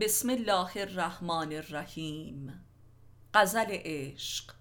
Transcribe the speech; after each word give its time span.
بسم 0.00 0.30
الله 0.30 0.70
الرحمن 0.76 1.52
الرحیم. 1.52 2.64
غزل 3.34 3.66
عشق 3.68 4.54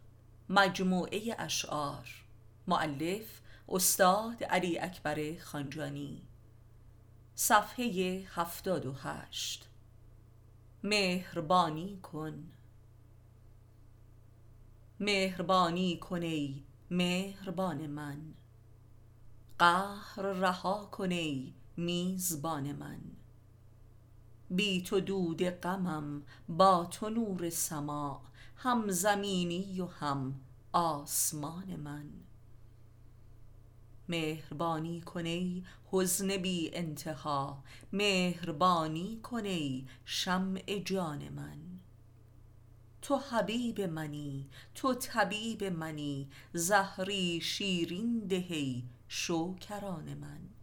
مجموعه 0.50 1.36
اشعار. 1.40 2.26
معلف 2.68 3.42
استاد 3.70 4.44
علی 4.44 4.80
اکبر 4.80 5.40
خانجانی. 5.40 6.22
صفحه 7.36 8.24
هفتاد 8.30 8.86
و 8.86 8.94
هشت. 8.94 9.70
مهربانی 10.84 12.00
کن. 12.04 12.52
مهربانی 15.00 15.98
کن 15.98 16.22
ای 16.22 16.64
مهربان 16.92 17.88
من. 17.88 18.34
قهر 19.60 20.22
رها 20.22 20.86
کن 20.92 21.12
ای 21.12 21.54
میزبان 21.78 22.72
من. 22.72 23.19
بی 24.52 24.82
تو 24.82 25.00
دود 25.00 25.44
غمم 25.44 26.24
با 26.50 26.86
تو 26.86 27.10
نور 27.10 27.50
سماع 27.50 28.22
هم 28.56 28.92
زمینی 28.92 29.82
و 29.82 29.86
هم 29.86 30.40
آسمان 30.74 31.76
من. 31.76 32.10
مهربانی 34.10 35.02
کن 35.02 35.26
ای 35.26 35.64
حزن 35.92 36.38
بی 36.38 36.70
انتها 36.74 37.64
مهربانی 37.94 39.20
کن 39.24 39.46
ای 39.46 39.86
شمع 40.06 40.80
جان 40.86 41.30
من. 41.30 41.58
تو 43.02 43.18
حبیب 43.18 43.82
منی 43.82 44.50
تو 44.76 44.94
طبیب 44.94 45.64
منی 45.64 46.28
زهری 46.54 47.42
شیرین 47.42 48.20
ده 48.20 48.46
ای 48.50 48.84
شوکران 49.08 50.14
من. 50.14 50.59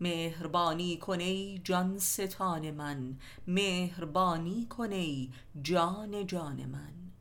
مهربانی 0.00 0.96
کن 0.96 1.20
ای 1.20 1.60
جان 1.64 1.98
ستان 1.98 2.70
من 2.70 3.18
مهربانی 3.46 4.66
کن 4.66 4.92
ای 4.92 5.32
جان 5.62 6.26
جان 6.26 6.66
من. 6.66 7.12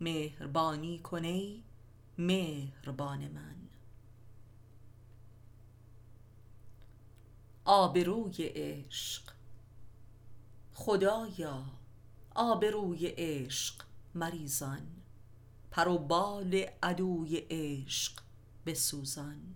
مهربانی 0.00 0.98
کن 0.98 1.24
ای 1.24 1.62
مهربان 2.18 3.28
من. 3.28 3.68
آبروی 7.64 8.34
عشق. 8.38 9.22
خدایا 10.74 11.64
آبروی 12.34 13.06
عشق 13.06 13.82
مریزان. 14.14 14.86
پر 15.70 15.88
و 15.88 15.98
بال 15.98 16.64
عدوی 16.82 17.36
عشق 17.50 18.22
بسوزان. 18.66 19.54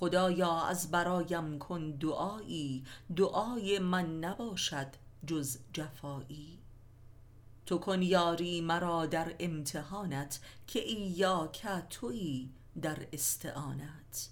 خدایا 0.00 0.62
از 0.62 0.90
برایم 0.90 1.58
کن 1.58 1.90
دعایی. 1.90 2.84
دعای 3.16 3.78
من 3.78 4.18
نباشد 4.18 4.86
جز 5.26 5.58
جفایی. 5.72 6.58
تو 7.66 7.78
کن 7.78 8.02
یاری 8.02 8.60
مرا 8.60 9.06
در 9.06 9.34
امتحانت 9.40 10.40
که 10.66 10.78
ایاک 10.78 11.66
تویی 11.90 12.50
در 12.82 13.06
استعانت. 13.12 14.28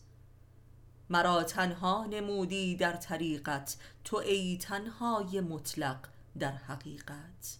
مرا 1.11 1.43
تنها 1.43 2.07
نمودی 2.07 2.77
در 2.77 2.93
طریقت 2.93 3.77
تو 4.05 4.17
ای 4.17 4.59
تنهای 4.59 5.41
مطلق 5.41 5.99
در 6.39 6.53
حقیقت. 6.53 7.59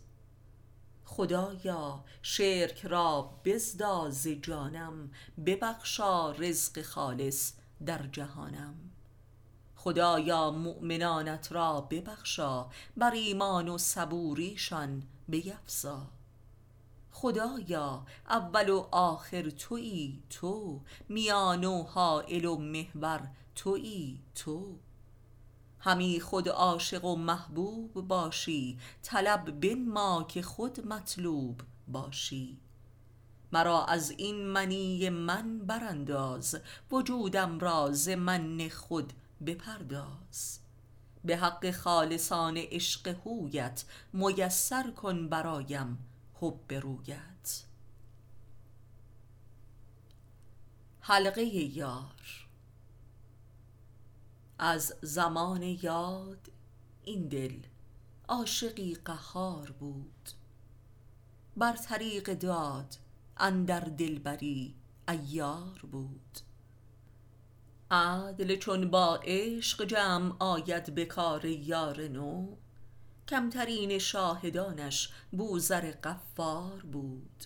خدایا 1.05 2.05
شرک 2.23 2.87
را 2.87 3.41
بزدا 3.45 4.11
ز 4.11 4.29
جانم 4.29 5.11
ببخشا 5.47 6.31
رزق 6.31 6.83
خالص 6.83 7.53
در 7.87 8.07
جهانم. 8.07 8.75
خدایا 9.77 10.51
مؤمنانت 10.51 11.53
را 11.53 11.81
ببخشا 11.81 12.67
بر 12.97 13.11
ایمان 13.11 13.69
و 13.69 13.79
صبوریشان 13.79 15.03
بیفزا. 15.29 16.07
خدایا 17.11 18.07
اول 18.29 18.69
و 18.69 18.89
آخر 18.91 19.51
تویی 19.51 20.23
تو 20.31 20.81
میان 21.09 21.65
و 21.65 21.83
حایل 21.83 22.45
و 22.45 22.57
محور 22.57 23.29
تویی 23.55 24.21
تو. 24.35 24.79
همی 25.81 26.21
خود 26.21 26.49
عاشق 26.49 27.05
و 27.05 27.17
محبوب 27.17 28.09
باشی 28.09 28.79
طلب 29.03 29.61
بنما 29.61 30.25
که 30.29 30.43
خود 30.43 30.87
مطلوب 30.87 31.61
باشی. 31.89 32.59
مرا 33.53 33.85
از 33.85 34.11
این 34.11 34.47
منی 34.47 35.09
من 35.09 35.59
برانداز 35.59 36.57
وجودم 36.91 37.59
را 37.59 37.93
ز 37.93 38.09
من 38.09 38.69
خود 38.69 39.13
بپرداز. 39.47 40.61
به 41.25 41.37
حق 41.37 41.71
خالصان 41.71 42.57
عشق 42.57 43.17
هویت 43.27 43.85
میسر 44.13 44.91
کن 44.91 45.29
برایم 45.29 45.99
حب 46.41 46.73
رویت. 46.73 47.65
حلقه 51.01 51.45
یار 51.45 52.47
از 54.59 54.95
زمان 55.03 55.63
یاد 55.63 56.51
این 57.05 57.29
دل 57.29 57.59
عاشقی 58.29 58.95
قهار 58.95 59.71
بود. 59.71 60.31
بر 61.57 61.77
طریق 61.77 62.35
داد 62.35 62.97
اندر 63.39 63.81
دلبری 63.81 64.75
عیار 65.09 65.81
بود. 65.93 66.39
عدل 67.91 68.57
چون 68.57 68.91
با 68.91 69.21
عشق 69.25 69.85
جمع 69.85 70.37
آید 70.39 70.95
به 70.95 71.05
کار 71.05 71.45
یار 71.45 72.09
نو. 72.09 72.57
کمترین 73.29 73.99
شاهدانش 73.99 75.11
بوذر 75.33 75.91
غفار 75.91 76.83
بود. 76.93 77.45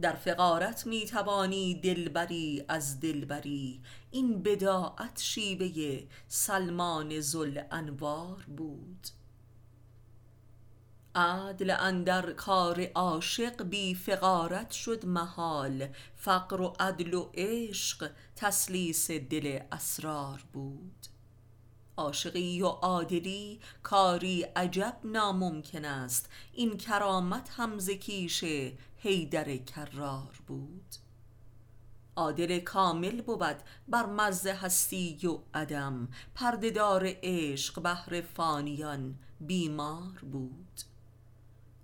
در 0.00 0.12
فقارت 0.12 0.86
می 0.86 1.06
توانی 1.06 1.74
دلبری 1.74 2.64
از 2.68 3.00
دلبری. 3.00 3.80
این 4.10 4.42
بداعت 4.42 5.20
شیوه 5.20 6.02
سلمان 6.28 7.20
ذوالانوار 7.20 8.44
بود. 8.56 9.08
عدل 11.14 11.70
اندر 11.78 12.32
کار 12.32 12.86
عاشق 12.94 13.62
بی 13.62 13.94
فقارت 13.94 14.70
شد 14.70 15.06
محال. 15.06 15.88
فقر 16.16 16.60
و 16.60 16.72
عدل 16.80 17.14
و 17.14 17.30
عشق 17.34 18.10
تثلیث 18.36 19.10
دل 19.10 19.58
اسرار 19.72 20.44
بود. 20.52 21.06
عاشقی 21.96 22.62
و 22.62 22.66
عادلی 22.66 23.60
کاری 23.82 24.42
عجب 24.42 25.00
ناممکن 25.04 25.84
است. 25.84 26.30
این 26.52 26.76
کرامت 26.76 27.50
هم 27.50 27.78
کیش 27.78 28.44
حیدر 28.96 29.56
کرار 29.56 30.40
بود. 30.46 30.94
عادل 32.16 32.58
کامل 32.58 33.22
بود 33.22 33.56
بر 33.88 34.06
مرز 34.06 34.46
هستی 34.46 35.26
و 35.26 35.38
عدم. 35.54 36.08
پرده 36.34 36.70
دار 36.70 37.12
عشق 37.22 37.82
بهر 37.82 38.20
فانیان 38.20 39.18
بیمار 39.40 40.18
بود. 40.32 40.63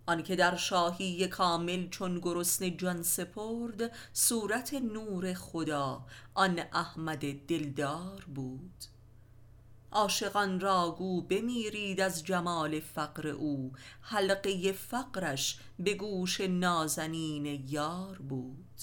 آنکه 0.06 0.37
در 0.37 0.56
شاهی 0.56 1.28
کامل 1.28 1.88
چون 1.88 2.19
گرسنه 2.19 2.71
جان 2.71 3.03
سپرد 3.03 3.93
صورت 4.12 4.75
نور 4.75 5.34
خدا 5.34 6.06
آن 6.34 6.61
احمد 6.72 7.47
دلدار 7.47 8.25
بود. 8.34 8.84
عاشقان 9.93 10.61
را 10.61 10.94
گو 10.99 11.22
بمیرید 11.22 12.00
از 12.00 12.25
جمال 12.25 12.81
فقر 12.81 13.28
او 13.28 13.72
حلقه 14.00 14.72
فقرش 14.72 15.59
به 15.78 15.94
گوش 15.94 16.41
نازنین 16.41 17.65
یار 17.69 18.19
بود. 18.19 18.81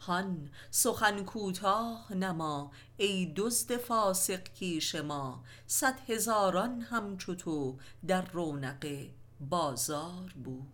هان 0.00 0.50
سخن 0.70 1.24
کوتاه 1.24 2.12
نما 2.12 2.72
ای 2.96 3.32
دزد 3.36 3.76
فاسق 3.76 4.42
کیش 4.42 4.94
ما 4.94 5.44
صد 5.66 6.00
هزاران 6.08 6.80
همچو 6.80 7.34
تو 7.34 7.78
در 8.06 8.22
رونق 8.22 9.10
بازار 9.40 10.32
بود. 10.44 10.66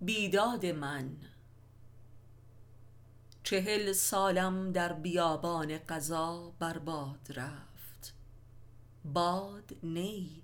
بیداد 0.00 0.66
من. 0.66 1.16
چهل 3.42 3.92
سالم 3.92 4.72
در 4.72 4.92
بیابان 4.92 5.78
قضا 5.78 6.52
بر 6.58 6.78
باد 6.78 7.28
رفت. 7.36 8.14
باد 9.04 9.72
نی 9.82 10.42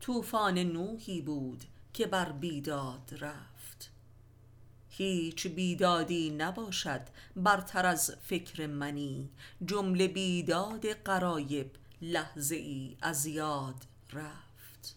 طوفان 0.00 0.58
نوحی 0.58 1.20
بود 1.22 1.64
که 1.92 2.06
بر 2.06 2.32
بیداد 2.32 3.14
رفت. 3.20 3.90
هیچ 4.90 5.46
بیدادی 5.46 6.30
نباشد 6.30 7.00
برتر 7.36 7.86
از 7.86 8.14
فکر 8.22 8.66
منی 8.66 9.30
جمله 9.64 10.08
بیداد 10.08 10.92
غرایب 10.92 11.70
لحظه 12.02 12.56
ای 12.56 12.96
از 13.02 13.26
یاد 13.26 13.84
رفت. 14.12 14.96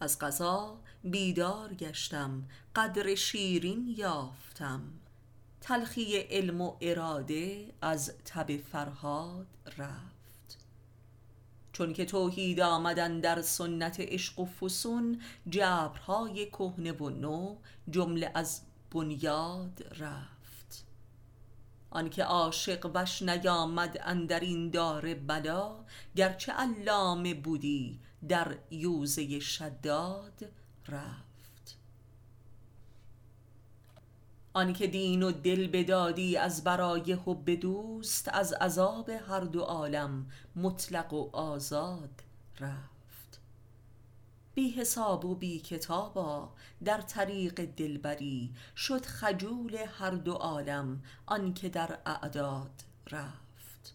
از 0.00 0.18
قضا 0.18 0.80
بیدار 1.04 1.74
گشتم 1.74 2.44
قدر 2.76 3.14
شیرین 3.14 3.94
یافتم. 3.96 4.82
تلخی 5.60 6.16
علم 6.16 6.60
و 6.60 6.76
اراده 6.80 7.72
از 7.82 8.12
تب 8.24 8.56
فرهاد 8.56 9.46
رفت. 9.78 10.58
چون 11.72 11.92
که 11.92 12.04
توحید 12.04 12.60
آمدن 12.60 13.20
در 13.20 13.42
سنت 13.42 14.00
عشق 14.00 14.38
و 14.38 14.46
فسون 14.46 15.20
جبرهای 15.48 16.46
کهنه 16.46 16.92
و 16.92 17.10
نو 17.10 17.56
جمله 17.90 18.30
از 18.34 18.60
بنیاد 18.90 19.86
رفت. 19.98 20.39
آنکه 21.90 22.24
عاشق 22.24 22.90
وش 22.94 23.22
نیامد 23.22 24.00
اندر 24.02 24.40
این 24.40 24.70
دار 24.70 25.14
بلا 25.14 25.84
گرچه 26.16 26.52
علامه 26.52 27.34
بودی 27.34 28.00
در 28.28 28.56
یوزه 28.70 29.40
شداد 29.40 30.52
رفت. 30.88 31.76
آنکه 34.52 34.86
دین 34.86 35.22
و 35.22 35.32
دل 35.32 35.66
بدادی 35.66 36.36
از 36.36 36.64
برای 36.64 37.12
حب 37.12 37.50
دوست 37.50 38.28
از 38.28 38.52
عذاب 38.52 39.10
هر 39.10 39.40
دو 39.40 39.60
عالم 39.60 40.26
مطلق 40.56 41.12
و 41.12 41.30
آزاد 41.36 42.22
رفت. 42.60 42.89
بی 44.60 44.70
حساب 44.70 45.24
و 45.24 45.34
بی 45.34 45.58
کتابا 45.58 46.52
در 46.84 47.00
طریق 47.00 47.64
دلبری 47.64 48.50
شد 48.76 49.06
خجول 49.06 49.76
هر 49.98 50.10
دو 50.10 50.32
عالم 50.32 51.02
آنکه 51.26 51.68
در 51.68 51.98
اعداد 52.06 52.70
رفت. 53.10 53.94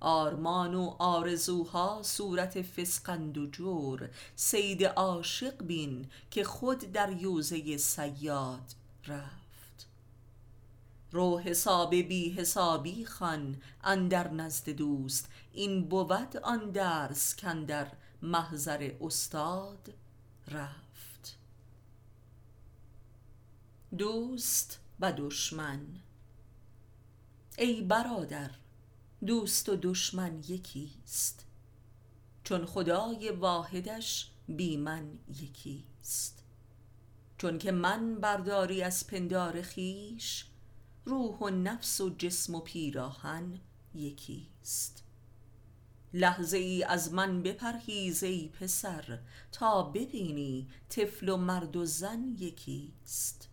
آرمان 0.00 0.74
و 0.74 0.96
آرزوها 0.98 2.00
صورت 2.02 2.62
فسقند 2.62 3.38
و 3.38 3.46
جور 3.46 4.10
صید 4.36 4.84
عاشق 4.84 5.62
بین 5.62 6.06
که 6.30 6.44
خود 6.44 6.92
در 6.92 7.12
یوزه 7.12 7.76
صیاد 7.76 8.72
رفت. 9.06 9.86
رو 11.12 11.38
حساب 11.38 11.94
بی 11.94 12.30
حسابی 12.30 13.04
خوان 13.04 13.56
اندر 13.84 14.30
نزد 14.30 14.70
دوست 14.70 15.28
این 15.52 15.88
بود 15.88 16.36
آن 16.42 16.70
درس 16.70 17.36
کاندر 17.36 17.92
محضر 18.22 18.92
استاد 19.00 19.94
رفت. 20.48 21.36
دوست 23.98 24.80
و 25.00 25.12
دشمن. 25.12 25.86
ای 27.58 27.82
برادر 27.82 28.50
دوست 29.26 29.68
و 29.68 29.76
دشمن 29.82 30.38
یکیست. 30.48 31.44
چون 32.44 32.66
خدای 32.66 33.30
واحدش 33.30 34.30
بی 34.48 34.76
من 34.76 35.18
یکیست. 35.28 36.44
چون 37.38 37.58
که 37.58 37.72
من 37.72 38.14
برداری 38.14 38.82
از 38.82 39.06
پندار 39.06 39.62
خویش 39.62 40.46
روح 41.04 41.38
و 41.38 41.50
نفس 41.50 42.00
و 42.00 42.10
جسم 42.10 42.54
و 42.54 42.60
پیراهن 42.60 43.60
یکیست. 43.94 45.02
لحظه 46.14 46.56
ای 46.56 46.84
از 46.84 47.12
من 47.12 47.42
بپرهیز 47.42 48.22
ای 48.22 48.48
پسر 48.48 49.18
تا 49.52 49.82
ببینی 49.82 50.68
طفل 50.88 51.28
و 51.28 51.36
مرد 51.36 51.76
و 51.76 51.84
زن 51.84 52.36
یکیست. 52.38 53.48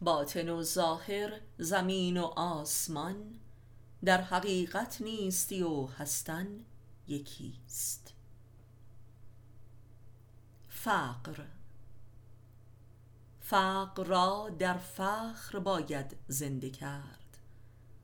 باطن 0.00 0.48
و 0.48 0.62
ظاهر 0.62 1.40
زمین 1.58 2.16
و 2.16 2.24
آسمان 2.36 3.38
در 4.04 4.22
حقیقت 4.22 5.00
نیستی 5.00 5.62
و 5.62 5.86
هستن 5.86 6.46
یکیست. 7.08 8.14
فقر 10.68 11.44
فقر 13.40 14.04
را 14.04 14.50
در 14.58 14.78
فخر 14.78 15.58
باید 15.58 16.16
زنده 16.28 16.70
کرد 16.70 17.38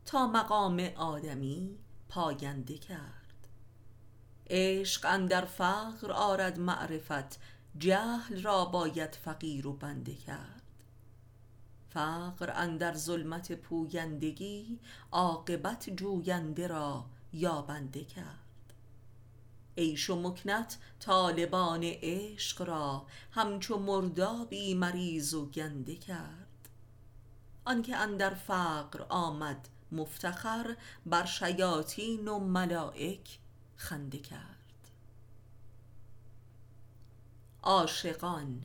تا 0.05 0.27
مقام 0.27 0.81
آدمی 0.97 1.79
پاینده 2.14 2.79
کرد. 2.79 3.49
عشق 4.50 5.06
اندر 5.06 5.44
فقر 5.44 6.12
آرد 6.12 6.59
معرفت 6.59 7.38
جهل 7.79 8.43
را 8.43 8.64
باید 8.64 9.14
فقیر 9.14 9.67
و 9.67 9.73
بنده 9.73 10.14
کرد. 10.14 10.62
فقر 11.91 12.53
اندر 12.55 12.94
ظلمت 12.94 13.53
پویندگی 13.53 14.79
عاقبت 15.12 15.91
جوینده 15.91 16.67
را 16.67 17.05
یابنده 17.32 18.05
کرد. 18.05 18.73
عیش 19.79 20.11
و 20.11 20.23
مکنت 20.23 20.79
طالبان 21.00 21.85
عشق 21.85 22.62
را 22.62 23.06
همچو 23.31 23.79
مردابی 23.79 24.75
مریض 24.75 25.35
و 25.35 25.47
گنده 25.47 25.97
کرد. 25.97 26.69
آنکه 27.65 27.97
اندر 27.97 28.35
فقر 28.35 29.06
آمد 29.08 29.69
مفتخر 29.93 30.77
بر 31.06 31.25
شیاطین 31.25 32.29
و 32.29 32.39
ملایک 32.39 33.39
خنده 33.77 34.19
کرد. 34.19 34.89
عاشقان. 37.62 38.62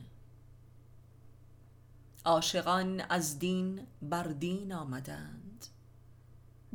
عاشقان 2.24 3.00
از 3.00 3.38
دین 3.38 3.86
بر 4.02 4.24
دین 4.24 4.72
آمدند. 4.72 5.66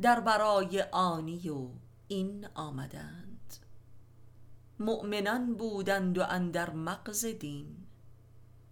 در 0.00 0.20
برای 0.20 0.82
آنی 0.82 1.48
و 1.48 1.68
این 2.08 2.48
آمدند. 2.54 3.56
مؤمنان 4.78 5.54
بودند 5.54 6.18
و 6.18 6.22
اندر 6.28 6.70
مغز 6.70 7.24
دین. 7.26 7.76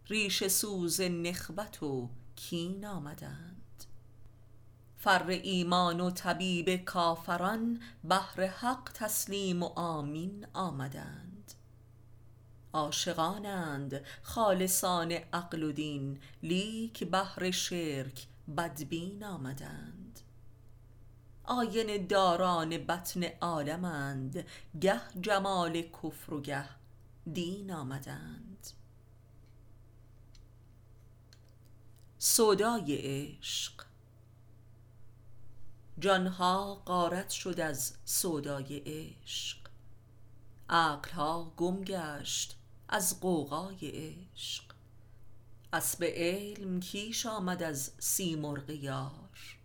ریشه 0.06 0.48
سوز 0.48 1.00
نخوت 1.00 1.82
و 1.82 2.10
کین 2.36 2.86
آمدند. 2.86 3.51
فر 5.02 5.26
ایمان 5.28 6.00
و 6.00 6.10
طبیب 6.10 6.84
کافران 6.84 7.80
بهر 8.04 8.46
حق 8.46 8.90
تسلیم 8.94 9.62
و 9.62 9.66
آمین 9.66 10.46
آمدند. 10.52 11.54
عاشقانند 12.72 14.04
خالصان 14.22 15.12
عقل 15.12 15.62
و 15.62 15.72
دین 15.72 16.20
لیک 16.42 17.04
بهر 17.04 17.50
شرک 17.50 18.26
بدبین 18.56 19.24
آمدند. 19.24 20.20
آینه 21.44 21.98
داران 21.98 22.78
بطن 22.78 23.24
عالمند 23.24 24.46
گه 24.80 25.00
جمال 25.20 25.82
کفر 25.82 26.34
و 26.34 26.40
گه 26.40 26.68
دین 27.32 27.72
آمدند. 27.72 28.68
سودای 32.18 32.96
عشق 32.96 33.91
جانها 36.02 36.82
غارت 36.86 37.30
شد 37.30 37.60
از 37.60 37.94
سودای 38.04 38.82
عشق. 38.86 39.58
عقلها 40.68 41.52
گم 41.56 41.84
گشت 41.84 42.56
از 42.88 43.20
غوغای 43.20 43.78
عشق. 43.82 44.64
اسب 45.72 46.04
علم 46.04 46.80
کیش 46.80 47.26
آمد 47.26 47.62
از 47.62 47.92
سیمرغ 47.98 48.70
یار. 48.70 49.58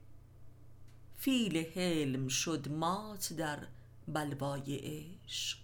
فیل 1.17 1.65
حلم 1.75 2.27
شد 2.27 2.69
مات 2.69 3.33
در 3.33 3.67
بلوای 4.07 4.75
عشق. 4.75 5.59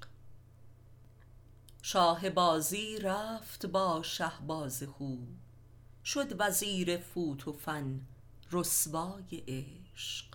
شاه 1.81 2.29
بازی 2.29 3.00
رفت 3.00 3.65
با 3.65 4.03
شهباز 4.03 4.83
خو 4.83 5.17
شد 6.05 6.36
وزیر 6.41 6.98
فوت 6.98 7.48
و 7.48 7.53
فن 7.53 8.01
رسوای 8.51 9.43
عشق. 9.48 10.32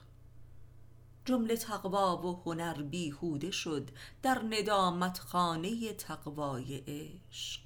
جمله 1.29 1.57
تقوی 1.57 2.29
و 2.29 2.33
هنر 2.45 2.83
بیهوده 2.83 3.51
شد 3.51 3.91
در 4.23 4.43
ندامت 4.51 5.19
خانه 5.19 5.93
تقوای 5.93 6.77
عشق. 6.87 7.61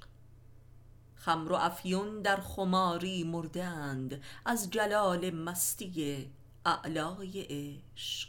خمر 1.14 1.52
و 1.52 1.54
افیون 1.54 2.22
در 2.22 2.40
خماری 2.40 3.24
مرده 3.24 3.64
اند 3.64 4.22
از 4.44 4.70
جلال 4.70 5.30
مستی 5.30 6.30
اعلای 6.66 7.46
عشق. 7.50 8.28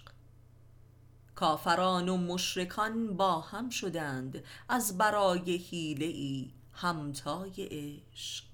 کافران 1.36 2.10
و 2.10 2.18
مشرکان 2.18 3.18
با 3.18 3.40
هم 3.40 3.70
شدند 3.70 4.44
از 4.70 4.98
برای 4.98 5.58
حیله 5.58 6.06
ای 6.06 6.52
همتای 6.74 7.54
عشق. 7.58 8.46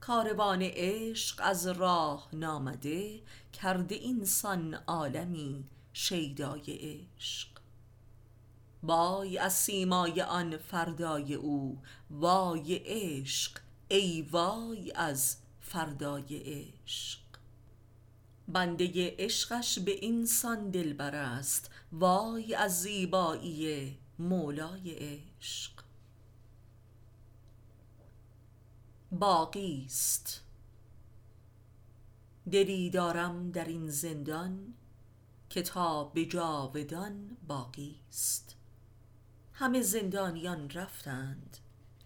کاروان 0.00 0.62
عشق 0.62 1.40
از 1.42 1.66
راه 1.66 2.28
نامده 2.32 3.20
کرده 3.62 3.94
اینسان 3.94 4.74
عالمی 4.74 5.64
شیدای 5.92 6.62
عشق. 6.66 7.48
وای 8.82 9.38
از 9.38 9.52
سیمای 9.52 10.22
آن 10.22 10.56
فردای 10.56 11.34
او 11.34 11.82
وای 12.10 12.74
عشق 12.84 13.58
ای 13.88 14.22
وای 14.22 14.92
از 14.92 15.36
فردای 15.60 16.36
عشق. 16.36 17.20
بنده 18.48 19.16
عشقش 19.18 19.78
به 19.78 19.90
اینسان 19.90 20.70
دلبر 20.70 21.14
است 21.14 21.70
وای 21.92 22.54
از 22.54 22.82
زیبایی 22.82 23.96
مولای 24.18 24.90
عشق. 24.90 25.72
باقیست 29.12 30.43
دلی 32.50 32.90
دارم 32.90 33.50
در 33.50 33.64
این 33.64 33.90
زندان 33.90 34.74
که 35.50 35.62
تا 35.62 36.04
به 36.04 36.24
جاودان 36.24 37.36
باقی 37.48 37.96
است. 38.08 38.56
همه 39.52 39.82
زندانیان 39.82 40.70
رفتند 40.70 41.56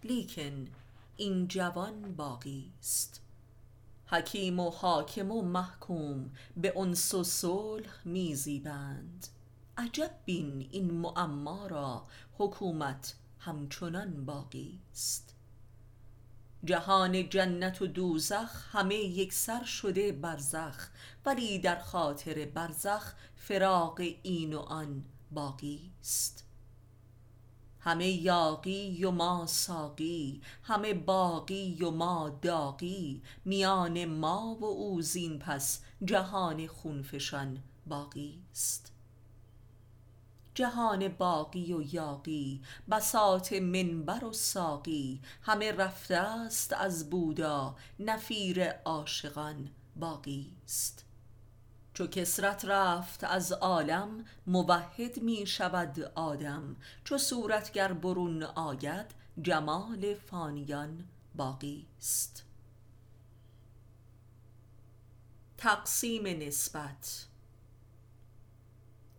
لیکن 0.03 0.67
این 1.17 1.47
جوان 1.47 2.15
باقی 2.15 2.71
است. 2.79 3.21
حکیم 4.05 4.59
و 4.59 4.69
حاکم 4.69 5.31
و 5.31 5.41
محکوم 5.41 6.31
به 6.57 6.77
انس 6.77 7.13
و 7.13 7.23
صلح 7.23 7.91
میزیبند. 8.05 9.27
عجب 9.77 10.11
بین 10.25 10.67
این 10.71 10.91
معما 10.91 11.67
را 11.67 12.05
حکومت 12.37 13.15
همچنان 13.39 14.25
باقی 14.25 14.79
است. 14.91 15.35
جهان 16.63 17.29
جنت 17.29 17.81
و 17.81 17.87
دوزخ 17.87 18.75
همه 18.75 18.95
یکسر 18.95 19.63
شده 19.63 20.11
برزخ 20.11 20.89
ولی 21.25 21.59
در 21.59 21.79
خاطر 21.79 22.45
برزخ 22.45 23.13
فراق 23.35 24.01
این 24.23 24.53
و 24.53 24.59
آن 24.59 25.05
باقی 25.31 25.91
است. 26.01 26.45
همه 27.79 28.07
یاغی 28.07 29.05
و 29.05 29.11
ما 29.11 29.45
ساقی 29.45 30.41
همه 30.63 30.93
باقی 30.93 31.77
و 31.83 31.91
ما 31.91 32.39
داغی 32.41 33.21
میان 33.45 34.05
ما 34.05 34.57
و 34.61 34.65
او 34.65 35.01
زین 35.01 35.39
پس 35.39 35.81
جهان 36.05 36.67
خونفشان 36.67 37.63
باقی 37.87 38.39
است. 38.51 38.91
جهان 40.59 41.07
باقی 41.07 41.73
و 41.73 41.81
یاغی 41.81 42.61
بساط 42.91 43.53
منبر 43.53 44.23
و 44.23 44.33
ساقی. 44.33 45.21
همه 45.41 45.71
رفته 45.71 46.15
است 46.15 46.73
از 46.73 47.09
بودا 47.09 47.75
نفیر 47.99 48.71
عاشقان 48.71 49.69
باقی 49.95 50.51
است. 50.65 51.05
چو 51.93 52.07
کثرت 52.07 52.65
رفت 52.65 53.23
از 53.23 53.51
عالم 53.51 54.25
موحد 54.47 55.21
می 55.21 55.47
شود 55.47 55.99
آدم. 56.15 56.75
چو 57.03 57.17
صورتگر 57.17 57.93
برون 57.93 58.43
آید 58.43 59.05
جمال 59.41 60.15
فانیان 60.15 61.03
باقی 61.35 61.85
است. 61.97 62.43
تقسیم 65.57 66.27
نسبت 66.27 67.27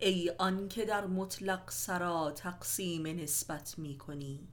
ای 0.02 0.30
آن 0.38 0.69
که 0.69 0.85
در 0.85 1.07
مطلق 1.07 1.71
سرا 1.71 2.30
تقسیم 2.30 3.07
نسبت 3.07 3.78
می 3.78 3.99
کنی. 3.99 4.49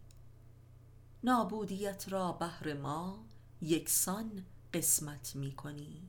نابودیت 1.23 2.05
را 2.09 2.31
بهر 2.31 2.73
ما 2.73 3.25
یکسان 3.61 4.45
قسمت 4.73 5.35
می 5.35 5.51
کنی. 5.51 6.01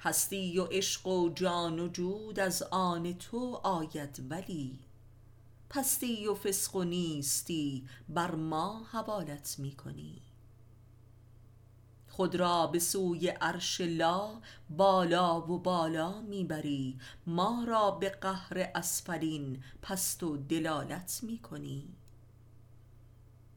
هستی 0.00 0.58
و 0.58 0.64
عشق 0.64 1.06
و 1.06 1.28
جان 1.28 1.80
و 1.80 1.88
جود 1.88 2.40
از 2.40 2.62
آن 2.62 3.12
تو 3.12 3.60
آید 3.62 4.26
ولی. 4.30 4.78
پستی 5.70 6.26
و 6.26 6.34
فسق 6.34 6.76
و 6.76 6.84
نیستی 6.84 7.88
بر 8.08 8.34
ما 8.34 8.84
حوالت 8.84 9.56
می 9.58 9.72
کنی. 9.72 10.23
خود 12.16 12.34
را 12.34 12.66
به 12.66 12.78
سوی 12.78 13.28
عرش 13.28 13.80
لا 13.80 14.40
بالا 14.70 15.40
و 15.40 15.58
بالا 15.58 16.20
می 16.20 16.44
بری 16.44 16.98
ما 17.26 17.64
را 17.68 17.90
به 17.90 18.08
قهر 18.10 18.70
اسفلین 18.74 19.62
پست 19.82 20.22
و 20.22 20.36
دلالت 20.36 21.20
می 21.22 21.38
کنی 21.38 21.94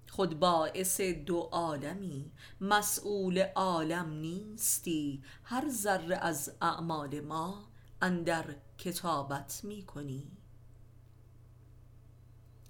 خود 0.09 0.39
باعث 0.39 1.01
دو 1.01 1.39
عالمی 1.39 2.31
مسؤول 2.61 3.45
عالم 3.55 4.09
نیستی. 4.11 5.23
هر 5.43 5.69
ذره 5.69 6.15
از 6.15 6.51
اعمال 6.61 7.19
ما 7.21 7.67
اندر 8.01 8.55
کتابت 8.77 9.61
می 9.63 9.83
کنی 9.83 10.31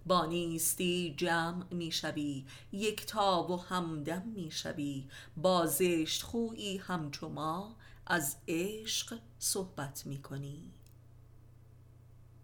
با 0.07 0.25
نیستی 0.25 1.13
جمع 1.17 1.73
می 1.73 1.91
شوی 1.91 2.45
یکتا 2.71 3.43
و 3.49 3.61
همدم 3.61 4.23
می 4.35 4.51
شوی 4.51 5.07
با 5.37 5.65
زشت 5.65 6.23
خویی 6.23 6.77
همچو 6.77 7.29
ما 7.29 7.75
از 8.05 8.35
عشق 8.47 9.19
صحبت 9.39 10.05
می 10.05 10.21
کنی 10.21 10.71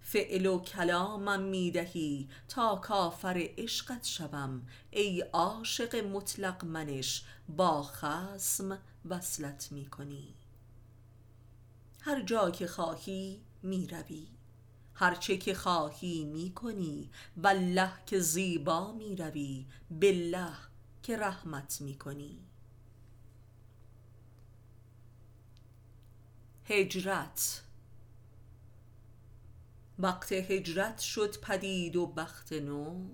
فعل 0.02 0.46
و 0.46 0.60
کلامم 0.60 1.42
می 1.42 1.72
دهی 1.72 2.30
تا 2.48 2.76
کافر 2.76 3.50
عشقت 3.58 4.06
شوم. 4.06 4.68
ای 4.92 5.22
عاشق 5.22 5.96
مطلق 5.96 6.66
منش 6.66 7.24
با 7.50 7.84
خصم 7.84 8.80
وصلت 9.06 9.72
می 9.72 9.86
کنی 9.86 10.34
هر 12.02 12.22
جا 12.22 12.52
که 12.52 12.68
خواهی 12.68 13.42
می 13.64 13.88
روی 14.94 15.10
هر 15.10 15.16
چه 15.16 15.38
که 15.38 15.54
خواهی 15.54 16.26
می 16.26 16.54
کنی 16.54 17.10
والله 17.38 17.92
که 18.06 18.20
زیبا 18.20 18.92
می 18.92 19.16
روی 19.16 19.66
بالله 19.92 20.58
که 21.04 21.18
رحمت 21.18 21.82
می 21.82 21.98
کنی. 21.98 22.40
هجرت. 26.66 27.64
وقت 30.00 30.32
هجرت 30.32 31.00
شد 31.00 31.40
پدید 31.40 31.96
و 31.96 32.08
بخت 32.08 32.54
نو 32.54 33.10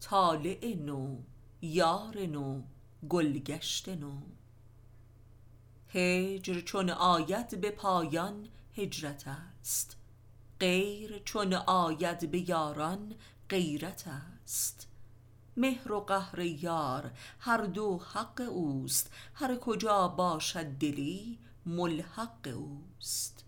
طالع 0.00 0.74
نو 0.74 1.18
یار 1.62 2.26
نو 2.26 2.62
گلگشت 3.08 3.88
نو. 3.88 4.20
هجر 5.88 6.60
چون 6.60 6.90
آید 6.90 7.60
به 7.60 7.70
پایان 7.70 8.48
هجرت 8.76 9.28
است. 9.28 9.97
غیر 10.60 11.18
چون 11.24 11.54
آید 11.54 12.30
به 12.30 12.50
یاران 12.50 13.14
غیرت 13.48 14.04
است. 14.42 14.88
مهر 15.56 15.92
و 15.92 16.00
قهر 16.00 16.38
یار 16.38 17.10
هر 17.40 17.64
دو 17.64 17.98
حق 17.98 18.40
اوست 18.50 19.10
هر 19.34 19.56
کجا 19.56 20.08
باشد 20.08 20.64
دلی 20.64 21.38
ملحق 21.66 22.54
اوست. 22.54 23.44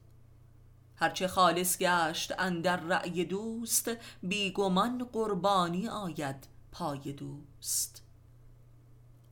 هرچه 0.97 1.29
خالص 1.29 1.79
گشت 1.79 2.33
اندر 2.39 2.77
رأی 2.77 3.25
دوست 3.25 3.91
بی 4.23 4.51
گمان 4.51 5.05
قربانی 5.13 5.89
آید 5.89 6.47
پای 6.73 7.13
دوست. 7.13 8.03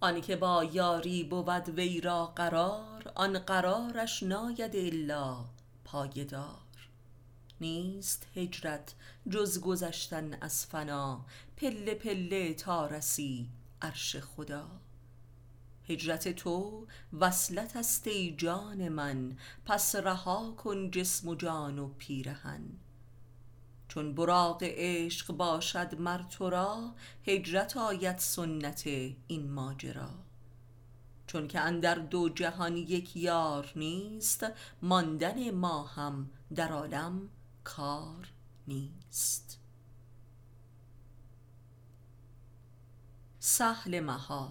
آن 0.00 0.20
که 0.20 0.36
با 0.36 0.64
یاری 0.64 1.24
بود 1.24 1.68
وی 1.68 2.00
را 2.00 2.26
قرار 2.26 3.12
آن 3.14 3.38
قرارش 3.38 4.22
ناید 4.22 4.76
الا 4.76 5.44
پایدار 5.84 6.67
نیست 7.60 8.26
هجرت 8.34 8.94
جز 9.30 9.60
گذشتن 9.60 10.38
از 10.40 10.66
فنا. 10.66 11.24
پله 11.56 11.94
پله 11.94 12.54
تا 12.54 12.86
رسی 12.86 13.48
عرش 13.82 14.16
خدا. 14.16 14.70
هجرت 15.88 16.28
تو 16.28 16.86
وصلت 17.20 17.76
است 17.76 18.06
ای 18.06 18.36
جان 18.36 18.88
من 18.88 19.36
پس 19.64 19.96
رها 19.96 20.50
کن 20.50 20.90
جسم 20.90 21.28
و 21.28 21.34
جان 21.34 21.78
و 21.78 21.88
پیرهن. 21.88 22.64
چون 23.88 24.14
براق 24.14 24.58
عشق 24.62 25.32
باشد 25.32 25.94
مر 26.00 26.22
تو 26.22 26.50
را 26.50 26.94
هجرت 27.26 27.76
آید 27.76 28.18
سنت 28.18 28.86
این 29.26 29.50
ماجرا. 29.50 30.10
چون 31.26 31.48
که 31.48 31.60
اندر 31.60 31.94
دو 31.94 32.28
جهان 32.28 32.76
یک 32.76 33.16
یار 33.16 33.72
نیست 33.76 34.46
ماندن 34.82 35.50
ما 35.50 35.82
هم 35.82 36.30
در 36.54 36.72
عالم 36.72 37.28
کار 37.76 38.28
نیست. 38.68 39.58
سهل 43.38 44.00
محال. 44.00 44.50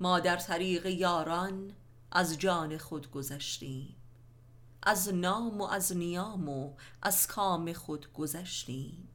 ما 0.00 0.20
در 0.20 0.36
طریق 0.36 0.86
یاران 0.86 1.72
از 2.12 2.38
جان 2.38 2.78
خود 2.78 3.10
گذشتیم. 3.10 3.96
از 4.82 5.14
نام 5.14 5.60
و 5.60 5.64
از 5.64 5.96
نیام 5.96 6.48
و 6.48 6.74
از 7.02 7.26
کام 7.26 7.72
خود 7.72 8.12
گذشتیم. 8.12 9.08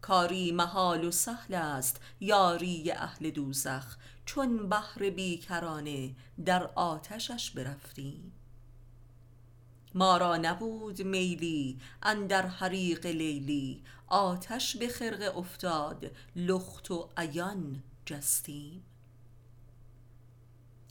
کاری 0.00 0.52
محال 0.52 1.04
و 1.04 1.10
سهل 1.10 1.54
است 1.54 2.00
یاری 2.20 2.90
اهل 2.90 3.30
دوزخ. 3.30 3.96
چون 4.24 4.68
بحر 4.68 5.10
بیکرانه 5.10 6.16
در 6.44 6.62
آتشش 6.74 7.50
برفتیم. 7.50 8.32
ما 9.94 10.16
را 10.16 10.36
نبود 10.36 11.02
میلی 11.02 11.78
اندر 12.02 12.46
حریق 12.46 13.06
لیلی 13.06 13.82
آتش 14.06 14.76
به 14.76 14.88
خرقه 14.88 15.38
افتاد 15.38 16.10
لخت 16.36 16.90
و 16.90 17.08
عیان 17.16 17.82
جستیم. 18.06 18.84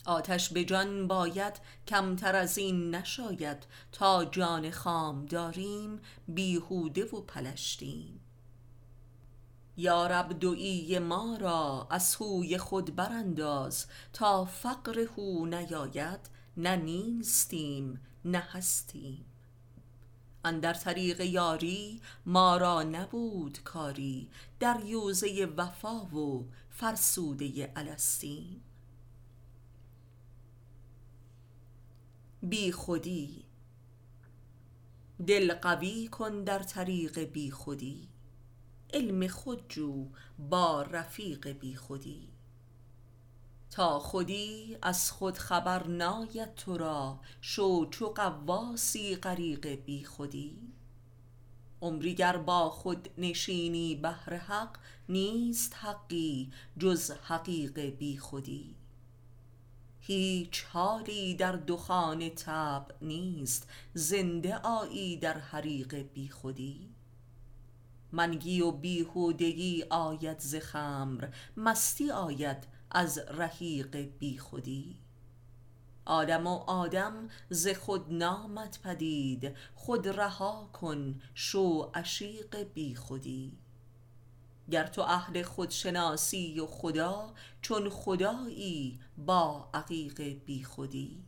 آتش 0.05 0.49
به 0.49 0.63
جان 0.63 1.07
باید 1.07 1.53
کمتر 1.87 2.35
از 2.35 2.57
این 2.57 2.95
نشاید 2.95 3.67
تا 3.91 4.25
جان 4.25 4.71
خام 4.71 5.25
داریم 5.25 5.99
بیهوده 6.27 7.05
و 7.05 7.21
پلشتیم. 7.21 8.19
یارب 9.77 10.39
دویی 10.39 10.99
ما 10.99 11.37
را 11.41 11.87
از 11.89 12.15
هوی 12.15 12.57
خود 12.57 12.95
برانداز 12.95 13.85
تا 14.13 14.45
فقر 14.45 14.99
هو 14.99 15.45
نیاید 15.45 16.19
نه 16.57 16.75
نیستیم. 16.75 17.99
نه 18.25 18.39
هستیم. 18.39 19.25
اندر 20.45 20.73
طریق 20.73 21.21
یاری 21.21 22.01
ما 22.25 22.57
را 22.57 22.83
نبود 22.83 23.59
کاری 23.63 24.29
دریوزه 24.59 25.45
وفا 25.57 26.05
و 26.05 26.49
فرسوده 26.69 27.71
الستیم. 27.75 28.61
بی 32.41 32.71
خودی 32.71 33.45
دل 35.27 35.53
قوی 35.53 36.07
کن 36.07 36.43
در 36.43 36.59
طریق 36.59 37.19
بی 37.19 37.51
خودی. 37.51 38.07
علم 38.93 39.27
خود 39.27 39.69
جو 39.69 40.07
با 40.49 40.81
رفیق 40.81 41.47
بی 41.47 41.75
خودی. 41.75 42.32
تا 43.73 43.99
خودی 43.99 44.77
از 44.81 45.11
خود 45.11 45.37
خبر 45.37 45.87
ناید 45.87 46.55
تو 46.55 46.77
را 46.77 47.19
شو 47.41 47.85
چو 47.85 48.05
غواصی 48.05 49.15
غریق 49.15 49.67
بی 49.67 50.03
خودی. 50.03 50.57
عمری 51.81 52.15
گر 52.15 52.37
با 52.37 52.69
خود 52.69 53.09
نشینی 53.17 53.95
بهر 53.95 54.37
حق 54.37 54.77
نیست 55.09 55.75
حقی 55.75 56.51
جز 56.79 57.11
حقیق 57.11 57.79
بی 57.79 58.17
خودی. 58.17 58.75
هیچ 59.99 60.63
حالی 60.63 61.35
در 61.35 61.55
دخان 61.55 62.29
طبع 62.29 62.95
نیست 63.01 63.69
زنده 63.93 64.55
آیی 64.57 65.17
در 65.17 65.37
حریق 65.37 65.95
بی 65.95 66.29
خودی. 66.29 66.89
منگی 68.11 68.61
و 68.61 68.71
بیهودگی 68.71 69.83
آید 69.89 70.39
ز 70.39 70.55
خمر 70.55 71.27
مستی 71.57 72.11
آید 72.11 72.72
از 72.93 73.19
رحیق 73.19 73.97
بی 73.97 74.37
خودی 74.37 74.97
آدم 76.05 76.47
و 76.47 76.55
آدم 76.55 77.29
ز 77.49 77.67
خود 77.67 78.13
نامد 78.13 78.77
پدید 78.83 79.55
خود 79.75 80.07
رها 80.07 80.69
کن 80.73 81.21
شو 81.33 81.91
عشیق 81.93 82.63
بی 82.63 82.95
خودی 82.95 83.57
گر 84.71 84.87
تو 84.87 85.01
اهل 85.01 85.43
خودشناسی 85.43 86.59
و 86.59 86.65
خدا 86.65 87.33
چون 87.61 87.89
خدایی 87.89 88.99
با 89.17 89.69
عقیق 89.73 90.21
بی 90.21 90.63
خودی 90.63 91.23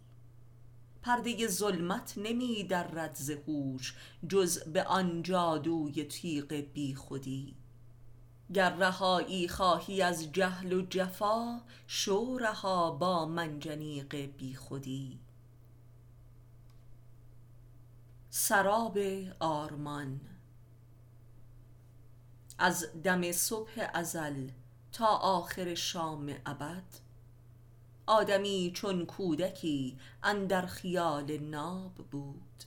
پرده 1.02 1.48
ظلمت 1.48 2.14
نمی 2.18 2.64
درد 2.64 3.16
ز 3.16 3.30
هوش 3.30 3.96
جز 4.30 4.64
به 4.64 4.84
آن 4.84 5.24
جادوی 5.24 6.04
تیغ 6.04 6.54
بی 6.54 6.96
خودی 6.96 7.56
گر 8.54 8.76
رهایی 8.76 9.48
خواهی 9.48 10.02
از 10.02 10.32
جهل 10.32 10.74
و 10.74 10.82
جفا 10.82 11.62
شو 11.88 12.38
رها 12.38 12.92
با 12.92 13.26
منجنیق 13.26 14.16
بی 14.16 14.56
خودی 14.56 15.20
سراب 18.38 18.98
آرمان. 19.40 20.22
از 22.58 22.88
دم 23.04 23.32
صبح 23.32 23.90
ازل 23.94 24.50
تا 24.92 25.08
آخر 25.08 25.76
شام 25.76 26.36
ابد 26.46 26.84
آدمی 28.06 28.72
چون 28.76 29.06
کودکی 29.06 29.98
اندر 30.24 30.66
خیال 30.66 31.38
ناب 31.38 31.96
بود. 31.96 32.64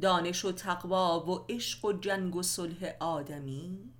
دانش 0.00 0.44
و 0.44 0.52
تقوی 0.52 1.32
و 1.32 1.44
عشق 1.48 1.84
و 1.84 1.92
جنگ 1.92 2.36
و 2.36 2.42
صلح 2.42 2.96
آدمی 3.00 3.93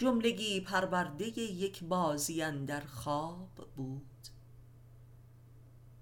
جملگی 0.00 0.60
پرورده 0.60 1.40
یک 1.40 1.84
بازی 1.84 2.42
اندر 2.42 2.80
خواب 2.80 3.68
بود. 3.76 4.02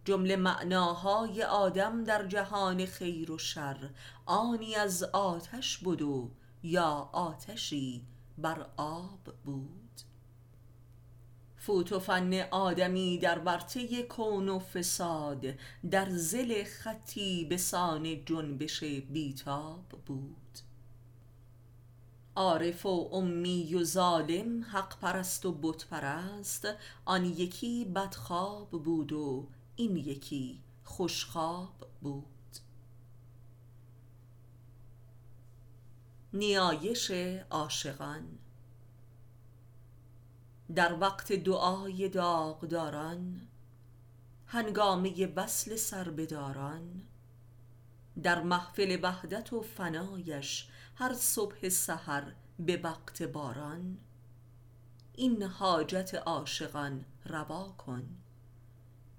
جمله 0.04 0.36
معناهای 0.36 1.42
آدم 1.42 2.04
در 2.04 2.26
جهان 2.26 2.86
خیر 2.86 3.30
و 3.30 3.38
شر 3.38 3.90
آنی 4.26 4.74
از 4.74 5.02
آتش 5.02 5.78
بد 5.78 6.02
و 6.02 6.30
یا 6.62 7.10
آتشی 7.12 8.06
بر 8.38 8.66
آب 8.76 9.34
بود. 9.44 10.00
فوت 11.56 11.92
و 11.92 11.98
فن 11.98 12.34
آدمی 12.50 13.18
در 13.18 13.38
ورطه 13.38 14.02
کون 14.02 14.48
و 14.48 14.58
فساد 14.58 15.46
در 15.90 16.10
زل 16.10 16.64
خطی 16.64 17.44
به 17.44 17.56
سان 17.56 18.24
جنبش 18.24 18.84
بیتاب 18.84 19.84
بود. 20.06 20.47
عارف 22.38 22.86
و 22.86 23.08
امی 23.12 23.74
و 23.74 23.84
ظالم 23.84 24.64
حق 24.64 24.98
پرست 24.98 25.46
و 25.46 25.52
بت 25.62 25.86
پرست. 25.86 26.68
آن 27.04 27.24
یکی 27.24 27.84
بدخواب 27.84 28.70
بود 28.70 29.12
و 29.12 29.48
این 29.76 29.96
یکی 29.96 30.60
خوشخواب 30.84 31.90
بود. 32.00 32.24
نیایش 36.32 37.10
عاشقان. 37.50 38.38
در 40.74 40.98
وقت 41.00 41.32
دعای 41.32 42.08
داغداران 42.08 43.48
هنگامه 44.46 45.26
وصل 45.26 45.76
سربداران 45.76 47.02
در 48.22 48.42
محفل 48.42 48.98
وحدت 49.02 49.52
و 49.52 49.60
فنایش 49.60 50.68
هر 51.00 51.14
صبح 51.14 51.68
سحر 51.68 52.32
به 52.58 52.76
وقت 52.76 53.22
باران 53.22 53.98
این 55.14 55.42
حاجت 55.42 56.14
عاشقان 56.14 57.04
روا 57.24 57.74
کن 57.78 58.16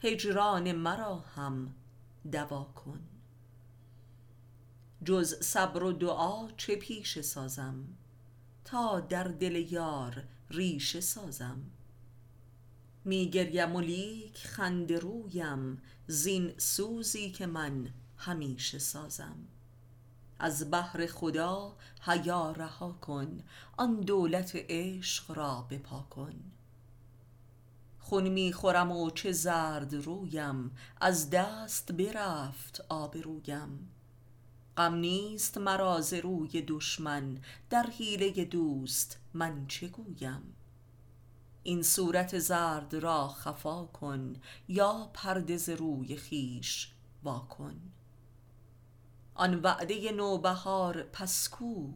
هجران 0.02 0.72
مرا 0.72 1.16
هم 1.20 1.74
دوا 2.32 2.64
کن. 2.64 3.00
جز 5.06 5.44
صبر 5.44 5.84
و 5.84 5.92
دعا 5.92 6.52
چه 6.58 6.76
پیشه 6.76 7.22
سازم؟ 7.22 7.88
تا 8.66 9.00
در 9.00 9.24
دل 9.24 9.56
یار 9.56 10.24
ریشه 10.50 11.02
سازم. 11.02 11.62
می 13.06 13.30
گریم 13.30 13.76
و 13.76 13.82
لیک 13.82 14.38
خنده 14.38 15.00
رویم 15.00 15.82
زین 16.08 16.54
سوزی 16.58 17.32
که 17.32 17.46
من 17.46 17.90
همیشه 18.18 18.80
سازم. 18.80 19.48
از 20.40 20.70
بهر 20.72 21.06
خدا 21.06 21.76
حیا 22.02 22.52
رها 22.52 22.92
کن 22.92 23.44
آن 23.78 24.00
دولت 24.00 24.52
عشق 24.56 25.32
را 25.32 25.68
بپا 25.70 26.06
کن. 26.10 26.34
خون 28.00 28.30
می 28.30 28.54
خورم 28.54 28.92
و 28.92 29.10
چه 29.10 29.32
زرد 29.32 29.96
رویم 29.96 30.72
از 31.02 31.30
دست 31.30 31.92
برفت 31.92 32.86
آبرویم 32.90 33.90
غم 34.78 34.96
نیست 34.96 35.58
مرا 35.58 36.02
ز 36.02 36.14
روی 36.14 36.62
دشمن 36.62 37.38
در 37.70 37.84
حیله 37.84 38.46
دوست 38.46 39.18
من 39.34 39.68
چه 39.68 39.88
گویم؟ 39.88 40.56
این 41.64 41.84
صورت 41.84 42.40
زرد 42.40 42.96
را 42.96 43.28
خفا 43.28 43.86
کن 43.86 44.36
یا 44.68 45.12
پرده 45.14 45.58
ز 45.58 45.70
روی 45.70 46.20
وا 47.24 47.40
کن. 47.40 47.82
آن 49.40 49.62
وعده 49.62 50.12
نوبهار 50.12 51.04
پس 51.04 51.50
کو 51.50 51.94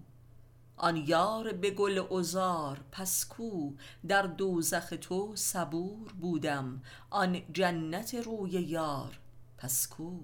آن 0.77 0.97
یار 0.97 1.53
به 1.53 1.71
گل 1.71 2.03
عذار 2.09 2.79
پس 2.91 3.25
کو 3.25 3.73
در 4.07 4.21
دوزخ 4.21 4.93
تو 5.01 5.35
صبور 5.35 6.13
بودم 6.13 6.81
آن 7.09 7.41
جنت 7.53 8.15
روی 8.15 8.51
یار 8.51 9.19
پس 9.57 9.87
کو 9.87 10.19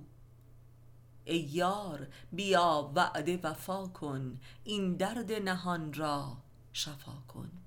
ای 1.25 1.39
یار 1.39 2.08
بیا 2.32 2.91
وعده 2.95 3.39
وفا 3.43 3.88
کن 3.88 4.39
این 4.63 4.95
درد 4.95 5.32
نهان 5.32 5.93
را 5.93 6.38
شفا 6.73 7.23
کن. 7.27 7.59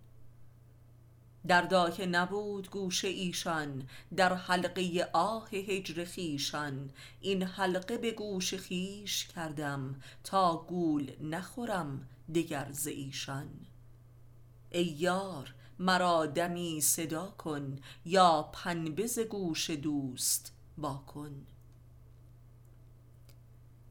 دردا 1.47 1.91
که 1.91 2.07
نبود 2.07 2.71
گوش 2.71 3.05
ایشان 3.05 3.89
در 4.17 4.35
حلقه 4.35 5.09
آه 5.13 5.49
هجر 5.51 6.05
خویشان. 6.05 6.91
این 7.21 7.43
حلقه 7.43 7.99
به 7.99 8.11
گوش 8.11 8.55
خویش 8.55 9.27
کردم 9.27 10.03
تا 10.25 10.57
گول 10.57 11.13
نخورم 11.21 12.09
دگر 12.35 12.69
ز 12.73 12.87
ایشان. 12.87 13.51
ای 14.71 14.85
یار 14.85 15.55
مرا 15.79 16.27
دمی 16.27 16.81
صدا 16.81 17.27
کن 17.27 17.79
یا 18.05 18.51
پنبه 18.53 19.07
ز 19.07 19.19
گوش 19.19 19.71
دوست 19.71 20.53
وا 20.79 21.05
کن. 21.07 21.47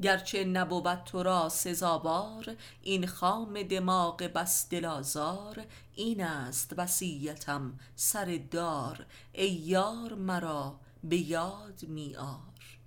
گرچه 0.01 0.43
نبود 0.43 1.03
تو 1.03 1.23
را 1.23 1.49
سزاوار 1.49 2.55
این 2.81 3.07
خام 3.07 3.63
دماغ 3.63 4.17
بس 4.23 4.69
دل 4.69 4.85
آزار 4.85 5.65
این 5.95 6.23
است 6.23 6.73
وصیتم 6.77 7.79
سر 7.95 8.39
دار 8.51 9.05
ای 9.33 9.51
یار 9.51 10.13
مرا 10.13 10.79
به 11.03 11.17
یاد 11.17 11.83
می 11.87 12.15
آر. 12.15 12.79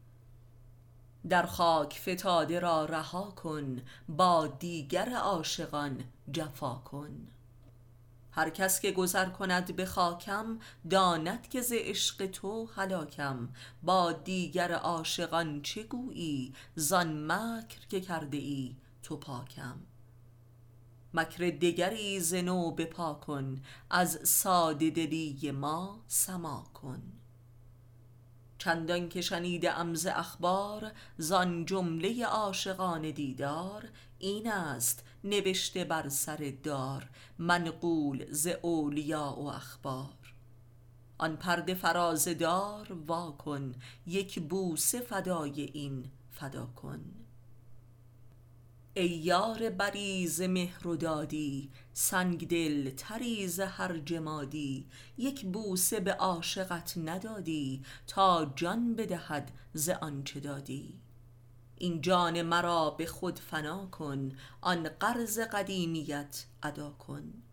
در 1.29 1.47
خاک 1.47 2.01
فتاده 2.09 2.59
را 2.59 2.85
رها 2.85 3.31
کن 3.31 3.83
با 4.09 4.47
دیگر 4.47 5.09
عاشقان 5.15 6.05
جفا 6.33 6.75
کن. 6.75 7.34
هر 8.37 8.51
کس 8.51 8.81
که 8.81 8.93
گذر 8.93 9.29
کند 9.29 9.77
به 9.77 9.87
خاکم 9.87 10.59
داند 10.91 11.49
که 11.49 11.61
ز 11.61 11.73
عشق 11.73 12.27
تو 12.27 12.67
هلاکم. 12.67 13.49
با 13.83 14.13
دیگر 14.13 14.73
عاشقان 14.73 15.63
چه 15.63 15.83
گویی؟ 15.83 16.55
زان 16.75 17.33
مکر 17.33 17.87
که 17.89 18.01
کرده 18.01 18.37
ای 18.37 18.77
تو 19.03 19.17
پاکم. 19.17 19.81
مکر 21.15 21.51
دگری 21.51 22.21
ز 22.21 22.35
نو 22.35 22.71
بپا 22.71 23.15
کن 23.15 23.63
از 23.91 24.29
ساده 24.29 24.91
دلی 24.91 25.51
ما 25.51 26.05
سما 26.09 26.67
کن. 26.75 27.14
چندان 28.65 29.09
که 29.09 29.21
شنیده 29.21 29.79
ام 29.79 29.95
ز 29.95 30.07
اخبار 30.07 30.93
زان 31.19 31.65
جمله 31.65 32.27
عاشقان 32.27 33.11
دیدار 33.11 33.89
این 34.19 34.51
است 34.51 35.05
نبشته 35.25 35.85
بر 35.85 36.09
سر 36.09 36.53
دار 36.63 37.11
منقول 37.39 38.33
ز 38.33 38.47
اولیا 38.63 39.35
و 39.39 39.47
اخبار. 39.47 40.35
آن 41.19 41.37
پرده 41.37 41.75
فرازه 41.75 42.35
دار 42.35 42.93
وا 43.07 43.33
کن 43.33 43.75
یک 44.07 44.41
بوسه 44.41 45.01
فدای 45.01 45.61
این 45.61 46.11
فدا 46.31 46.67
کن. 46.67 47.24
ای 48.97 49.09
یار 49.09 49.71
بری 49.71 50.27
ز 50.27 50.41
مهر 50.41 50.89
و 50.89 50.97
دادی 50.97 51.71
سنگ 51.93 52.49
دل 52.49 52.91
تری 52.91 53.47
هر 53.61 53.99
جمادی. 53.99 54.87
یک 55.19 55.45
بوسه 55.47 56.01
به 56.01 56.13
عاشقت 56.13 56.99
ندادی 56.99 57.83
تا 58.07 58.53
جان 58.57 58.97
بدهد 58.97 59.51
ز 59.73 59.89
آنچه 59.89 60.41
دادی. 60.41 61.01
این 61.77 62.01
جان 62.01 62.43
مرا 62.43 62.91
به 62.91 63.07
خود 63.07 63.39
فنا 63.39 63.87
کن 63.87 64.33
آن 64.61 64.89
قرض 64.89 65.39
قدیمیت 65.39 66.47
ادا 66.63 66.91
کن. 66.91 67.44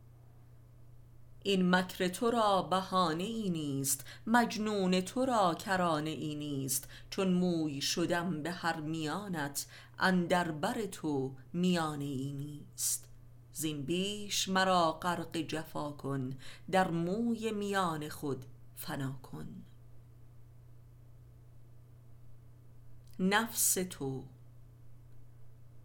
این 1.43 1.75
مکر 1.75 2.07
تو 2.07 2.31
را 2.31 2.61
بهانه 2.61 3.23
ای 3.23 3.49
نیست 3.49 4.05
مجنون 4.27 5.01
تو 5.01 5.25
را 5.25 5.53
کرانه 5.53 6.09
ای 6.09 6.35
نیست. 6.35 6.89
چون 7.09 7.33
موی 7.33 7.81
شدم 7.81 8.43
به 8.43 8.51
هر 8.51 8.79
میانت 8.79 9.65
اندر 9.99 10.51
بر 10.51 10.85
تو 10.85 11.35
میانه 11.53 12.05
ای 12.05 12.33
نیست. 12.33 13.07
زین 13.53 13.81
بیش 13.81 14.49
مرا 14.49 14.91
غرق 14.91 15.37
جفا 15.37 15.91
کن 15.91 16.37
در 16.71 16.91
موی 16.91 17.51
میان 17.51 18.09
خود 18.09 18.45
فنا 18.75 19.19
کن. 19.23 19.47
نفس 23.19 23.73
تو 23.73 24.23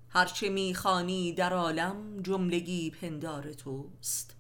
هرچه 0.09 0.49
می 0.49 0.75
خوانی 0.75 1.33
در 1.33 1.53
عالم 1.53 2.23
جملگی 2.23 2.91
پندار 2.91 3.53
توست. 3.53 4.36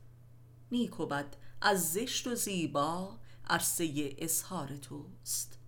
نیک 0.73 1.01
و 1.01 1.23
از 1.61 1.93
زشت 1.93 2.27
و 2.27 2.35
زیبا 2.35 3.19
عرصه 3.49 4.15
اظهار 4.19 4.77
توست. 4.77 5.59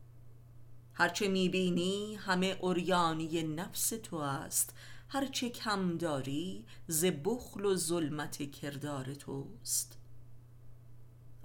هرچه 0.95 1.29
می 1.29 1.49
بینی 1.49 2.15
همه 2.15 2.55
عریانی 2.55 3.43
نفس 3.43 3.89
تو 3.89 4.17
است 4.17 4.75
هرچه 5.09 5.51
کم 5.51 5.99
داری 5.99 6.65
ز 6.87 7.05
بخل 7.25 7.65
و 7.65 7.75
ظلمت 7.77 8.51
کردار 8.51 9.15
توست. 9.15 9.99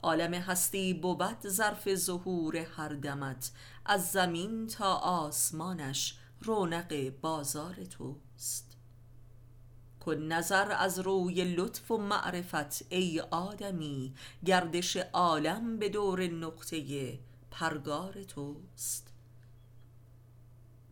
عالم 0.03 0.33
هستی 0.33 0.93
بود 0.93 1.47
ظرف 1.47 1.95
ظهور 1.95 2.57
هر 2.57 2.89
دمت 2.89 3.51
از 3.85 4.11
زمین 4.11 4.67
تا 4.67 4.93
آسمانش 4.95 6.17
رونق 6.41 7.09
بازار 7.21 7.75
توست. 7.75 8.72
کن 10.05 10.17
نظر 10.17 10.71
از 10.71 10.99
روی 10.99 11.55
لطف 11.55 11.91
و 11.91 11.97
معرفت 11.97 12.85
ای 12.89 13.19
آدمی. 13.31 14.13
گردش 14.45 14.97
عالم 14.97 15.79
به 15.79 15.89
دور 15.89 16.27
نقطه 16.27 17.19
پرگار 17.51 18.23
توست. 18.23 19.13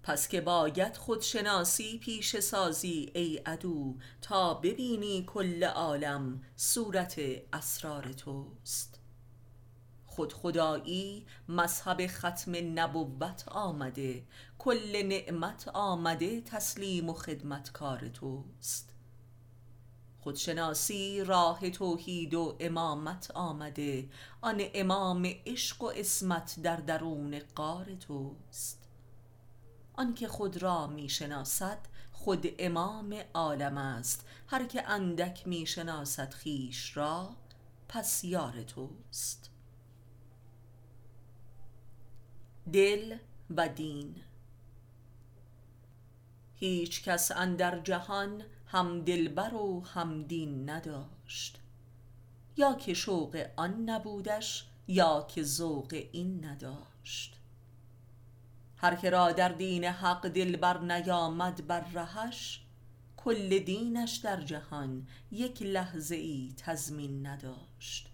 پس 0.04 0.28
که 0.28 0.42
باید 0.42 0.98
خودشناسی 0.98 2.00
پیشه 2.00 2.42
سازی 2.42 3.12
ای 3.16 3.38
عدو 3.38 3.96
تا 4.22 4.54
ببینی 4.54 5.24
کل 5.28 5.64
عالم 5.64 6.42
صورت 6.56 7.22
اسرار 7.54 8.14
توست. 8.14 9.00
خودخدایی 10.06 11.26
مذهب 11.50 12.08
ختم 12.08 12.80
نبوت 12.80 13.44
آمده 13.48 14.24
کل 14.58 15.04
نعمت 15.04 15.68
آمده 15.68 16.42
تسلیم 16.42 17.10
و 17.10 17.14
خدمتکار 17.14 18.08
توست. 18.08 18.91
خودشناسی 20.22 21.24
راه 21.24 21.70
توحید 21.70 22.34
و 22.34 22.56
امامت 22.60 23.32
آمده. 23.32 24.10
آن 24.42 24.62
امام 24.74 25.34
عشق 25.46 25.84
و 25.84 25.90
عصمت 25.90 26.60
در 26.64 26.76
درون 26.76 27.40
غار 27.40 27.96
توست. 27.96 28.90
آنکه 29.94 30.28
خود 30.28 30.62
را 30.62 30.88
می 30.88 31.10
شناسد 31.10 31.80
خود 32.12 32.48
امام 32.60 33.16
عالم 33.34 33.78
است. 33.78 34.26
هر 34.48 34.66
که 34.66 34.90
اندک 34.90 35.48
می 35.48 35.66
شناسد 35.66 36.34
خویش 36.34 36.98
را 36.98 37.30
پس 37.88 38.24
یار 38.24 38.64
توست. 38.64 39.50
دل 42.74 43.18
و 43.50 43.70
دین. 43.70 44.16
هیچ 46.56 47.04
کس 47.04 47.32
اندر 47.32 47.80
جهان 47.80 48.44
هم 48.72 49.02
دلبر 49.02 49.54
و 49.54 49.86
هم 49.86 50.24
دین 50.24 50.70
نداشت. 50.70 51.60
یا 52.58 52.74
که 52.74 52.94
شوق 52.94 53.46
آن 53.56 53.90
نبودش 53.90 54.66
یا 54.88 55.28
که 55.30 55.44
ذوق 55.44 56.04
این 56.12 56.46
نداشت. 56.46 57.40
هر 58.78 58.96
که 58.96 59.10
را 59.10 59.32
در 59.32 59.50
دین 59.50 59.84
حق 59.84 60.28
دلبر 60.28 60.78
نیامد 60.78 61.68
بر 61.68 61.80
رهش 61.80 62.62
کل 63.18 63.60
دینش 63.60 64.16
در 64.16 64.42
جهان 64.42 65.08
یک 65.32 65.62
لحظه 65.62 66.16
ای 66.16 66.54
تضمین 66.58 67.28
نداشت. 67.28 68.11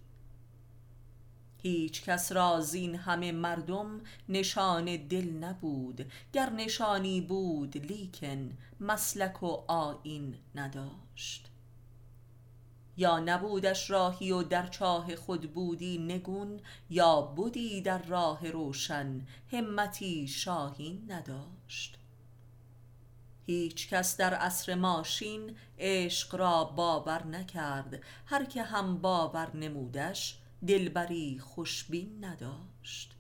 هیچ 1.64 2.04
کس 2.04 2.32
را 2.32 2.62
زین 2.62 2.96
همه 2.96 3.32
مردم 3.32 4.02
نشان 4.30 4.86
دل 5.08 5.30
نبود 5.30 6.12
گر 6.34 6.50
نشانی 6.50 7.22
بود 7.22 7.78
لیکن 7.78 8.58
مسلک 8.80 9.44
و 9.44 9.64
آیین 9.68 10.36
نداشت. 10.56 11.50
یا 12.98 13.20
نبودش 13.20 13.90
راهی 13.90 14.32
و 14.32 14.44
در 14.44 14.68
چاه 14.68 15.16
خود 15.16 15.54
بودی 15.54 15.98
نگون 15.98 16.60
یا 16.90 17.22
بودی 17.22 17.82
در 17.82 18.02
راه 18.02 18.50
روشن 18.50 19.22
همتی 19.52 20.28
شاهین 20.28 21.12
نداشت. 21.12 21.98
هیچ 23.46 23.90
کس 23.90 24.18
در 24.18 24.34
عصر 24.34 24.76
ماشین 24.76 25.56
عشق 25.80 26.36
را 26.36 26.64
باور 26.64 27.28
نکرد 27.28 28.02
هر 28.26 28.46
که 28.46 28.64
هم 28.64 28.98
باور 28.98 29.56
نمودش 29.58 30.38
دلبری 30.68 31.40
خوشبین 31.40 32.26
نداشت. 32.26 33.14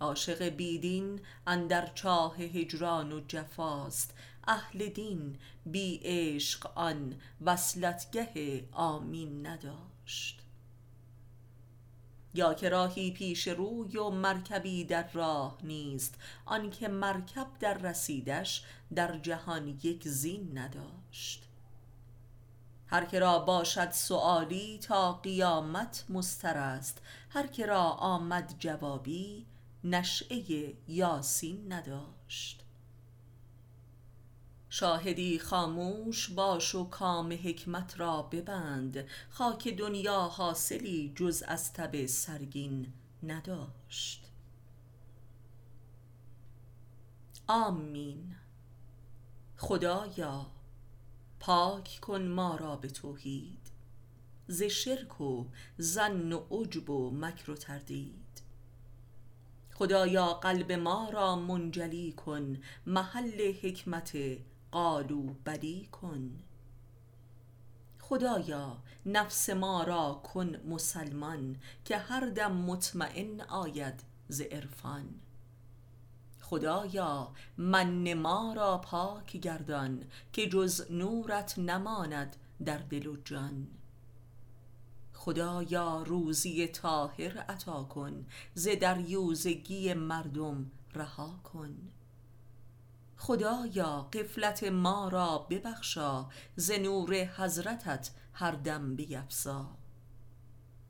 عاشق 0.00 0.42
بیدین 0.42 1.20
اندر 1.46 1.86
چاه 1.94 2.36
هجران 2.36 3.12
و 3.12 3.20
جفاست. 3.28 4.14
اهل 4.44 4.88
دین 4.88 5.36
بی 5.66 6.00
عشق 6.02 6.70
آن 6.74 7.20
وصلتگه 7.40 8.68
آمین 8.72 9.46
نداشت. 9.46 10.42
یا 12.34 12.54
که 12.54 12.68
راهی 12.68 13.10
پیش 13.10 13.48
روی 13.48 13.96
و 13.96 14.10
مرکبی 14.10 14.84
در 14.84 15.12
راه 15.12 15.58
نیست 15.62 16.14
آنکه 16.46 16.88
مرکب 16.88 17.46
در 17.60 17.74
رسیدش 17.78 18.64
در 18.94 19.18
جهان 19.18 19.68
یک 19.68 20.08
زین 20.08 20.58
نداشت. 20.58 21.47
هر 22.90 23.04
که 23.04 23.18
را 23.18 23.38
باشد 23.38 23.90
سؤالی 23.90 24.78
تا 24.78 25.12
قیامت 25.12 26.04
مضطر 26.08 26.56
است. 26.56 27.02
هر 27.30 27.46
که 27.46 27.66
را 27.66 27.82
آمد 27.82 28.54
جوابی 28.58 29.46
نشأه 29.84 30.72
یاسین 30.88 31.72
نداشت. 31.72 32.64
شاهدی 34.70 35.38
خاموش 35.38 36.30
باش 36.30 36.74
و 36.74 36.84
کام 36.84 37.32
حکمت 37.32 38.00
را 38.00 38.22
ببند. 38.22 39.04
خاک 39.30 39.68
دنیا 39.68 40.20
حاصلی 40.20 41.12
جز 41.16 41.42
از 41.48 41.72
تب 41.72 42.06
سرگین 42.06 42.92
نداشت. 43.22 44.24
آمین. 47.48 48.36
خدایا. 49.56 50.57
پاک 51.40 51.98
کن 52.02 52.22
ما 52.22 52.56
را 52.56 52.76
به 52.76 52.88
توحید. 52.88 53.68
ز 54.48 54.62
شرک 54.62 55.20
و 55.20 55.46
ظن 55.80 56.32
و 56.32 56.44
عجب 56.50 56.90
و 56.90 57.10
مکر 57.10 57.50
و 57.50 57.54
تردید. 57.54 58.42
خدایا 59.74 60.26
قلب 60.26 60.72
ما 60.72 61.10
را 61.10 61.36
منجلی 61.36 62.12
کن 62.12 62.56
محل 62.86 63.52
حکمت 63.62 64.16
قالو 64.72 65.22
بدی 65.46 65.88
کن. 65.92 66.42
خدایا 68.00 68.78
نفس 69.06 69.50
ما 69.50 69.82
را 69.82 70.20
کن 70.24 70.56
مسلمان 70.56 71.56
که 71.84 71.98
هر 71.98 72.30
دم 72.30 72.52
مطمئن 72.52 73.40
آید 73.40 74.02
ز 74.28 74.40
عرفان. 74.40 75.20
خدایا 76.50 77.32
من 77.56 78.14
ما 78.14 78.52
را 78.56 78.78
پاک 78.78 79.36
گردان 79.36 80.04
که 80.32 80.48
جز 80.48 80.90
نورت 80.90 81.58
نماند 81.58 82.36
در 82.64 82.78
دل 82.78 83.06
و 83.06 83.16
جان. 83.24 83.66
خدایا 85.12 86.02
روزی 86.02 86.66
طاهر 86.68 87.38
عطا 87.38 87.84
کن 87.84 88.26
ز 88.54 88.68
دریوزگی 88.68 89.94
مردم 89.94 90.70
رها 90.94 91.40
کن. 91.44 91.76
خدایا 93.16 94.08
غفلت 94.12 94.64
ما 94.64 95.08
را 95.08 95.38
ببخشا 95.38 96.26
ز 96.56 96.70
نور 96.70 97.14
حضرتت 97.14 98.10
هر 98.32 98.52
دم 98.52 98.96
بیفزا. 98.96 99.66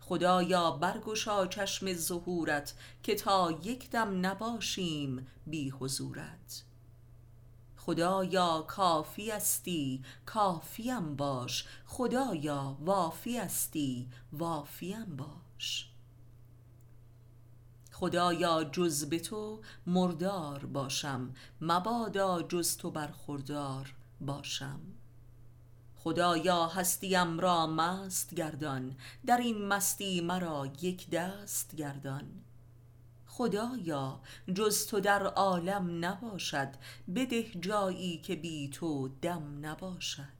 خدایا 0.08 0.70
برگشا 0.70 1.46
چشم 1.46 1.92
ظهورت 1.92 2.74
که 3.02 3.14
تا 3.14 3.50
یک 3.62 3.90
دم 3.90 4.26
نباشیم 4.26 5.26
بی 5.46 5.70
حضورت. 5.70 6.64
خدایا 7.76 8.64
کافی 8.68 9.30
استی 9.30 10.02
کافیم 10.26 11.16
باش. 11.16 11.64
خدایا 11.86 12.76
وافی 12.80 13.38
استی 13.38 14.08
وافیم 14.32 15.16
باش. 15.16 15.90
خدایا 17.92 18.64
جز 18.64 19.04
به 19.04 19.18
تو 19.18 19.60
مردار 19.86 20.66
باشم. 20.66 21.34
مبادا 21.60 22.42
جز 22.42 22.76
تو 22.76 22.90
برخوردار 22.90 23.94
باشم. 24.20 24.80
خدایا 26.08 26.66
هستیم 26.66 27.40
را 27.40 27.66
مست 27.66 28.34
گردان 28.34 28.96
در 29.26 29.36
این 29.36 29.66
مستی 29.66 30.20
مرا 30.20 30.68
یک 30.80 31.10
دست 31.10 31.74
گردان. 31.74 32.24
خدایا 33.26 34.20
جز 34.54 34.86
تو 34.86 35.00
در 35.00 35.26
عالم 35.26 36.04
نباشد 36.04 36.68
بده 37.14 37.42
جایی 37.42 38.18
که 38.18 38.36
بی 38.36 38.68
تو 38.68 39.08
دم 39.22 39.66
نباشد. 39.66 40.38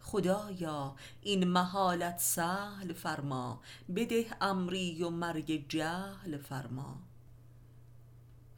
خدایا 0.00 0.96
این 1.22 1.48
محالت 1.48 2.18
سهل 2.18 2.92
فرما 2.92 3.60
بده 3.96 4.26
امری 4.40 5.04
و 5.04 5.10
مرگ 5.10 5.68
جهل 5.68 6.36
فرما. 6.36 7.11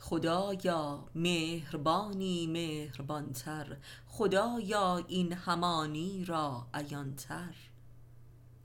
خدایا 0.09 1.05
مهربانی 1.15 2.47
مهربانتر 2.47 3.77
خدایا 4.09 5.05
این 5.09 5.33
همانی 5.33 6.25
را 6.25 6.67
عیانتر. 6.75 7.55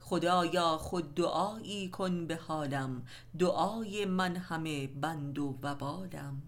خدایا 0.00 0.78
خود 0.78 1.14
دعایی 1.14 1.88
کن 1.88 2.26
به 2.26 2.36
حالم 2.36 3.02
دعای 3.38 4.04
من 4.04 4.36
همه 4.36 4.86
بند 4.86 5.38
و 5.38 5.58
وبالم. 5.62 6.42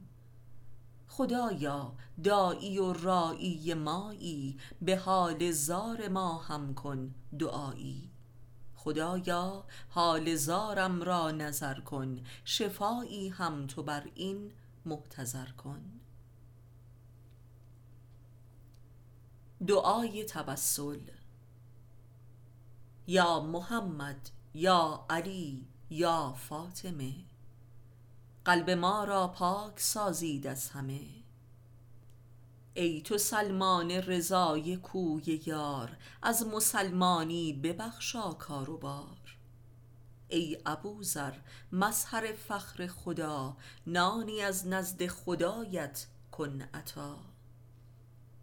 خدایا 1.09 1.92
داعی 2.24 2.78
و 2.78 2.92
راعی 2.92 3.74
مایی 3.74 4.59
به 4.83 4.96
حال 4.96 5.50
زار 5.50 6.09
ما 6.09 6.38
هم 6.38 6.74
کن 6.74 7.14
دعایی. 7.38 8.11
خدایا 8.76 9.64
حال 9.88 10.35
زارم 10.35 11.02
را 11.02 11.31
نظر 11.31 11.81
کن 11.81 12.20
شفایی 12.44 13.28
هم 13.28 13.66
تو 13.66 13.83
بر 13.83 14.02
این 14.14 14.52
محتضر 14.87 15.47
کن. 15.47 16.01
دعای 19.66 20.25
توسل 20.25 21.01
یا 23.07 23.40
محمد 23.40 24.31
یا 24.55 25.07
علی 25.11 25.66
یا 25.90 26.33
فاطمه. 26.33 27.14
قلب 28.45 28.71
ما 28.71 29.05
را 29.05 29.29
پاک 29.29 29.81
سازید 29.81 30.47
از 30.47 30.71
همه. 30.71 31.23
ای 32.75 33.03
تو 33.03 33.18
سلمان 33.18 33.90
رضای 33.90 34.77
کوی 34.77 35.40
یار 35.47 35.97
از 36.23 36.47
مسلمانی 36.47 37.53
ببخشا 37.53 38.33
کار 38.33 38.71
و 38.71 38.79
بار 38.79 39.21
ای 40.33 40.59
ابوذر 40.66 41.33
مظهر 41.73 42.33
فخر 42.33 42.87
خدا 42.87 43.57
نانی 43.87 44.42
از 44.42 44.66
نزد 44.66 45.07
خدایت 45.07 46.07
کن 46.31 46.62
عطا. 46.75 47.18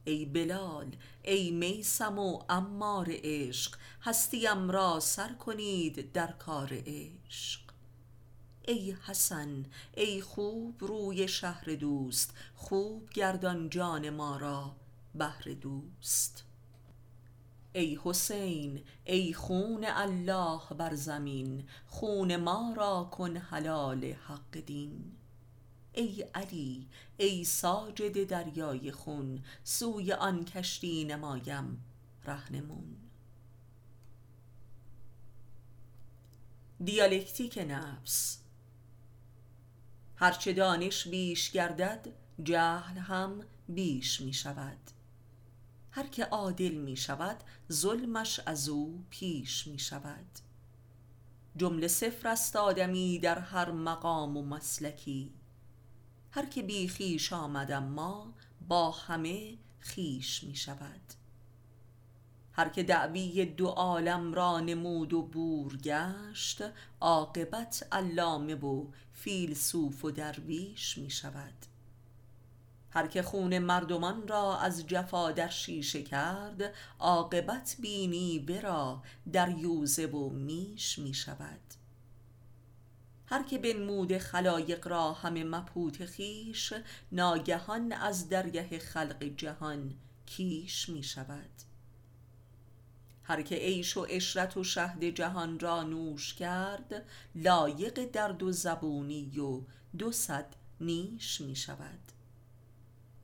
ای 0.05 0.25
بلال 0.25 0.95
ای 1.23 1.51
میسم 1.51 2.19
و 2.19 2.39
عمار 2.49 3.07
عشق 3.09 3.75
هستیم 4.01 4.69
را 4.71 4.99
سر 4.99 5.33
کنید 5.33 6.11
در 6.11 6.31
کار 6.31 6.69
عشق. 6.85 7.61
ای 8.67 8.95
حسن 9.05 9.65
ای 9.97 10.21
خوب 10.21 10.83
روی 10.83 11.27
شهر 11.27 11.75
دوست 11.75 12.33
خوب 12.55 13.09
گردان 13.09 13.69
جان 13.69 14.09
ما 14.09 14.37
را 14.37 14.75
بهر 15.15 15.43
دوست. 15.61 16.48
ای 17.73 17.99
حسین 18.03 18.83
ای 19.05 19.33
خون 19.33 19.85
الله 19.87 20.61
بر 20.77 20.95
زمین 20.95 21.67
خون 21.87 22.35
ما 22.35 22.73
را 22.77 23.09
کن 23.11 23.37
حلال 23.37 24.05
حق 24.05 24.59
دین. 24.65 25.11
ای 25.93 26.21
علی 26.21 26.87
ای 27.17 27.43
ساجد 27.43 28.27
دریای 28.27 28.91
خون 28.91 29.43
سوی 29.63 30.13
آن 30.13 30.45
کشتی 30.45 31.03
نمایم 31.03 31.83
رهنمون. 32.25 32.95
دیالکتیک 36.83 37.59
نفس 37.67 38.39
هرچه 40.15 40.53
دانش 40.53 41.07
بیش 41.07 41.51
گردد 41.51 42.07
جهل 42.43 42.97
هم 42.97 43.41
بیش 43.69 44.21
می 44.21 44.33
شود 44.33 44.98
هر 45.91 46.07
که 46.07 46.25
عادل 46.25 46.73
می 46.73 46.97
شود 46.97 47.43
ظلمش 47.71 48.39
از 48.45 48.69
او 48.69 49.05
پیش 49.09 49.67
می 49.67 49.79
شود. 49.79 50.39
جمله 51.57 51.87
صفر 51.87 52.27
است 52.27 52.55
آدمی 52.55 53.19
در 53.19 53.39
هر 53.39 53.71
مقام 53.71 54.37
و 54.37 54.41
مسلکی. 54.41 55.33
هر 56.31 56.45
که 56.45 56.61
بی 56.61 56.89
خویش 56.89 57.33
آمد 57.33 57.71
اما 57.71 58.33
با 58.67 58.91
همه 58.91 59.57
خویش 59.81 60.43
می 60.43 60.55
شود. 60.55 61.01
هر 62.51 62.69
که 62.69 62.83
دعوی 62.83 63.45
دو 63.45 63.67
عالم 63.67 64.33
را 64.33 64.59
نمود 64.59 65.13
و 65.13 65.21
بور 65.21 65.77
گشت 65.77 66.61
عاقبت 67.01 67.87
علامه 67.91 68.55
و 68.55 68.87
فیلسوف 69.13 70.05
و 70.05 70.11
درویش 70.11 70.97
می 70.97 71.09
شود. 71.09 71.53
هر 72.91 73.07
که 73.07 73.21
خون 73.21 73.59
مردمان 73.59 74.27
را 74.27 74.57
از 74.57 74.87
جفا 74.87 75.31
در 75.31 75.49
شیشه 75.49 76.03
کرد 76.03 76.73
عاقبت 76.99 77.75
بینی 77.79 78.39
ورا 78.39 79.03
دریوزه 79.33 80.05
و 80.05 80.29
میش 80.29 80.99
می 80.99 81.13
شود. 81.13 81.59
هر 83.25 83.43
که 83.43 83.57
بنمود 83.57 84.17
خلایق 84.17 84.87
را 84.87 85.13
همه 85.13 85.43
مبهوت 85.43 86.05
خویش 86.05 86.73
ناگهان 87.11 87.91
از 87.91 88.29
درگه 88.29 88.79
خلق 88.79 89.23
جهان 89.23 89.93
کیش 90.25 90.89
می 90.89 91.03
شود. 91.03 91.49
هر 93.23 93.41
که 93.41 93.55
عیش 93.55 93.97
و 93.97 94.03
عشرت 94.03 94.57
و 94.57 94.63
شهد 94.63 95.03
جهان 95.03 95.59
را 95.59 95.83
نوش 95.83 96.33
کرد 96.33 97.05
لایق 97.35 98.05
درد 98.05 98.43
و 98.43 98.51
زبونی 98.51 99.39
و 99.39 99.61
دو 99.97 100.11
صد 100.11 100.55
نیش 100.81 101.41
می 101.41 101.55
شود. 101.55 102.18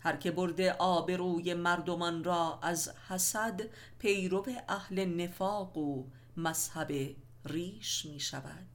هر 0.05 0.15
که 0.15 0.31
برده 0.31 0.73
آبروی 0.73 1.53
مردمان 1.53 2.23
را 2.23 2.59
از 2.61 2.89
حسد 3.07 3.61
پیرو 3.99 4.45
اهل 4.67 5.05
نفاق 5.05 5.77
و 5.77 6.03
مذهب 6.37 7.15
ریش 7.45 8.05
می 8.05 8.19
شود. 8.19 8.67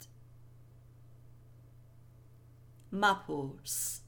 مپرس. 2.92 4.00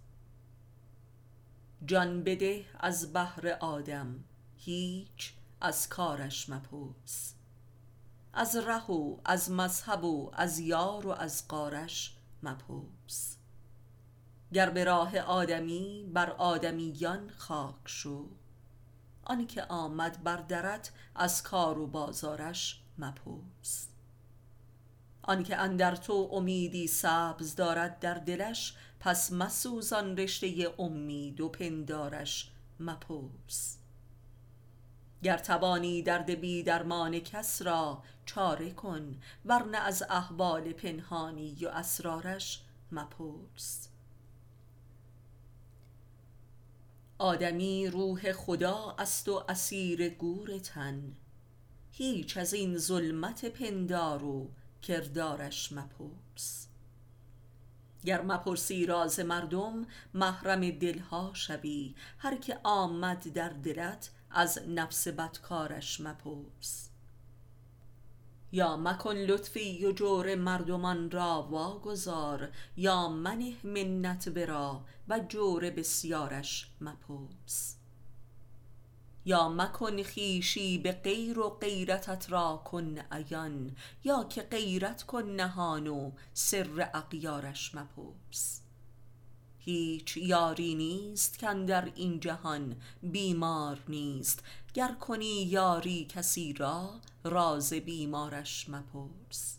جان 1.86 2.24
بده 2.24 2.64
از 2.80 3.12
بهر 3.12 3.48
آدم 3.60 4.24
هیچ 4.56 5.32
از 5.60 5.88
کارش 5.88 6.48
مپرس. 6.48 7.34
از 8.32 8.56
ره 8.56 8.86
و 8.90 9.16
از 9.24 9.50
مذهب 9.50 10.04
و 10.04 10.30
از 10.34 10.58
یار 10.58 11.06
و 11.06 11.10
از 11.10 11.48
قارش 11.48 12.16
مپرس. 12.42 13.01
گر 14.52 14.70
به 14.70 14.84
راه 14.84 15.18
آدمی 15.18 16.10
بر 16.12 16.30
آدمیان 16.30 17.30
خاک 17.36 17.76
شو. 17.84 18.28
آنی 19.24 19.46
که 19.46 19.64
آمد 19.64 20.22
بر 20.22 20.36
درت 20.36 20.92
از 21.14 21.42
کار 21.42 21.78
و 21.78 21.86
بازارش 21.86 22.80
مپرس. 22.98 23.88
آنکه 25.22 25.56
اندر 25.56 25.96
تو 25.96 26.28
امیدی 26.32 26.86
سبز 26.86 27.54
دارد 27.54 27.98
در 27.98 28.14
دلش 28.14 28.74
پس 29.00 29.32
مسوزان 29.32 30.16
رشته 30.16 30.74
امید 30.78 31.40
و 31.40 31.48
پندارش 31.48 32.50
مپرس. 32.80 33.78
گر 35.22 35.38
توانی 35.38 36.02
درد 36.02 36.30
بی 36.30 36.62
درمان 36.62 37.18
کس 37.18 37.62
را 37.62 38.02
چاره 38.26 38.70
کن 38.70 39.20
ورنه 39.44 39.78
از 39.78 40.02
احوال 40.10 40.72
پنهانی 40.72 41.56
و 41.64 41.68
اسرارش 41.68 42.62
مپرس. 42.92 43.91
آدمی 47.22 47.86
روح 47.86 48.32
خدا 48.32 48.96
است 48.98 49.28
و 49.28 49.44
اسیر 49.48 50.08
گور 50.08 50.58
تن. 50.58 51.16
هیچ 51.90 52.36
از 52.36 52.54
این 52.54 52.78
ظلمت 52.78 53.44
پندار 53.44 54.24
و 54.24 54.50
کردارش 54.82 55.72
مپرس. 55.72 56.68
گر 58.04 58.22
مپرسی 58.22 58.86
راز 58.86 59.20
مردم 59.20 59.86
محرم 60.14 60.70
دلها 60.70 61.30
شوی. 61.34 61.94
هر 62.18 62.36
که 62.36 62.58
آمد 62.62 63.32
در 63.32 63.48
دلت 63.48 64.10
از 64.30 64.58
نفس 64.68 65.08
بدکارش 65.08 66.00
مپرس. 66.00 66.91
یا 68.52 68.76
مکن 68.76 69.16
لطفی 69.16 69.86
و 69.86 69.92
جور 69.92 70.34
مردمان 70.34 71.10
را 71.10 71.48
واگذار 71.50 72.48
یا 72.76 73.08
منه 73.08 73.54
منت 73.64 74.32
ورا 74.36 74.84
و 75.08 75.18
جور 75.18 75.70
بسیارش 75.70 76.70
مپرس. 76.80 77.76
یا 79.24 79.48
مکن 79.48 80.02
خویشی 80.02 80.78
به 80.78 80.92
غیر 80.92 81.38
و 81.38 81.48
غیرتت 81.48 82.30
را 82.30 82.62
کن 82.64 82.98
عیان 82.98 83.76
یا 84.04 84.24
که 84.24 84.42
غیرت 84.42 85.02
کن 85.02 85.22
نهان 85.22 85.86
و 85.86 86.12
سر 86.32 86.90
اغیارش 86.94 87.74
مپرس. 87.74 88.61
هیچ 89.64 90.16
یاری 90.16 90.74
نیست 90.74 91.40
کاندر 91.40 91.92
این 91.94 92.20
جهان 92.20 92.76
بیمار 93.02 93.82
نیست. 93.88 94.42
گر 94.74 94.92
کنی 94.92 95.42
یاری 95.42 96.04
کسی 96.04 96.52
را 96.52 97.00
راز 97.24 97.72
بیمارش 97.72 98.68
مپرس. 98.68 99.58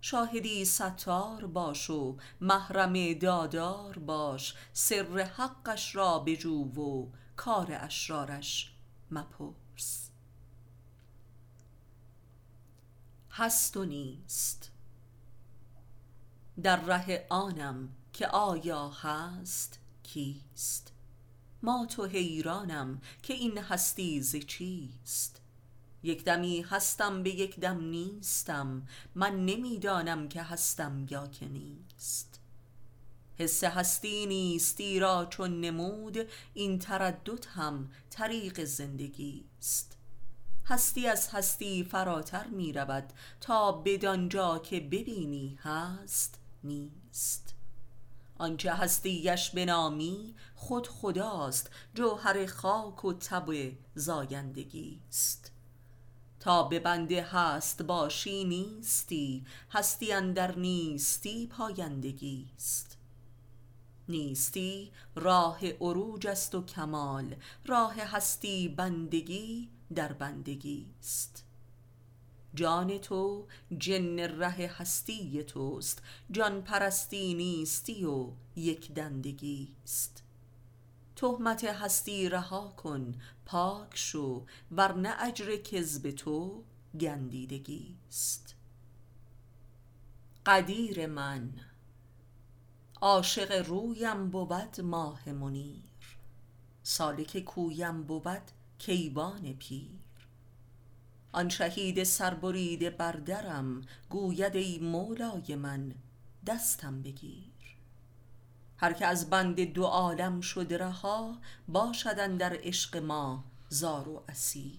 شاهدی 0.00 0.64
ستار 0.64 1.46
باش 1.46 1.90
و 1.90 2.16
محرم 2.40 3.12
دادار 3.12 3.98
باش 3.98 4.54
سر 4.72 5.30
حقش 5.36 5.96
را 5.96 6.18
بجو 6.18 6.64
و 6.64 7.06
کار 7.36 7.68
اشرارش 7.70 8.72
مپرس. 9.10 10.10
هست 13.30 13.76
و 13.76 13.84
نیست. 13.84 14.70
در 16.62 16.76
ره 16.80 17.26
آنم 17.30 17.88
که 18.14 18.26
آیا 18.26 18.88
هست 18.88 19.78
کیست؟ 20.02 20.92
مات 21.62 21.98
و 21.98 22.06
حیرانم 22.06 23.00
که 23.22 23.34
این 23.34 23.58
هستی 23.58 24.22
ز 24.22 24.36
چیست؟ 24.36 25.40
یک 26.02 26.24
دمی 26.24 26.60
هستم 26.60 27.22
به 27.22 27.30
یک 27.30 27.60
دم 27.60 27.80
نیستم 27.80 28.86
من 29.14 29.44
نمی‌دانم 29.44 30.28
که 30.28 30.42
هستم 30.42 31.06
یا 31.10 31.26
که 31.26 31.48
نیست. 31.48 32.40
حس 33.38 33.64
هستی 33.64 34.26
نیستی 34.26 35.00
را 35.00 35.26
چون 35.30 35.60
نمود 35.60 36.18
این 36.54 36.78
تردد 36.78 37.44
هم 37.44 37.90
طریق 38.10 38.64
زندگی 38.64 39.44
است 39.58 39.96
هستی 40.66 41.06
از 41.06 41.28
هستی 41.28 41.84
فراتر 41.84 42.46
می 42.46 42.72
رود 42.72 43.12
تا 43.40 43.72
بدانجا 43.72 44.58
که 44.58 44.80
ببینی 44.80 45.58
هست 45.62 46.38
نیست. 46.64 47.43
آنچه 48.38 48.72
هستیش 48.74 49.50
بنامی 49.50 50.34
خود 50.54 50.86
خداست 50.88 51.70
جوهر 51.94 52.46
خاک 52.46 53.04
و 53.04 53.12
تب 53.12 53.72
زایندگی 53.94 55.00
است 55.08 55.52
تا 56.40 56.62
به 56.62 56.80
بنده 56.80 57.22
هست 57.22 57.82
باشی 57.82 58.44
نیستی 58.44 59.44
هستی 59.70 60.12
اندر 60.12 60.56
نیستی 60.58 61.46
پایندگی 61.46 62.50
است 62.56 62.98
نیستی 64.08 64.92
راه 65.14 65.66
عروج 65.66 66.26
است 66.26 66.54
و 66.54 66.64
کمال 66.64 67.36
راه 67.66 67.94
هستی 67.94 68.68
بندگی 68.68 69.70
در 69.94 70.12
بندگی 70.12 70.86
است 71.00 71.43
جان 72.54 72.98
تو 72.98 73.46
جن 73.78 74.18
ره 74.18 74.48
هستی 74.48 75.44
توست 75.44 76.02
جان 76.30 76.62
پرستی 76.62 77.34
نیستی 77.34 78.04
و 78.04 78.30
یک 78.56 78.92
دندگی 78.92 79.74
است 79.84 80.22
تهمت 81.16 81.64
هستی 81.64 82.28
رها 82.28 82.74
کن 82.76 83.14
پاک 83.46 83.96
شو 83.96 84.46
ورنه 84.72 85.14
اجر 85.18 85.56
کذب 85.56 86.10
تو 86.10 86.64
گندیدگی 87.00 87.96
است 88.08 88.54
قدیر 90.46 91.06
من 91.06 91.50
عاشق 93.00 93.68
رویم 93.68 94.30
بود 94.30 94.80
ماه 94.80 95.32
منیر. 95.32 95.82
سالک 96.82 97.44
کویم 97.44 98.02
بود 98.02 98.50
کیوان 98.78 99.52
پیر. 99.52 100.03
آن 101.34 101.48
شهید 101.48 102.04
سربریده 102.04 102.90
بر 102.90 103.12
درم 103.12 103.80
گوید 104.10 104.56
ای 104.56 104.78
مولای 104.78 105.56
من 105.56 105.94
دستم 106.46 107.02
بگیر. 107.02 107.76
هر 108.76 108.92
که 108.92 109.06
از 109.06 109.30
بند 109.30 109.60
دو 109.60 109.84
عالم 109.84 110.40
شد 110.40 110.74
رها 110.74 111.38
باشد 111.68 112.16
اندر 112.18 112.56
عشق 112.62 112.96
ما 112.96 113.44
زار 113.68 114.08
و 114.08 114.22
اسیر. 114.28 114.78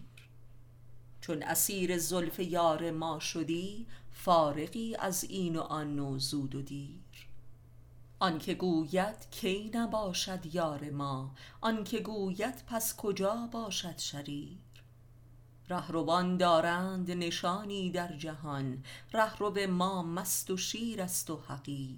چون 1.22 1.44
اسیر 1.44 1.98
زلف 1.98 2.40
یار 2.40 2.92
ما 2.92 3.20
شدی 3.20 3.88
فارغی 4.12 4.96
از 4.96 5.24
این 5.24 5.56
و 5.56 5.62
آن 5.62 6.00
و 6.00 6.20
زود 6.20 6.56
و 6.56 6.62
دیر. 6.62 7.30
آنکه 8.20 8.54
گوید 8.54 9.30
کی 9.32 9.72
نباشد 9.74 10.56
یار 10.56 10.90
ما 10.90 11.36
آنکه 11.62 12.00
گوید 12.00 12.64
پس 12.68 12.96
کجا 12.96 13.50
باشد 13.52 13.98
شریر. 13.98 14.65
رهروان 15.70 16.38
دارند 16.38 17.12
نشانی 17.12 17.92
در 17.92 18.18
جهان 18.18 18.84
رهرو 19.14 19.68
ما 19.68 20.04
مست 20.04 20.52
و 20.52 20.58
شیر 20.58 21.02
است 21.02 21.30
و 21.30 21.36
حقیر. 21.48 21.98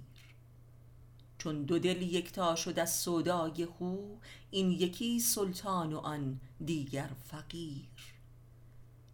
چون 1.38 1.62
دو 1.62 1.78
دل 1.78 2.02
یکتا 2.02 2.56
شد 2.56 2.78
از 2.78 2.94
سودای 2.94 3.62
هو 3.62 4.16
این 4.50 4.70
یکی 4.70 5.20
سلطان 5.20 5.92
و 5.92 5.98
آن 5.98 6.40
دیگر 6.64 7.10
فقیر. 7.24 8.14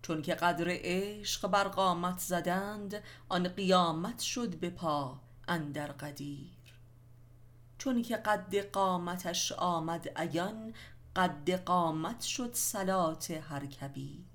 چون 0.02 0.22
که 0.22 0.34
قدر 0.34 0.66
عشق 0.68 1.48
بر 1.48 1.68
قامت 1.68 2.18
زدند 2.18 3.02
آن 3.28 3.48
قیامت 3.48 4.20
شد 4.20 4.56
به 4.56 4.70
پا 4.70 5.20
اندر 5.48 5.92
قدیر. 5.92 6.50
چون 7.78 8.02
که 8.02 8.16
قد 8.16 8.56
قامتش 8.70 9.52
آمد 9.52 10.08
عیان 10.16 10.74
قد 11.16 11.50
قامت 11.50 12.20
شد 12.20 12.54
صلات 12.54 13.30
هر 13.30 13.66
کبیر. 13.66 14.33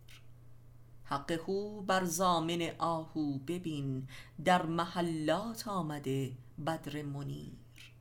حق 1.09 1.31
هو 1.31 1.81
بر 1.81 2.05
زامن 2.05 2.71
آهو 2.77 3.37
ببین 3.37 4.07
در 4.45 4.65
محلات 4.65 5.67
آمده 5.67 6.37
بدر 6.65 7.01
منیر. 7.01 7.93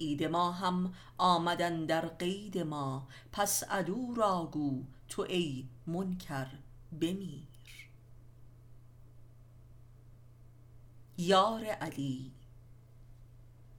عید 0.00 0.24
ما 0.24 0.52
هم 0.52 0.94
آمد 1.18 1.86
در 1.86 2.08
قید 2.08 2.58
ما 2.58 3.08
پس 3.32 3.62
عدو 3.62 4.14
را 4.14 4.48
گو 4.52 4.84
تو 5.08 5.22
ای 5.22 5.68
منکر 5.86 6.46
بمیر. 7.00 7.90
یار 11.18 11.64
علی 11.64 12.32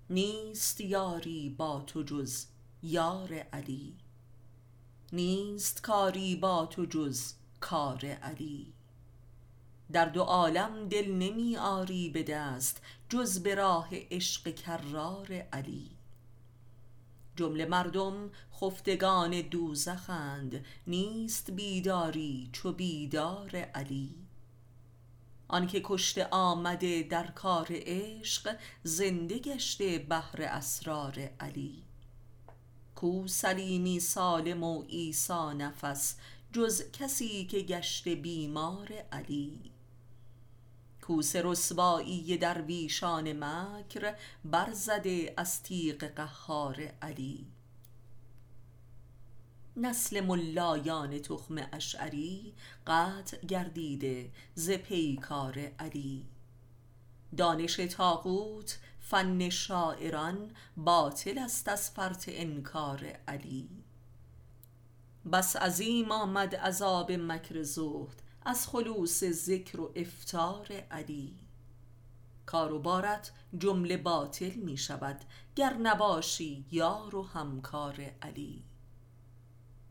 نیست 0.10 0.82
یاری 0.82 1.50
با 1.50 1.82
تو 1.82 2.04
جز 2.04 2.46
یار 2.84 3.34
علی. 3.34 3.98
نیست 5.14 5.82
کاری 5.82 6.36
با 6.36 6.66
تو 6.66 6.86
جز 6.86 7.34
کار 7.60 8.06
علی. 8.06 8.74
در 9.92 10.06
دو 10.06 10.22
عالم 10.22 10.88
دل 10.88 11.12
نمی 11.12 11.58
آری 11.58 12.10
به 12.10 12.24
دست 12.24 12.82
جز 13.10 13.44
به 13.44 13.56
راه 13.56 13.90
عشق 13.92 14.56
کرار 14.56 15.34
علی. 15.54 15.90
جمله 17.36 17.66
مردم 17.66 18.30
خفتگان 18.62 19.42
دوزخند 19.42 20.66
نیست 20.88 21.52
بیداری 21.52 22.50
چو 22.54 22.72
بیدار 22.72 23.56
علی. 23.56 24.16
آنکه 25.48 25.82
کشته 25.84 26.28
آمده 26.32 27.04
در 27.04 27.28
کار 27.28 27.68
عشق 27.70 28.56
زنده 28.84 29.40
گشته 29.40 30.00
بهر 30.00 30.42
اسرار 30.42 31.30
علی. 31.40 31.84
کو 32.96 33.28
سلیمی 33.28 34.00
سالم 34.00 34.64
و 34.64 34.84
عیسی 34.84 35.54
نفس 35.58 36.16
جز 36.54 36.92
کسی 36.92 37.46
که 37.46 37.60
گشته 37.60 38.16
بیمار 38.16 38.94
علی. 39.12 39.72
کوس 41.02 41.36
رسوایی 41.36 42.38
درویشان 42.38 43.44
مکر 43.44 44.16
برزده 44.46 45.34
از 45.38 45.64
تیغ 45.64 46.06
قهار 46.06 46.82
علی. 47.02 47.48
نسل 49.78 50.22
ملایان 50.22 51.20
تخم 51.20 51.68
اشعری 51.74 52.54
قطع 52.88 53.46
گردیده 53.46 54.32
ز 54.56 54.72
پیکار 54.72 55.60
علی. 55.80 56.26
دانش 57.38 57.76
تاغوت 57.76 58.80
فن 59.00 59.50
شاعران 59.50 60.52
باطل 60.78 61.38
است 61.38 61.68
از 61.68 61.92
فرط 61.92 62.30
انکار 62.34 63.06
علی. 63.28 63.70
بس 65.32 65.56
عظیم 65.56 66.12
آمد 66.12 66.56
عذاب 66.56 67.12
مکر 67.12 67.62
زهد 67.62 68.22
از 68.46 68.68
خلوص 68.68 69.24
ذکر 69.24 69.80
و 69.80 69.92
افطار 69.96 70.68
علی. 70.92 71.36
کار 72.46 72.74
و 72.74 72.80
بارت 72.80 73.32
جمله 73.58 73.98
باطل 73.98 74.54
می 74.54 74.78
شود 74.78 75.22
گر 75.56 75.74
نباشی 75.74 76.66
یار 76.72 77.16
و 77.16 77.24
همکار 77.24 78.02
علی. 78.22 78.64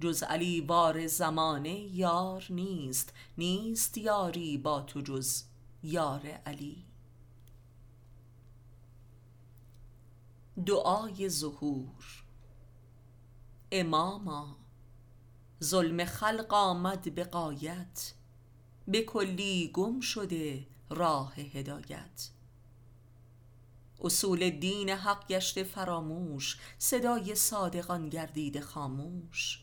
جز 0.00 0.22
علی 0.22 0.60
وار 0.60 1.06
زمانه 1.06 1.78
یار 1.78 2.46
نیست 2.50 3.12
نیست 3.38 3.98
یاری 3.98 4.58
با 4.58 4.80
تو 4.80 5.00
جز 5.00 5.42
یار 5.82 6.26
علی. 6.46 6.84
دعای 10.66 11.28
ظهور. 11.28 12.24
اماما. 13.72 14.65
ظلم 15.64 16.04
خلق 16.04 16.54
آمد 16.54 17.14
به 17.14 17.24
غایت 17.24 18.12
به 18.88 19.02
کلی 19.02 19.70
گم 19.74 20.00
شده 20.00 20.66
راه 20.90 21.34
هدایت. 21.34 22.28
اصول 24.00 24.50
دین 24.50 24.90
حق 24.90 25.28
گشته 25.28 25.62
فراموش 25.62 26.58
صدای 26.78 27.34
صادقان 27.34 28.08
گردیده 28.08 28.60
خاموش. 28.60 29.62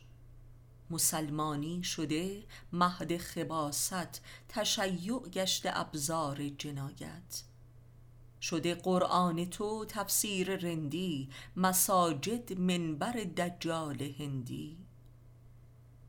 مسلمانی 0.90 1.84
شده 1.84 2.44
مهد 2.74 3.18
خباست 3.18 4.22
تشیع 4.50 5.20
گشته 5.20 5.70
ابزار 5.74 6.50
جنایت. 6.50 7.44
شده 8.42 8.76
قرآن 8.76 9.46
تو 9.46 9.86
تفسیر 9.86 10.56
رندی 10.56 11.30
مساجد 11.56 12.60
منبر 12.60 13.12
دجال 13.12 14.02
هندی. 14.02 14.83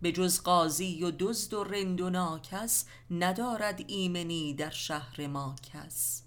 به 0.04 0.12
جز 0.12 0.42
قاضی 0.42 1.04
و 1.04 1.10
دزد 1.18 1.54
و 1.54 1.64
رند 1.64 2.00
و 2.00 2.10
ناکس 2.10 2.84
ندارد 3.10 3.84
ایمنی 3.86 4.54
در 4.54 4.70
شهر 4.70 5.26
ما 5.26 5.56
کس. 5.72 6.22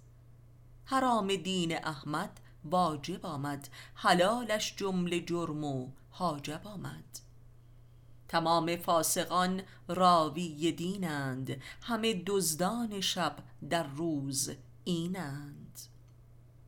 حرام 0.86 1.36
دین 1.36 1.86
احمد 1.86 2.40
واجب 2.66 3.26
آمد 3.26 3.68
حلالش 3.96 4.76
جمله 4.76 5.22
جرم 5.22 5.64
و 5.64 5.92
حاجب 6.10 6.62
آمد. 6.68 7.20
تمام 8.28 8.76
فاسقان 8.76 9.62
راوی 9.88 10.72
دینند 10.72 11.62
همه 11.82 12.24
دزدان 12.26 13.02
شب 13.02 13.36
در 13.70 13.88
روز 13.88 14.50
اینند. 14.84 15.80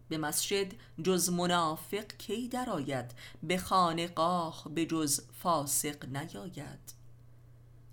به 0.09 0.17
مسجد 0.17 0.73
جز 1.03 1.29
منافق 1.29 2.07
کی 2.17 2.47
درآید؟ 2.47 3.11
به 3.43 3.57
خانقاه 3.57 4.63
به 4.75 4.85
جز 4.85 5.21
فاسق 5.33 6.05
نیاید. 6.05 6.98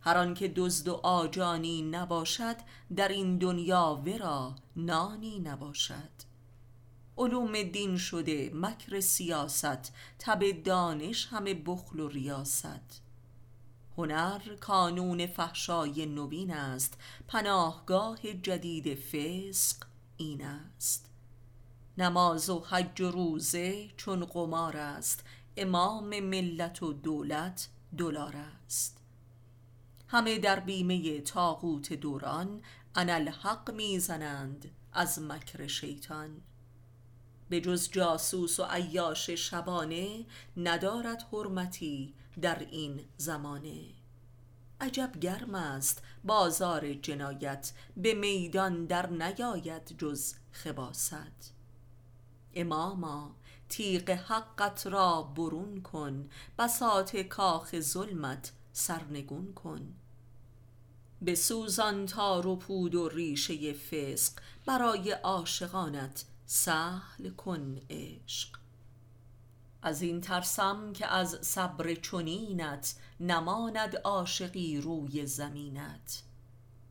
هر 0.07 0.19
آنکه 0.19 0.49
دزد 0.49 0.89
و 0.89 0.95
آجانی 0.95 1.83
نباشد 1.83 2.57
در 2.97 3.09
این 3.09 3.39
دنیا 3.39 4.03
ورا 4.07 4.55
نانی 4.77 5.39
نباشد. 5.39 6.27
علوم 7.19 7.63
دین 7.63 7.97
شده 7.97 8.51
مکر 8.55 9.01
سیاست 9.01 9.93
تب 10.19 10.63
دانش 10.63 11.27
همه 11.31 11.55
بخل 11.55 12.01
و 12.01 12.09
ریاست. 12.09 13.03
هنر 13.97 14.41
کانون 14.61 15.27
فحشای 15.27 16.07
نوین 16.07 16.51
است 16.55 16.99
پناهگاه 17.29 18.33
جدید 18.33 18.95
فسق 18.95 19.77
این 20.17 20.45
است. 20.45 21.11
نماز 21.99 22.51
و 22.51 22.61
حج 22.61 23.01
و 23.01 23.11
روزه 23.11 23.89
چون 23.97 24.25
قمار 24.25 24.77
است 24.77 25.25
امام 25.57 26.21
ملت 26.21 26.83
و 26.83 26.93
دولت 26.93 27.69
دلار 27.99 28.37
است. 28.37 28.96
همه 30.09 30.39
در 30.39 30.61
بیمه 30.61 31.21
تاغوت 31.21 31.93
دوران 31.93 32.63
انالحق 32.95 33.71
می‌زنند 33.71 34.71
از 34.93 35.19
مکر 35.19 35.67
شیطان. 35.67 36.41
به 37.49 37.61
جز 37.61 37.91
جاسوس 37.91 38.61
و 38.61 38.65
عیاش 38.65 39.31
شبانه 39.31 40.25
ندارد 40.57 41.27
حرمتی 41.33 42.15
در 42.41 42.59
این 42.59 43.01
زمانه. 43.17 43.85
عجب 44.81 45.13
گرم 45.21 45.55
است 45.55 46.03
بازار 46.25 46.95
جنایت 46.95 47.73
به 47.97 48.15
میدان 48.15 48.87
در 48.87 49.07
نیاید 49.07 49.99
جز 49.99 50.35
خباست. 50.53 51.55
اماما 52.55 53.37
تیغ 53.69 54.11
حقت 54.11 54.87
را 54.87 55.23
برون 55.23 55.83
کن 55.83 56.31
بساط 56.59 57.17
کاخ 57.17 57.81
ظلمت 57.81 58.53
سرنگون 58.79 59.53
کن. 59.53 59.95
بسوزان 61.27 62.07
تار 62.07 62.47
و 62.47 62.57
پود 62.57 62.95
و 62.95 63.09
ریشه 63.09 63.73
فسق 63.73 64.33
برای 64.67 65.11
عاشقانت 65.11 66.25
سهل 66.47 67.31
کن 67.31 67.77
عشق. 67.91 68.57
از 69.83 70.03
این 70.03 70.21
ترسم 70.21 70.93
که 70.93 71.07
از 71.07 71.39
صبر 71.43 71.95
چنینت 71.95 72.95
نماند 73.21 73.97
عاشقی 73.97 74.81
روی 74.81 75.27
زمینت. 75.27 76.23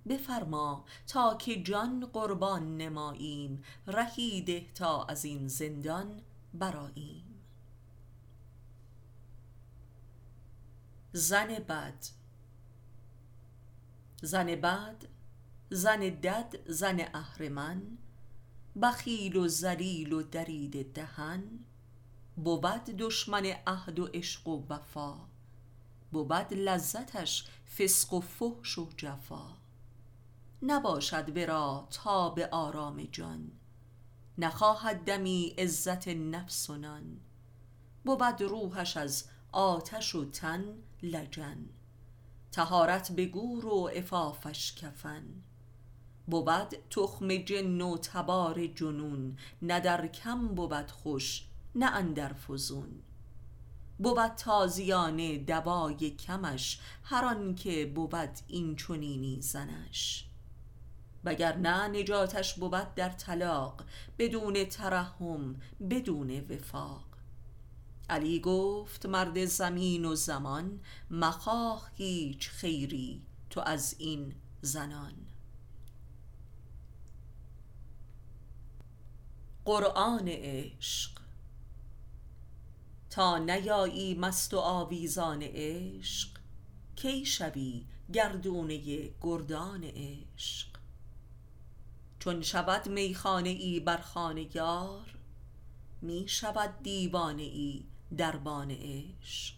بفرما 0.09 0.86
تا 1.07 1.36
که 1.36 1.63
جان 1.63 2.05
قربان 2.05 2.77
نماییم 2.77 3.63
رهی 3.88 4.41
ده 4.41 4.65
تا 4.75 5.03
از 5.03 5.25
این 5.25 5.47
زندان 5.47 6.21
برآییم. 6.53 7.24
زن 11.18 11.47
بد. 11.47 12.05
زن 14.22 14.45
بد 14.55 15.05
زن 15.70 15.99
دد 15.99 16.55
زن 16.68 16.99
اهرمن. 17.13 17.97
بخیل 18.82 19.36
و 19.36 19.47
ذلیل 19.47 20.13
و 20.13 20.22
دریده 20.22 20.84
دهن. 20.84 21.43
بود 22.38 22.86
دشمن 22.86 23.45
عهد 23.68 23.99
و 23.99 24.05
عشق 24.05 24.47
و 24.47 24.63
وفا. 24.70 25.16
بود 26.11 26.53
لذتش 26.53 27.47
فسق 27.78 28.13
و 28.13 28.22
فحش 28.22 28.78
و 28.78 28.89
جفا. 28.97 29.57
نباشد 30.61 31.38
ورا 31.38 31.88
تاب 31.91 32.39
آرام 32.39 33.03
جان. 33.03 33.51
نخواهد 34.38 35.03
دمی 35.03 35.55
عزت 35.57 36.07
نفس 36.07 36.70
و 36.70 36.76
نان. 36.78 37.20
بود 38.05 38.41
روحش 38.41 38.97
از 38.97 39.26
آتش 39.51 40.16
و 40.16 40.26
تن. 40.26 40.63
لجن 41.06 41.58
طهارت 42.51 43.12
به 43.12 43.26
گور 43.26 43.66
و 43.66 43.88
عفافش 43.88 44.76
کفن 44.76 45.24
بود 46.28 46.76
تخم 46.89 47.36
جن 47.38 47.82
و 47.82 47.97
تبار 47.97 48.68
جنون 48.68 49.38
نه 49.62 49.80
در 49.80 50.08
کم 50.08 50.47
بود 50.47 50.91
خوش 50.91 51.45
نه 51.76 51.91
اندر 51.91 52.34
فزون 52.34 53.01
بود 53.99 54.28
تازیانه 54.28 55.38
دوای 55.38 56.10
کمش 56.10 56.80
هر 57.03 57.26
آنکه 57.26 57.86
بود 57.95 58.30
این 58.47 58.76
چنینی 58.76 59.41
زنش 59.41 60.26
وگرنه 61.24 61.88
نجاتش 61.88 62.53
بود 62.53 62.93
در 62.95 63.10
طلاق 63.10 63.84
بدون 64.20 64.64
ترحم 64.66 65.56
بدون 65.89 66.39
وفاق 66.39 67.05
علی 68.10 68.39
گفت 68.39 69.06
مرد 69.06 69.45
زمین 69.45 70.06
و 70.06 70.16
زمان 70.16 70.80
مخواه 71.12 71.89
هیچ 71.93 72.49
خیری 72.49 73.22
تو 73.49 73.62
از 73.62 73.95
این 73.99 74.36
زنان. 74.62 75.14
قرآن 79.66 80.28
عشق. 80.28 81.12
تا 83.10 83.38
نیایی 83.38 84.16
مست 84.16 84.53
و 84.53 84.58
آویزان 84.58 85.43
عشق 85.43 86.30
کی 86.95 87.26
شوی 87.26 87.86
گردونه 88.14 89.12
گردان 89.22 89.84
عشق؟ 89.84 90.68
چون 92.20 92.41
شود 92.41 92.89
میخانه 92.89 93.49
ای 93.49 93.80
بر 93.80 93.97
خوان 93.97 94.38
یار 94.53 95.16
می 96.01 96.28
شود 96.28 96.84
دیوانه 96.84 97.43
ای 97.43 97.84
دربان 98.18 98.72
عشق. 98.72 99.56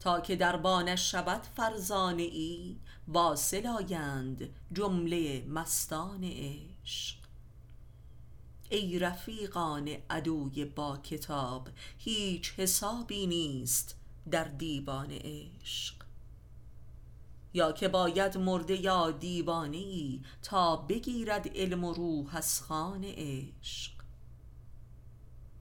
تا 0.00 0.20
که 0.20 0.36
در 0.36 0.56
بانش 0.56 1.10
شود 1.10 1.42
فرزانه 1.56 2.22
ای 2.22 2.76
واصل 3.08 3.66
آیند 3.66 4.48
جمله 4.72 5.44
مستان 5.48 6.24
عشق. 6.24 7.16
ای 8.70 8.98
رفیقان 8.98 9.88
عدوی 10.10 10.64
با 10.64 10.96
کتاب 10.96 11.68
هیچ 11.98 12.52
حسابی 12.56 13.26
نیست 13.26 13.96
در 14.30 14.44
دیوان 14.44 15.10
عشق. 15.10 15.94
یا 17.54 17.72
که 17.72 17.88
باید 17.88 18.38
مرده 18.38 18.80
یا 18.80 19.10
دیوانه 19.10 19.76
ای 19.76 20.20
تا 20.42 20.76
بگیرد 20.76 21.48
علم 21.56 21.84
و 21.84 21.92
روح 21.92 22.36
از 22.36 22.62
خوان 22.62 23.04
عشق. 23.04 23.95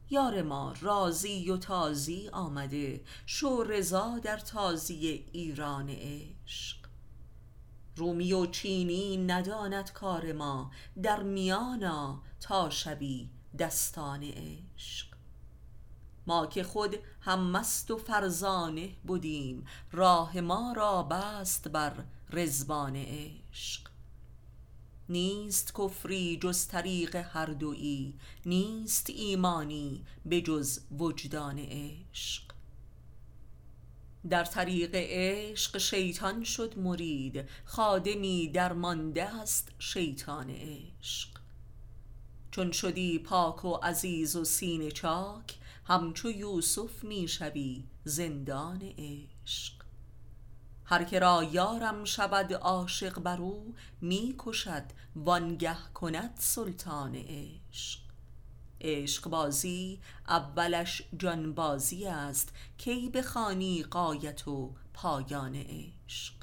یار 0.09 0.41
ما 0.41 0.73
رازی 0.81 1.51
و 1.51 1.57
تازی 1.57 2.29
آمده 2.33 3.03
شو 3.25 3.63
رضا 3.63 4.19
در 4.19 4.37
تازی 4.37 5.07
ایران 5.31 5.89
عشق. 5.89 6.77
رومی 7.95 8.33
و 8.33 8.45
چینی 8.45 9.17
نداند 9.17 9.91
کار 9.91 10.33
ما 10.33 10.71
در 11.03 11.23
میانا 11.23 12.21
تا 12.41 12.69
شوی 12.69 13.29
دستان 13.59 14.23
عشق. 14.23 15.07
ما 16.27 16.47
که 16.47 16.63
خود 16.63 16.95
هم 17.21 17.51
مست 17.51 17.91
و 17.91 17.97
فرزانه 17.97 18.89
بودیم 19.03 19.65
راه 19.91 20.39
ما 20.41 20.73
را 20.75 21.03
بست 21.03 21.67
بر 21.67 21.93
رزبان 22.29 22.95
عشق. 22.95 23.94
نیست 25.09 25.73
کفری 25.77 26.37
جز 26.37 26.67
طریق 26.67 27.15
هر 27.15 27.45
دویی 27.45 28.13
نیست 28.45 29.09
ایمانی 29.09 30.03
به 30.25 30.41
جز 30.41 30.79
وجدان 30.99 31.59
عشق. 31.59 32.43
در 34.29 34.43
طریق 34.45 34.91
عشق 34.93 35.77
شیطان 35.77 36.43
شد 36.43 36.77
مرید 36.77 37.49
خادمی 37.65 38.47
درمانده 38.47 39.23
است 39.23 39.71
شیطان 39.79 40.49
عشق. 40.49 41.29
چون 42.51 42.71
شدی 42.71 43.19
پاک 43.19 43.65
و 43.65 43.73
عزیز 43.73 44.35
و 44.35 44.43
سینه 44.45 44.91
چاک 44.91 45.55
همچو 45.85 46.31
یوسف 46.31 47.03
می 47.03 47.27
شوی 47.27 47.83
زندان 48.03 48.81
عشق. 48.97 49.74
هر 50.85 51.03
که 51.03 51.19
را 51.19 51.43
یارم 51.43 52.05
شود 52.05 52.53
عاشق 52.53 53.19
بر 53.19 53.41
او 53.41 53.75
می 54.01 54.35
کشد 54.39 54.83
وانگه 55.15 55.77
کند 55.93 56.33
سلطان 56.39 57.15
عشق. 57.15 57.99
عشق 58.81 59.29
بازی 59.29 59.99
اولش 60.27 61.01
جان 61.17 61.53
بازی 61.53 62.05
است 62.05 62.53
کی 62.77 63.09
بخوانی 63.09 63.83
غایت 63.83 64.47
و 64.47 64.75
پایان 64.93 65.55
عشق. 65.55 66.33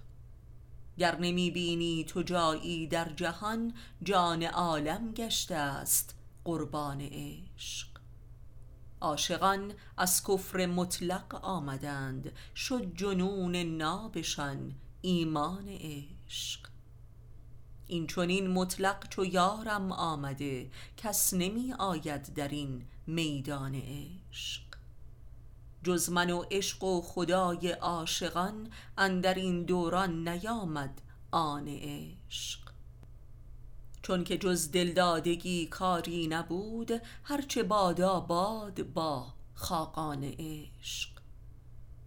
گر 0.99 1.19
نمی 1.19 1.51
بینی 1.51 2.05
تو 2.05 2.23
جایی 2.23 2.87
در 2.87 3.13
جهان 3.13 3.75
جان 4.03 4.43
عالم 4.43 5.13
گشته 5.13 5.55
است 5.55 6.15
قربان 6.45 7.01
عشق. 7.01 7.92
عاشقان 9.03 9.73
از 9.97 10.23
کفر 10.25 10.67
مطلق 10.67 11.35
آمدند. 11.45 12.33
شد 12.57 12.95
جنون 12.95 13.57
نابشان 13.57 14.75
ایمان 15.01 15.69
عشق. 15.69 16.61
این 17.87 18.07
چنین 18.07 18.47
مطلق 18.47 19.09
چو 19.09 19.25
یارم 19.25 19.93
آمده 19.93 20.71
کس 20.97 21.35
نمی 21.35 21.73
آید 21.73 22.35
در 22.35 22.49
این 22.49 22.85
میدان 23.07 23.75
عشق. 23.75 24.63
جز 25.85 26.11
من 26.11 26.31
و 26.31 26.45
عشق 26.51 26.85
و 26.85 27.03
خدای 27.03 27.73
عاشقان 27.73 28.71
اندر 28.99 29.35
این 29.35 29.63
دوران 29.63 30.29
نیامد 30.29 31.01
آن 31.31 31.69
عشق. 31.69 32.62
چون 34.03 34.25
که 34.25 34.39
جز 34.39 34.71
دلدادگی 34.71 35.67
کاری 35.67 36.27
نبود 36.27 36.91
هرچه 37.25 37.63
بادا 37.63 38.21
باد 38.21 38.83
با 38.83 39.27
خاقان 39.55 40.25
عشق. 40.39 41.11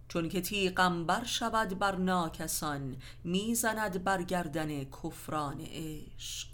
چون 0.08 0.28
که 0.28 0.40
تیغم 0.40 1.06
بر 1.06 1.24
شود 1.24 1.78
بر 1.78 1.96
ناکسان 1.96 2.96
می‌زند 3.24 4.04
بر 4.04 4.22
گردن 4.22 4.84
کفران 4.84 5.60
عشق. 5.60 6.48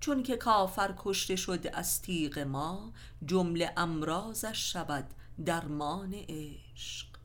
چون 0.00 0.22
که 0.22 0.36
کافر 0.36 0.94
کشته 0.98 1.36
شد 1.36 1.66
از 1.72 2.02
تیغ 2.02 2.38
ما 2.38 2.92
جمله 3.26 3.72
امراضش 3.76 4.72
شود 4.72 5.04
درمان 5.44 6.14
عشق. 6.28 7.15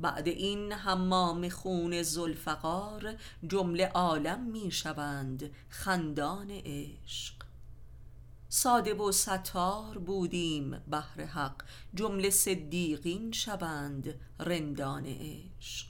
بعد 0.00 0.28
این 0.28 0.72
حمام 0.72 1.48
خون 1.48 2.02
ذوالفقار 2.02 3.14
جمله 3.46 3.86
عالم 3.86 4.40
می 4.40 4.70
شوند 4.70 5.50
خندان 5.68 6.50
عشق. 6.50 7.34
ساده 8.48 8.94
و 8.94 9.12
ستار 9.12 9.98
بودیم 9.98 10.70
بهر 10.90 11.24
حق. 11.24 11.62
جمله 11.94 12.30
صدیقین 12.30 13.32
شوند 13.32 14.14
رندان 14.40 15.06
عشق. 15.06 15.86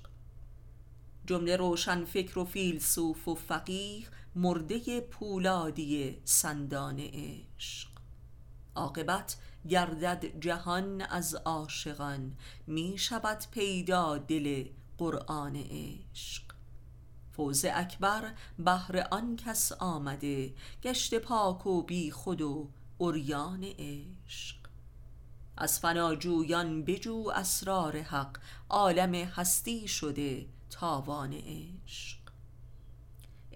جمله 1.26 1.56
روشن 1.56 2.04
فکر 2.04 2.38
و 2.38 2.44
فیلسوف 2.44 3.28
و 3.28 3.34
فقیه 3.34 4.06
مرده 4.36 5.00
پولادی 5.00 6.20
سندان 6.24 7.00
عشق. 7.00 7.88
عاقبت 8.74 9.36
گردد 9.68 10.40
جهان 10.40 11.00
از 11.00 11.34
عاشقان 11.34 12.36
می 12.66 12.98
شود 12.98 13.44
پیدا 13.50 14.18
دل 14.18 14.64
قرآن 14.98 15.56
عشق. 15.56 16.42
فوز 17.32 17.64
اکبر 17.64 18.32
بهر 18.58 19.08
آن 19.10 19.36
کس 19.36 19.72
آمده 19.72 20.54
گشت 20.82 21.14
پاک 21.14 21.66
و 21.66 21.82
بی 21.82 22.10
خود 22.10 22.42
و 22.42 22.70
عریان 23.00 23.64
عشق. 23.78 24.56
از 25.56 25.80
فناجویان 25.80 26.84
بجو 26.84 27.30
اسرار 27.34 27.96
حق 28.00 28.38
عالم 28.68 29.14
هستی 29.14 29.88
شده 29.88 30.46
تاوان 30.70 31.32
عشق. 31.32 32.18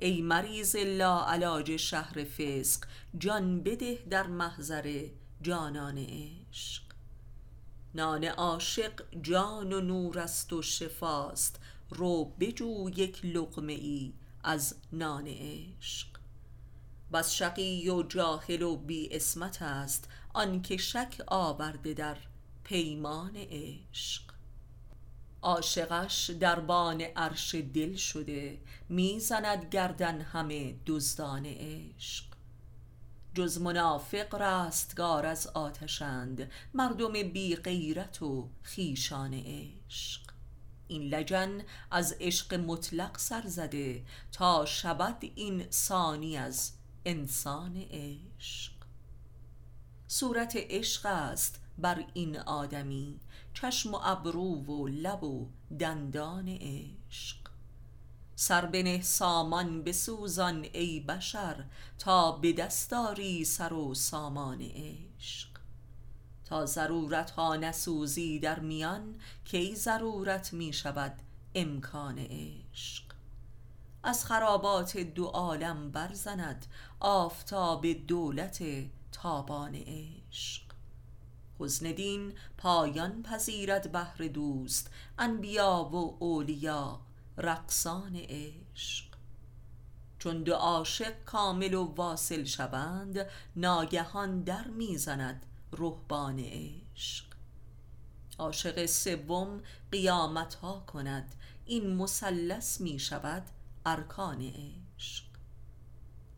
ای 0.00 0.22
مریض 0.22 0.76
لاعلاج 0.76 1.76
شهر 1.76 2.24
فسق 2.24 2.84
جان 3.18 3.62
بده 3.62 3.98
در 4.10 4.26
محضر 4.26 5.08
جانان 5.42 5.98
عشق. 5.98 6.82
نان 7.94 8.24
عاشق 8.24 9.02
جان 9.22 9.72
و 9.72 9.80
نور 9.80 10.18
است 10.18 10.52
و 10.52 10.62
شفاست. 10.62 11.60
رو 11.90 12.24
بجو 12.24 12.90
یک 12.96 13.24
لقمه 13.24 13.72
ای 13.72 14.12
از 14.44 14.74
نان 14.92 15.26
عشق. 15.26 16.08
بس 17.12 17.32
شقی 17.32 17.90
و 17.90 18.02
جاهل 18.02 18.62
و 18.62 18.76
بی 18.76 19.08
اسمت 19.12 19.62
است. 19.62 20.08
آنکه 20.34 20.76
شک 20.76 21.22
آورده 21.26 21.94
در 21.94 22.16
پیمان 22.64 23.36
عشق. 23.36 24.22
عاشقش 25.42 26.30
دربان 26.30 27.00
عرش 27.00 27.54
دل 27.54 27.94
شده. 27.96 28.58
می‌زند 28.88 29.64
گردن 29.70 30.20
همه 30.20 30.74
دزدان 30.86 31.46
عشق. 31.46 32.27
جز 33.38 33.60
منافق 33.60 34.34
رستگار 34.34 35.26
از 35.26 35.46
آتشند 35.46 36.50
مردم 36.74 37.12
بی 37.12 37.56
غیرت 37.56 38.22
و 38.22 38.48
خیشان 38.62 39.34
عشق. 39.34 40.20
این 40.88 41.02
لجن 41.02 41.62
از 41.90 42.16
عشق 42.20 42.54
مطلق 42.54 43.18
سر 43.18 43.42
زده 43.46 44.04
تا 44.32 44.64
شود 44.64 45.16
این 45.34 45.70
ثانی 45.70 46.36
از 46.36 46.72
انسان 47.04 47.76
عشق. 47.90 48.72
صورت 50.08 50.52
عشق 50.56 51.06
است 51.06 51.60
بر 51.78 52.04
این 52.14 52.38
آدمی 52.38 53.20
چشم 53.54 53.94
و 53.94 53.98
ابرو 54.02 54.64
و 54.64 54.88
لب 54.88 55.24
و 55.24 55.48
دندان 55.78 56.48
عشق. 56.48 57.47
سر 58.40 58.66
بنه 58.66 59.02
سامان 59.02 59.82
بسوزان 59.82 60.66
ای 60.72 61.00
بشر 61.00 61.64
تا 61.98 62.32
به 62.32 62.52
دست 62.52 62.94
سر 63.44 63.72
و 63.72 63.94
سامان 63.94 64.62
عشق. 64.62 65.48
تا 66.44 66.66
ضرورت 66.66 67.30
ها 67.30 67.56
نسوزی 67.56 68.38
در 68.38 68.58
میان 68.58 69.14
کی 69.44 69.74
ضرورت 69.74 70.52
می 70.52 70.72
شود 70.72 71.12
امکان 71.54 72.18
عشق. 72.18 73.04
از 74.02 74.24
خرابات 74.24 74.96
دو 74.96 75.24
عالم 75.24 75.90
برزند 75.90 76.66
آفتاب 77.00 77.86
دولت 77.92 78.62
تابان 79.12 79.74
عشق. 79.74 80.62
حزن 81.58 81.92
دین 81.92 82.32
پایان 82.58 83.22
پذیرد 83.22 83.92
بهر 83.92 84.28
دوست 84.28 84.90
انبیا 85.18 85.88
و 85.92 86.16
اولیا 86.24 87.07
رقصان 87.38 88.16
عشق. 88.16 89.04
چون 90.18 90.42
دو 90.42 90.54
عاشق 90.54 91.24
کامل 91.24 91.74
و 91.74 91.84
واصل 91.84 92.44
شوند 92.44 93.26
ناگهان 93.56 94.42
در 94.42 94.66
می‌زند 94.66 95.46
رهبان 95.72 96.38
عشق. 96.38 97.24
عاشق 98.38 98.86
سوم 98.86 99.62
قیامت 99.92 100.54
ها 100.54 100.84
کند 100.86 101.34
این 101.66 101.96
مثلث 101.96 102.80
می 102.80 102.98
شود 102.98 103.46
ارکان 103.86 104.40
عشق. 104.40 105.24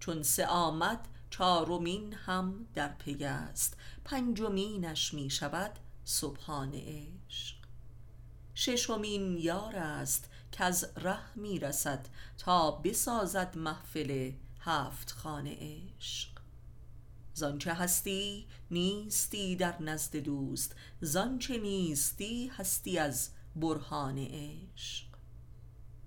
چون 0.01 0.22
سه 0.22 0.46
آمد 0.46 1.09
چارمین 1.30 2.12
هم 2.12 2.66
در 2.74 2.88
پی 2.88 3.24
است 3.24 3.76
پنجمینش 4.05 5.14
می 5.14 5.30
شود 5.30 5.78
سبحان 6.05 6.74
عشق. 6.74 7.57
ششمین 8.55 9.36
یار 9.36 9.76
است 9.76 10.30
کز 10.53 10.84
ره 10.96 11.36
می 11.36 11.59
رسد 11.59 12.07
تا 12.38 12.70
بسازد 12.70 13.57
محفل 13.57 14.32
هفت 14.61 15.12
خان 15.12 15.46
عشق. 15.46 16.28
زانچه 17.34 17.74
هستی 17.74 18.46
نیستی 18.70 19.57
در 19.57 19.82
نزد 19.82 20.16
دوست 20.16 20.76
زانچه 21.01 21.59
نیستی 21.59 22.46
هستی 22.46 22.98
از 22.98 23.30
برهان 23.57 24.18
عشق. 24.18 25.07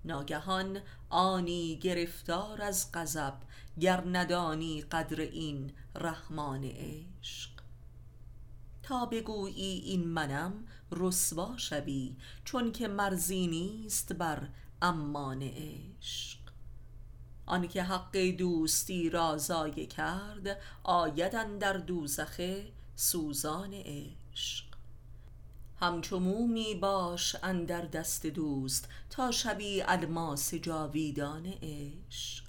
ناگهان 0.04 0.80
آنی 1.08 1.76
گرفتار 1.76 2.62
از 2.62 2.92
غضب 2.94 3.34
گر 3.80 4.04
ندانی 4.12 4.82
قدر 4.82 5.20
این 5.20 5.72
رحمان 5.94 6.64
عشق. 6.64 7.53
تا 8.84 9.06
بگویی 9.06 9.80
این 9.84 10.08
منم 10.08 10.52
رسوا 10.92 11.56
شوی 11.56 12.16
چون 12.44 12.72
که 12.72 12.88
مرزی 12.88 13.46
نیست 13.46 14.12
بر 14.12 14.48
امان 14.82 15.42
عشق. 15.42 16.38
آنکه 17.46 17.82
حق 17.82 18.16
دوستی 18.16 19.10
را 19.10 19.38
ضایع 19.38 19.86
کرد 19.86 20.60
آید 20.82 21.58
در 21.58 21.72
دوزخ 21.72 22.40
سوزان 22.96 23.74
عشق. 23.74 24.64
همچو 25.80 26.18
مومی 26.18 26.74
باش 26.74 27.36
اندر 27.42 27.80
دست 27.86 28.26
دوست 28.26 28.88
تا 29.10 29.30
شوی 29.30 29.84
الماس 29.86 30.54
جاویدان 30.54 31.46
عشق. 31.62 32.43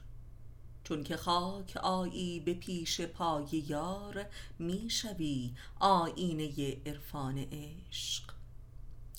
چون 0.85 1.03
که 1.03 1.17
خاک 1.17 1.77
آیی 1.77 2.39
به 2.39 2.53
پیش 2.53 3.01
پای 3.01 3.47
یار 3.67 4.25
می 4.59 4.89
شوی 4.89 5.53
آیینه 5.79 6.77
عرفان 6.85 7.37
عشق. 7.51 8.23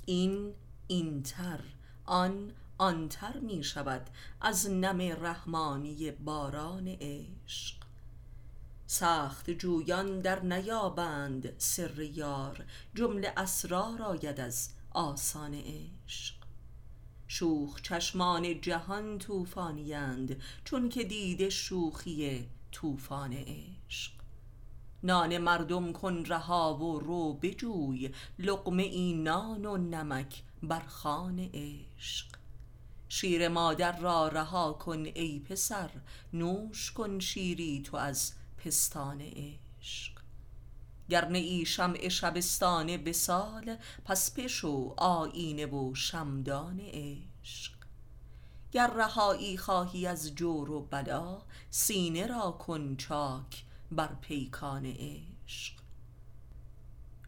این 0.05 0.55
این 0.87 1.23
تر 1.23 1.61
آن 2.05 2.53
آن 2.79 3.09
تر 3.09 3.39
می 3.39 3.65
شود 3.65 4.11
از 4.41 4.71
نم 4.71 5.01
رحمانی 5.01 6.11
باران 6.11 6.89
عشق. 6.89 7.77
سخت 8.87 9.51
جویان 9.51 10.21
در 10.21 10.41
نیابند 10.41 11.59
سر 11.59 12.01
یار 12.01 12.65
جمله 12.95 13.33
اسرار 13.37 14.03
آید 14.03 14.41
از 14.41 14.69
آسان 14.91 15.55
عشق. 15.55 16.36
شوخ 17.29 17.83
چشمان 17.83 18.61
جهان 18.61 19.19
طوفانیند 19.19 20.43
چون 20.65 20.89
که 20.89 21.05
دیده 21.05 21.51
شوخی 21.51 22.47
طوفان 22.73 23.33
عشق. 23.33 24.13
نان 25.03 25.39
مردم 25.39 25.93
کن 25.93 26.25
رها 26.25 26.77
و 26.77 26.99
رو 27.01 27.33
بجوی 27.33 28.11
لقمه 28.39 28.83
ای 28.83 29.15
نان 29.15 29.65
و 29.67 29.77
نمک 29.77 30.43
بر 30.63 30.81
خوان 30.81 31.51
عشق. 31.55 32.27
شیر 33.09 33.49
مادر 33.49 33.99
را 33.99 34.29
رها 34.29 34.73
کن 34.73 35.05
ای 35.05 35.41
پسر 35.41 35.91
نوش 36.33 36.93
کن 36.93 37.19
شیری 37.19 37.83
تو 37.83 37.97
از 37.97 38.33
پستان 38.59 39.21
عشق. 39.21 40.16
گر 41.09 41.29
نه 41.29 41.39
ای 41.39 41.65
شمع 41.65 42.09
شبستان 42.09 42.97
وصال 42.97 43.77
پس 44.05 44.31
بشو 44.31 44.95
آیینه 44.97 45.67
و 45.67 45.95
شمعدان 45.95 46.81
عشق. 46.81 47.73
گر 48.73 48.87
رهایی 48.87 49.57
خواهی 49.57 50.07
از 50.07 50.35
جور 50.35 50.71
و 50.71 50.81
بلا 50.81 51.43
سینه 51.71 52.27
را 52.27 52.51
کن 52.51 52.97
چاک 52.97 53.65
بر 53.93 54.11
پیکان 54.21 54.87
عشق. 54.87 55.75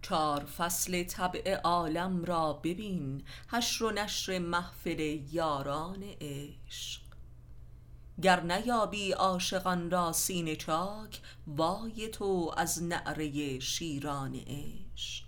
چار 0.02 0.44
فصل 0.44 1.04
طبع 1.04 1.54
عالم 1.54 2.24
را 2.24 2.52
ببین 2.52 3.22
حشر 3.48 3.84
و 3.84 3.90
نشر 3.90 4.38
محفل 4.38 5.20
یاران 5.32 6.04
عشق. 6.20 7.07
گر 8.22 8.40
نیابی 8.40 9.12
عاشقان 9.12 9.90
را 9.90 10.12
سینه 10.12 10.56
چاک 10.56 11.20
وای 11.46 12.08
تو 12.08 12.54
از 12.56 12.82
نعره 12.82 13.58
شیران 13.58 14.34
عشق. 14.34 15.24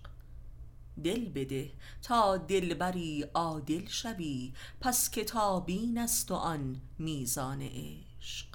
دل 1.04 1.28
بده 1.28 1.70
تا 2.02 2.36
دلبری 2.36 3.22
عادل 3.34 3.86
شوی 3.86 4.52
پس 4.80 5.10
کتاب 5.10 5.64
این 5.68 5.98
است 5.98 6.30
و 6.30 6.34
آن 6.34 6.80
میزان 6.98 7.62
عشق. 7.62 8.46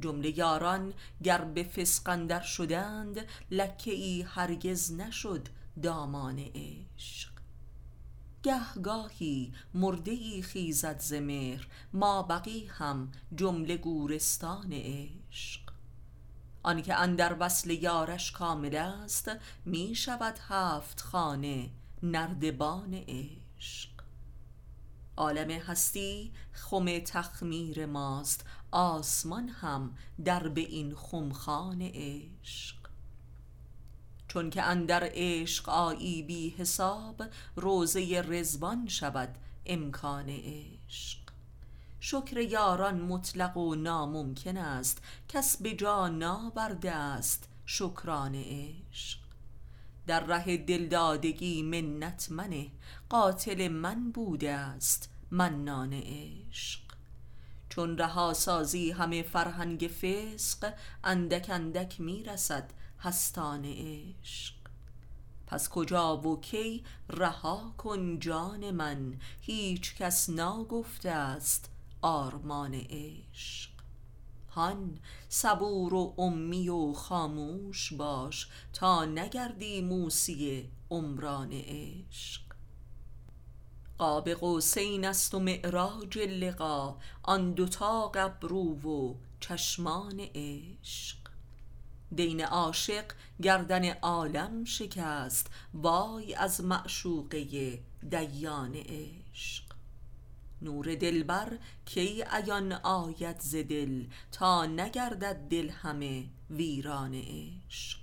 جمله 0.00 0.38
یاران 0.38 0.94
گر 1.22 1.44
به 1.44 1.64
فسق 1.64 2.08
اندر 2.08 2.40
شدند 2.40 3.26
لکه 3.50 3.90
ای 3.90 4.22
هرگز 4.22 4.92
نشد 4.92 5.48
دامان 5.82 6.38
عشق. 6.38 7.33
گه 8.44 8.74
گاهی 8.82 9.52
مرده 9.74 10.42
خیزد 10.42 11.00
ز 11.00 11.12
مهر 11.12 11.68
مابقی 11.92 12.66
هم 12.66 13.12
جمله 13.36 13.76
گورستان 13.76 14.72
عشق. 14.72 15.60
آنکه 16.62 16.94
اندر 16.94 17.36
وصل 17.40 17.70
یارش 17.70 18.32
کامل 18.32 18.76
است 18.76 19.30
می 19.64 19.94
شود 19.94 20.38
هفت 20.48 21.00
خانه 21.00 21.70
نردبان 22.02 22.94
عشق. 23.08 23.90
عالم 25.16 25.50
هستی 25.50 26.32
خم 26.52 26.98
تخمیر 26.98 27.86
ماست 27.86 28.46
آسمان 28.70 29.48
هم 29.48 29.96
در 30.24 30.48
به 30.48 30.60
این 30.60 30.94
خمخانه 30.94 31.92
عشق. 31.94 32.73
چون 34.34 34.50
که 34.50 34.62
اندر 34.62 35.10
عشق 35.12 35.68
آیی 35.68 36.22
بی 36.22 36.54
حساب 36.58 37.22
روضه 37.56 38.22
رضوان 38.28 38.88
شود 38.88 39.34
امکان 39.66 40.28
عشق. 40.28 41.18
شکر 42.00 42.38
یاران 42.38 43.00
مطلق 43.00 43.56
و 43.56 43.74
ناممکن 43.74 44.56
است 44.56 45.02
کس 45.28 45.62
به 45.62 45.74
جا 45.74 46.08
ناورده 46.08 46.92
است 46.92 47.48
شکران 47.66 48.34
عشق. 48.34 49.18
در 50.06 50.24
ره 50.24 50.56
دلدادگی 50.56 51.62
منت 51.62 52.26
منه 52.30 52.66
قاتل 53.08 53.68
من 53.68 54.10
بوده 54.10 54.50
است 54.50 55.10
منان 55.30 55.92
عشق. 55.92 56.80
چون 57.68 57.98
رها 57.98 58.32
سازی 58.32 58.90
همه 58.90 59.22
فرهنگ 59.22 59.90
فسق 60.02 60.74
اندک 61.04 61.46
اندک 61.50 62.00
می 62.00 62.22
رسد 62.22 62.70
هستان 63.04 63.64
عشق. 63.64 64.54
پس 65.46 65.68
کجا 65.68 66.16
و 66.16 66.40
کی 66.40 66.84
رها 67.10 67.74
کن 67.78 68.18
جان 68.18 68.70
من 68.70 69.20
هیچ 69.40 69.94
کس 69.96 70.30
ناگفته 70.30 71.10
است 71.10 71.70
آرمان 72.02 72.74
عشق. 72.74 73.70
هان 74.50 74.98
صبور 75.28 75.94
و 75.94 76.14
امی 76.18 76.68
و 76.68 76.92
خاموش 76.92 77.92
باش 77.92 78.48
تا 78.72 79.04
نگردی 79.04 79.80
موسی 79.80 80.70
عمران 80.90 81.52
عشق. 81.52 82.42
قاب 83.98 84.30
قوسین 84.30 85.04
است 85.04 85.34
و 85.34 85.40
معراج 85.40 86.18
لقا 86.18 86.96
آن 87.22 87.52
دوتا 87.52 88.12
ابرو 88.14 88.80
و 88.80 89.14
چشمان 89.40 90.20
عشق. 90.34 91.23
دین 92.14 92.44
عاشق 92.44 93.04
گردن 93.42 93.92
عالم 93.92 94.64
شکست 94.64 95.46
وای 95.74 96.34
از 96.34 96.60
معشوقه 96.60 97.44
دیان 98.10 98.74
عشق. 98.74 99.64
نور 100.62 100.94
دلبر 100.94 101.58
کی 101.86 102.22
عیان 102.22 102.72
آید 102.72 103.40
ز 103.40 103.54
دل 103.56 104.06
تا 104.32 104.66
نگردد 104.66 105.36
دل 105.50 105.70
همه 105.70 106.24
ویران 106.50 107.14
عشق. 107.14 107.98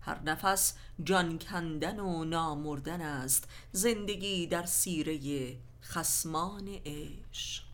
هر 0.00 0.22
نفس 0.22 0.74
جان 1.04 1.38
کندن 1.38 2.00
و 2.00 2.24
نامردن 2.24 3.00
است 3.00 3.48
زندگی 3.72 4.46
در 4.46 4.66
سیره 4.66 5.56
خصمان 5.82 6.68
عشق. 6.68 7.65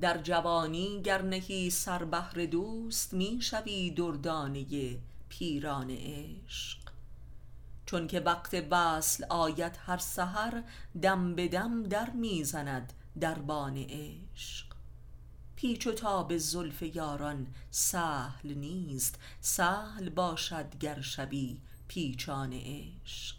در 0.00 0.18
جوانی 0.18 1.02
گر 1.02 1.22
نهی 1.22 1.70
سر 1.70 2.04
بهر 2.04 2.46
دوست 2.46 3.14
می 3.14 3.38
شوی 3.40 3.90
دردانه 3.90 4.64
پیران 5.28 5.90
عشق. 5.90 6.78
چون 7.86 8.06
که 8.06 8.20
وقت 8.20 8.66
وصل 8.70 9.24
آید 9.24 9.78
هر 9.86 9.98
سحر 9.98 10.62
دم 11.02 11.34
به 11.34 11.48
دم 11.48 11.82
در 11.82 12.10
می 12.10 12.44
زند 12.44 12.92
دربان 13.20 13.76
عشق. 13.76 14.66
پیچ 15.56 15.86
و 15.86 15.92
تاب 15.92 16.36
زلف 16.36 16.82
یاران 16.82 17.46
سهل 17.70 18.54
نیست 18.54 19.18
سهل 19.40 20.08
باشد 20.08 20.78
گر 20.78 21.00
شوی 21.00 21.60
پیچان 21.88 22.52
عشق. 22.52 23.35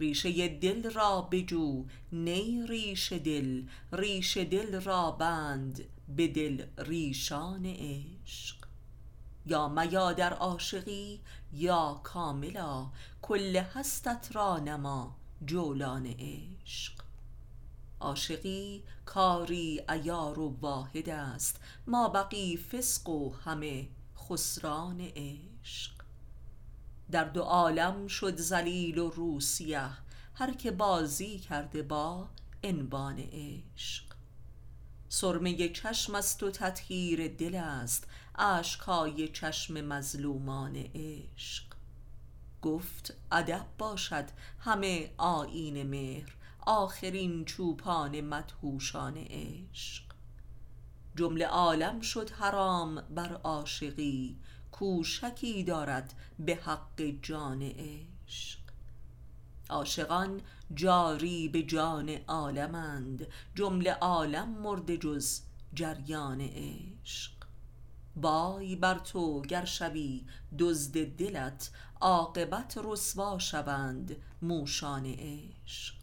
ریشه 0.00 0.48
دل 0.48 0.90
را 0.90 1.28
بجو 1.30 1.84
نی 2.12 2.66
ریشه 2.68 3.18
دل 3.18 3.62
ریشه 3.92 4.44
دل 4.44 4.80
را 4.80 5.10
بند 5.10 5.84
به 6.16 6.28
دل 6.28 6.64
ریشان 6.78 7.66
عشق. 7.66 8.56
یا 9.46 9.68
میا 9.68 10.12
در 10.12 10.32
عاشقی 10.32 11.20
یا 11.52 12.00
کاملا 12.04 12.90
کل 13.22 13.56
هستت 13.56 14.28
را 14.32 14.58
نما 14.58 15.16
جولان 15.46 16.06
عشق. 16.06 16.92
عاشقی 18.00 18.82
کاری 19.04 19.80
عیار 19.88 20.38
و 20.38 20.56
واحد 20.60 21.08
است 21.08 21.60
ما 21.86 22.08
بقی 22.08 22.56
فسق 22.56 23.08
و 23.08 23.34
همه 23.34 23.88
خسران 24.16 25.00
عشق. 25.00 25.99
در 27.10 27.24
دو 27.24 27.42
عالم 27.42 28.06
شد 28.06 28.36
ذلیل 28.36 28.98
و 28.98 29.10
روسیه 29.10 29.88
هر 30.34 30.54
که 30.54 30.70
بازی 30.70 31.38
کرده 31.38 31.82
با 31.82 32.28
عنوان 32.64 33.18
عشق. 33.32 34.04
سرمه 35.08 35.68
چشم 35.68 36.14
است 36.14 36.42
و 36.42 36.50
تطهیر 36.50 37.28
دل 37.28 37.54
است 37.54 38.06
اشکهای 38.34 39.28
چشم 39.28 39.80
مظلومان 39.80 40.76
عشق. 40.94 41.64
گفت 42.62 43.14
ادب 43.32 43.66
باشد 43.78 44.24
همه 44.60 45.10
آیین 45.16 45.82
مهر 45.82 46.34
آخرین 46.66 47.44
چوپان 47.44 48.20
مدهوشان 48.20 49.16
عشق. 49.16 50.02
جمله 51.16 51.46
عالم 51.46 52.00
شد 52.00 52.30
حرام 52.30 53.00
بر 53.00 53.32
عاشقی 53.32 54.36
کو 54.80 55.04
شکی 55.04 55.64
دارد 55.64 56.14
به 56.38 56.54
حق 56.54 57.02
جان 57.22 57.62
عشق. 57.62 58.58
عاشقان 59.68 60.40
جاری 60.74 61.48
به 61.48 61.62
جان 61.62 62.08
عالمند 62.28 63.26
جمله 63.54 63.92
عالم 63.92 64.48
مرده 64.48 64.96
جز 64.96 65.40
جریان 65.74 66.40
عشق. 66.40 67.32
وای 68.16 68.76
بر 68.76 68.98
تو 68.98 69.42
گر 69.42 69.64
شوی 69.64 70.24
دزد 70.58 71.16
دلت 71.16 71.70
عاقبت 72.00 72.80
رسوا 72.84 73.38
شوند 73.38 74.16
موشان 74.42 75.06
عشق. 75.06 75.94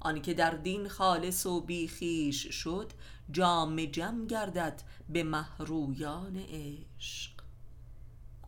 آنکه 0.00 0.34
در 0.34 0.50
دین 0.50 0.88
خالص 0.88 1.46
و 1.46 1.60
بی 1.60 1.88
خویش 1.88 2.46
شد 2.46 2.92
جام 3.32 3.84
جم 3.84 4.26
گردد 4.26 4.82
به 5.08 5.22
مه 5.22 5.46
رویان 5.58 6.36
عشق. 6.36 7.39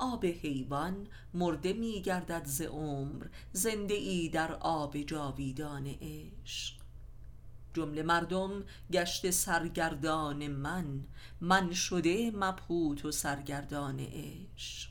آب 0.03 0.27
حیوان 0.27 1.07
مرده 1.35 1.73
می 1.73 2.03
گردد 2.03 2.45
ز 2.45 2.61
عمر 2.61 3.27
زنده 3.53 3.95
ای 3.95 4.29
در 4.29 4.53
آب 4.53 5.03
جاویدان 5.03 5.87
عشق. 5.87 6.75
جمله 7.75 8.03
مردم 8.03 8.65
گشته 8.93 9.31
سرگردان 9.31 10.49
من 10.49 11.01
من 11.41 11.73
شده 11.73 12.31
مبهوت 12.31 13.05
و 13.05 13.11
سرگردان 13.11 14.01
عشق. 14.01 14.91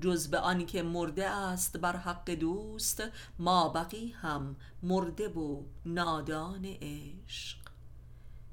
جز 0.00 0.28
به 0.28 0.38
آنکه 0.38 0.82
مرده 0.82 1.28
است 1.28 1.76
بر 1.76 1.96
حق 1.96 2.30
دوست 2.30 3.02
ما 3.38 3.68
بقی 3.68 4.08
هم 4.08 4.56
مرده 4.82 5.28
و 5.28 5.62
نادان 5.86 6.64
عشق. 6.64 7.58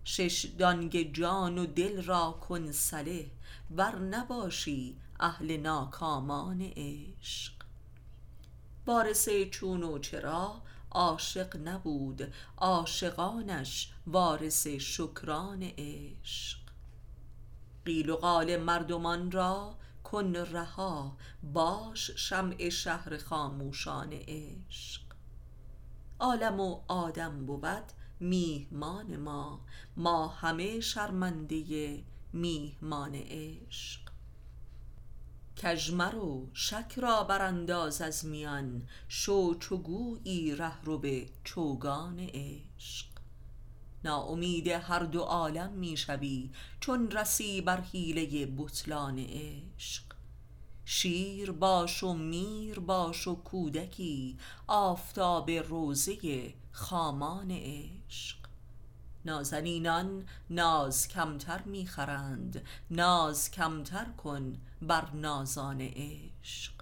شش 0.03 0.45
دانگ 0.57 1.13
جان 1.13 1.57
و 1.57 1.65
دل 1.65 2.03
را 2.03 2.31
کن 2.31 2.71
سله 2.71 3.31
ور 3.71 3.99
نباشی 3.99 4.97
اهل 5.21 5.57
ناکامان 5.57 6.61
عشق. 6.75 7.53
وارث 8.87 9.29
چون 9.51 9.83
و 9.83 9.99
چرا 9.99 10.61
عاشق 10.91 11.57
نبود 11.57 12.33
عاشقانش 12.57 13.93
وارث 14.07 14.67
شکران 14.67 15.63
عشق. 15.77 16.59
قیل 17.85 18.09
و 18.09 18.15
قال 18.15 18.57
مردمان 18.57 19.31
را 19.31 19.75
کن 20.03 20.35
رها 20.35 21.17
باش 21.53 22.11
شمع 22.11 22.69
شهر 22.69 23.17
خاموشان 23.17 24.13
عشق. 24.13 25.01
عالم 26.19 26.59
و 26.59 26.81
آدم 26.87 27.45
بود 27.45 27.91
میهمان 28.19 29.17
ما 29.17 29.61
ما 29.97 30.27
همه 30.27 30.79
شرمنده 30.79 32.03
میهمان 32.33 33.15
عشق. 33.15 34.00
کژ 35.63 35.91
مرو 35.91 36.47
شک 36.53 36.93
را 36.97 37.23
برانداز 37.23 38.01
از 38.01 38.25
میان. 38.25 38.87
شو 39.07 39.55
چو 39.55 39.77
گویی 39.77 40.55
رهرو 40.55 41.25
چوگان 41.43 42.19
عشق. 42.19 43.07
ناامید 44.03 44.67
هر 44.67 44.99
دو 44.99 45.19
عالم 45.19 45.71
می 45.71 45.97
شوی 45.97 46.49
چون 46.79 47.11
رسی 47.11 47.61
بر 47.61 47.81
حیله 47.81 48.45
بطلان 48.45 49.19
عشق. 49.19 50.03
شیر 50.85 51.51
باش 51.51 52.03
و 52.03 52.13
میر 52.13 52.79
باش 52.79 53.27
و 53.27 53.35
کودکی 53.35 54.37
آفتاب 54.67 55.51
روضه 55.51 56.53
خامان 56.71 57.51
عشق. 57.51 58.37
نازنینان 59.25 60.25
ناز 60.49 61.07
کمتر 61.07 61.61
می 61.61 61.85
خرند 61.85 62.65
ناز 62.91 63.51
کمتر 63.51 64.05
کن 64.05 64.57
بر 64.81 65.11
نازان 65.13 65.81
عشق. 65.81 66.73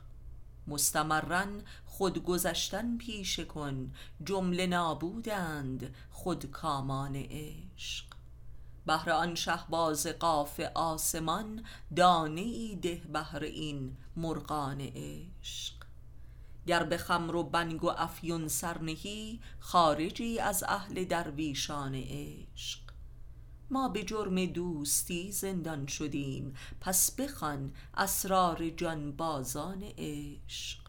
مستمرا 0.67 1.45
خود 1.85 2.23
گذشتن 2.23 2.97
پیشه 2.97 3.45
کن. 3.45 3.93
جمله 4.25 4.67
نابودند 4.67 5.95
خودکامان 6.11 7.15
عشق. 7.15 8.05
بهر 8.85 9.09
آن 9.09 9.35
شهباز 9.35 10.07
قاف 10.07 10.59
آسمان 10.75 11.63
دانه 11.95 12.41
ای 12.41 12.75
ده 12.75 13.01
بهر 13.13 13.43
این 13.43 13.97
مرغان 14.15 14.81
عشق. 14.81 15.73
گر 16.67 16.83
به 16.83 16.97
خمر 16.97 17.35
و 17.35 17.43
بنگ 17.43 17.83
و 17.83 17.89
افیون 17.97 18.47
سر 18.47 18.77
نهی 18.77 19.39
خارجی 19.59 20.39
از 20.39 20.63
اهل 20.63 21.05
درویشان 21.05 21.95
عشق. 21.95 22.88
ما 23.71 23.89
به 23.89 24.03
جرم 24.03 24.45
دوستی 24.45 25.31
زندان 25.31 25.87
شدیم 25.87 26.55
پس 26.81 27.11
بخوان 27.11 27.73
اسرار 27.93 28.69
جانبازان 28.69 29.83
عشق. 29.97 30.79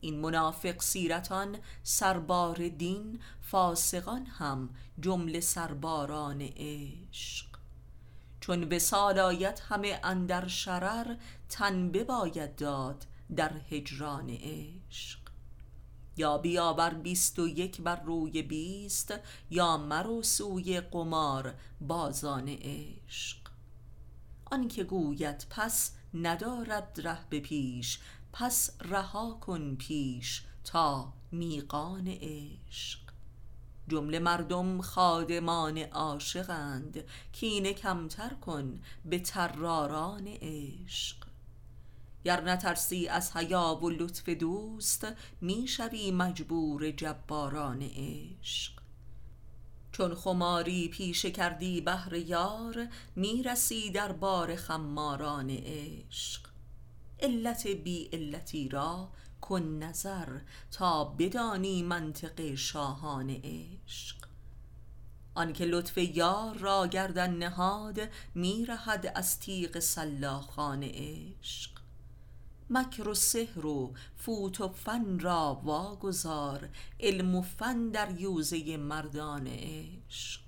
این 0.00 0.20
منافق 0.20 0.82
سیرتان 0.82 1.58
سربار 1.82 2.68
دین 2.68 3.20
فاسقان 3.40 4.26
هم 4.26 4.70
جمله 5.00 5.40
سرباران 5.40 6.42
عشق. 6.56 7.46
چون 8.40 8.72
وصال 8.72 9.18
آید 9.18 9.62
همه 9.68 10.00
اندر 10.04 10.48
شرر 10.48 11.16
تن 11.48 11.90
بباید 11.90 12.56
داد 12.56 13.06
در 13.36 13.52
هجران 13.70 14.30
عشق. 14.30 15.25
یا 16.16 16.38
بیا 16.38 16.72
بر 16.72 16.94
بیست 16.94 17.38
و 17.38 17.48
یک 17.48 17.80
بر 17.80 18.00
روی 18.00 18.42
بیست 18.42 19.14
یا 19.50 19.76
مرو 19.76 20.22
سوی 20.22 20.80
قمار 20.80 21.54
بازان 21.80 22.48
عشق. 22.48 23.38
آنکه 24.44 24.84
گوید 24.84 25.46
پس 25.50 25.92
ندارد 26.14 27.00
ره 27.04 27.18
به 27.30 27.40
پیش 27.40 27.98
پس 28.32 28.70
رها 28.80 29.38
کن 29.40 29.76
پیش 29.76 30.44
تا 30.64 31.12
میقان 31.32 32.08
عشق. 32.08 33.00
جمله 33.88 34.18
مردم 34.18 34.80
خادمان 34.80 35.78
عاشقند 35.78 37.04
کینه 37.32 37.72
کمتر 37.72 38.34
کن 38.34 38.80
به 39.04 39.18
طراران 39.18 40.26
عشق. 40.26 41.25
گر 42.26 42.40
نترسی 42.40 43.08
از 43.08 43.36
حیا 43.36 43.78
و 43.82 43.90
لطف 43.90 44.28
دوست 44.28 45.06
می 45.40 45.68
شوی 45.68 46.10
مجبور 46.10 46.90
جباران 46.90 47.82
عشق. 47.82 48.72
چون 49.92 50.14
خماری 50.14 50.88
پیشه 50.88 51.30
کردی 51.30 51.80
بهر 51.80 52.14
یار 52.14 52.88
می 53.16 53.42
رسی 53.42 53.90
در 53.90 54.12
بار 54.12 54.56
خماران 54.56 55.50
عشق. 55.50 56.40
علت 57.20 57.66
بی 57.66 58.08
علتی 58.12 58.68
را 58.68 59.08
کن 59.40 59.62
نظر 59.62 60.38
تا 60.70 61.04
بدانی 61.04 61.82
منطق 61.82 62.54
شاهان 62.54 63.30
عشق. 63.30 64.16
آنکه 65.34 65.64
لطف 65.64 65.98
یار 65.98 66.56
را 66.56 66.86
گردن 66.86 67.30
نهاد 67.30 68.00
می 68.34 68.66
رهد 68.66 69.12
از 69.14 69.40
تیغ 69.40 69.78
سلاخان 69.78 70.82
عشق. 70.82 71.75
مکر 72.70 73.08
و 73.08 73.14
سحر 73.14 73.66
و 73.66 73.94
فوت 74.16 74.60
و 74.60 74.68
فن 74.68 75.18
را 75.18 75.60
واگذار 75.64 76.68
علم 77.00 77.34
و 77.34 77.42
فن 77.42 77.88
در 77.88 78.20
یوزه 78.20 78.76
مردان 78.76 79.46
عشق. 79.46 80.40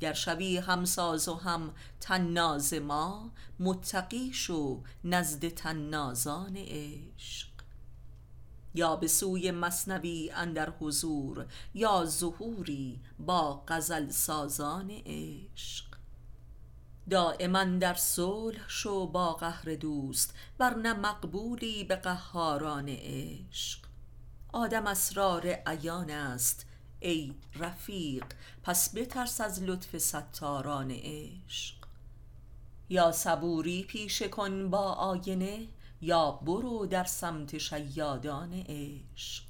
گر 0.00 0.12
شوی 0.12 0.56
همساز 0.56 1.28
و 1.28 1.34
هم 1.34 1.74
طناز 2.00 2.74
ما 2.74 3.30
متقی 3.60 4.32
شو 4.32 4.82
نزد 5.04 5.48
طنازان 5.48 6.56
عشق. 6.56 7.48
یا 8.74 8.96
به 8.96 9.08
سوی 9.08 9.50
مصنوی 9.50 10.30
اندر 10.30 10.70
حضور 10.70 11.46
یا 11.74 12.04
ظهوری 12.04 13.00
با 13.18 13.64
غزل 13.68 14.10
سازان 14.10 14.90
عشق. 14.90 15.93
دائما 17.10 17.64
در 17.64 17.94
صلح 17.94 18.68
شو 18.68 19.06
با 19.06 19.32
قهر 19.32 19.74
دوست 19.74 20.34
ورنه 20.58 20.92
مقبولی 20.92 21.84
به 21.84 21.96
قهاران 21.96 22.88
عشق. 22.88 23.78
آدم 24.52 24.86
اسرار 24.86 25.46
عیان 25.66 26.10
است 26.10 26.66
ای 27.00 27.34
رفیق 27.54 28.24
پس 28.62 28.94
بترس 28.94 29.40
از 29.40 29.62
لطف 29.62 29.98
ستاران 29.98 30.90
عشق. 30.90 31.74
یا 32.88 33.12
صبوری 33.12 33.82
پیشه 33.82 34.28
کن 34.28 34.70
با 34.70 34.92
آینه 34.92 35.68
یا 36.00 36.30
برو 36.30 36.86
در 36.86 37.04
سمت 37.04 37.58
شیادان 37.58 38.52
عشق. 38.52 39.44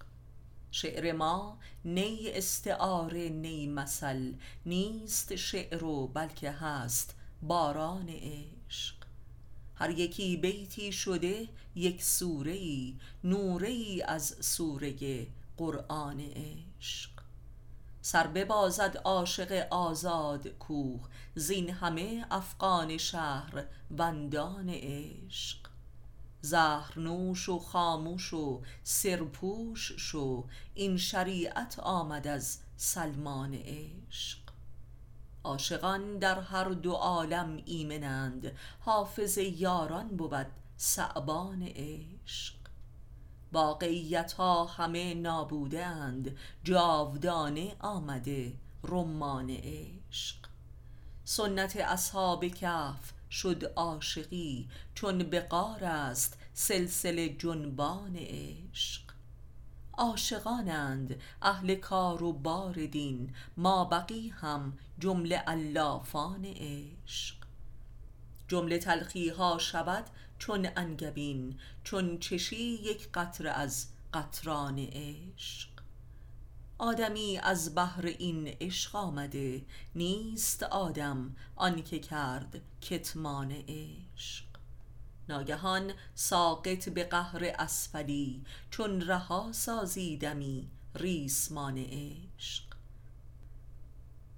شعر 0.71 1.13
ما 1.13 1.59
نی 1.85 2.31
استعاره 2.31 3.29
نی 3.29 3.67
مثل 3.67 4.33
نیست 4.67 5.37
شعر 5.37 5.85
و 5.85 6.07
بلکه 6.07 6.51
هست 6.51 7.14
باران 7.47 8.09
عشق. 8.09 8.95
هر 9.75 9.91
یکی 9.91 10.37
بیتی 10.37 10.93
شده 10.93 11.49
یک 11.75 12.03
سوره 12.03 12.53
ای 12.53 12.97
نوره 13.25 13.69
ای 13.69 14.03
از 14.03 14.37
سوره 14.41 15.27
قرآن 15.57 16.21
عشق. 16.21 17.11
سر 18.01 18.27
ببازد 18.27 19.01
عاشق 19.05 19.67
آزاد 19.71 20.49
کوه 20.49 21.09
زین 21.35 21.71
همه 21.71 22.27
افغان 22.31 22.99
شهر 22.99 23.65
وندان 23.99 24.69
عشق. 24.69 25.59
زهرنوش 26.41 27.49
و 27.49 27.59
خاموش 27.59 28.33
و 28.33 28.63
سرپوش 28.83 29.93
شو 29.93 30.45
این 30.75 30.97
شریعت 30.97 31.79
آمد 31.79 32.27
از 32.27 32.59
سلمان 32.77 33.55
عشق. 33.55 34.44
عاشقان 35.45 36.19
در 36.19 36.41
هر 36.41 36.69
دو 36.69 36.93
عالم 36.93 37.63
ایمنند 37.65 38.53
حافظ 38.81 39.39
یاران 39.39 40.09
بود 40.09 40.47
ثعبان 40.79 41.63
عشق. 41.63 42.55
واقعیت 43.53 44.33
ها 44.33 44.65
همه 44.65 45.15
نابوده 45.15 45.87
اند 45.87 46.37
جاودانه 46.65 47.77
آمده 47.81 48.53
رمان 48.85 49.51
عشق. 49.51 50.37
سنت 51.25 51.77
اصحاب 51.77 52.49
کهف 52.49 53.13
شد 53.31 53.65
عاشقی 53.77 54.69
چون 54.95 55.19
به 55.19 55.55
است 55.85 56.39
سلسله 56.55 57.29
جنبان 57.29 58.17
عشق. 58.17 59.03
عاشقانند 59.93 61.21
اهل 61.43 61.75
کار 61.75 62.23
و 62.23 62.33
بار 62.33 62.87
دین 62.87 63.35
مابقی 63.57 64.29
هم 64.29 64.79
جمله 64.99 65.43
الافان 65.47 66.45
عشق. 66.45 67.37
جمله 68.49 68.79
تلخی 68.79 69.29
ها 69.29 69.59
شود 69.59 70.05
چون 70.39 70.69
انگبین 70.77 71.59
چون 71.85 72.19
چشی 72.19 72.57
یک 72.57 73.09
قطره 73.15 73.51
از 73.51 73.87
قطران 74.15 74.79
عشق. 74.79 75.69
آدمی 76.79 77.39
از 77.43 77.75
بهر 77.75 78.07
این 78.07 78.49
عشق 78.61 78.97
آمده 78.97 79.65
نیست 79.95 80.63
آدم 80.63 81.37
آنکه 81.57 81.99
کرد 81.99 82.61
کتمان 82.81 83.53
عشق. 83.69 84.45
ناگهان 85.29 85.93
ساقط 86.15 86.89
به 86.89 87.05
قهر 87.05 87.55
اسفلی 87.59 88.45
چون 88.71 89.01
رها 89.01 89.53
سازیدمی 89.53 90.71
ریسمان 90.95 91.79
عشق. 91.79 92.74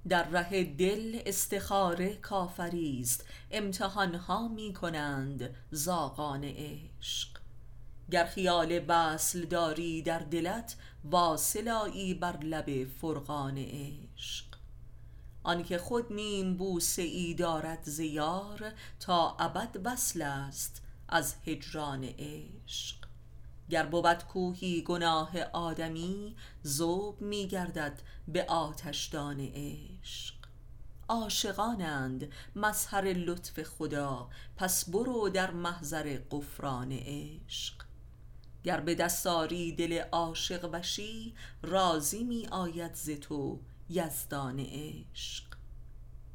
در 0.09 0.29
ره 0.29 0.65
دل 0.65 1.21
استخاره 1.27 2.17
کافری 2.17 3.01
است. 3.01 3.25
امتحان 3.51 4.15
ها 4.15 4.49
می 4.49 4.73
کنند 4.73 5.55
زاغان 5.71 6.45
عشق. 6.45 7.29
گر 8.11 8.25
خیال 8.25 8.85
وصل 8.89 9.45
داری 9.45 10.03
در 10.03 10.19
دلت 10.19 10.77
واصل 11.05 11.69
آیی 11.69 12.15
بر 12.15 12.37
لب 12.37 12.85
فرقان 12.85 13.59
عشق. 13.59 14.45
آنکه 15.43 15.79
خود 15.79 16.13
نیم 16.13 16.57
بوسه 16.57 17.03
ای 17.03 17.35
دارد 17.35 17.83
ز 17.83 18.01
یار 18.01 18.73
تا 19.01 19.37
ابد 19.39 19.81
وصل 19.85 20.23
است 20.23 20.83
از 21.09 21.35
هجران 21.47 22.05
عشق. 22.19 23.06
گر 23.71 23.87
بود 23.87 24.25
کوهی 24.25 24.83
گناه 24.83 25.43
آدمی 25.43 26.37
ذوب 26.67 27.21
می 27.21 27.47
گردد 27.47 28.03
به 28.29 28.45
آتشدان 28.45 29.41
عشق. 29.41 30.35
عاشقانند 31.09 32.33
مظهر 32.57 33.05
لطف 33.05 33.63
خدا 33.63 34.29
پس 34.57 34.91
برو 34.91 35.29
در 35.29 35.51
محضر 35.51 36.19
غفران 36.31 36.93
عشق. 36.93 37.75
گر 38.65 38.81
به 38.81 38.95
دست 38.95 39.27
آری 39.27 39.73
دل 39.73 40.03
عاشق 40.13 40.71
وشی 40.73 41.35
راضی 41.63 42.25
می 42.25 42.47
آید 42.51 42.95
ز 42.95 43.11
تو 43.11 43.61
یزدان 43.91 44.61
عشق. 44.61 45.45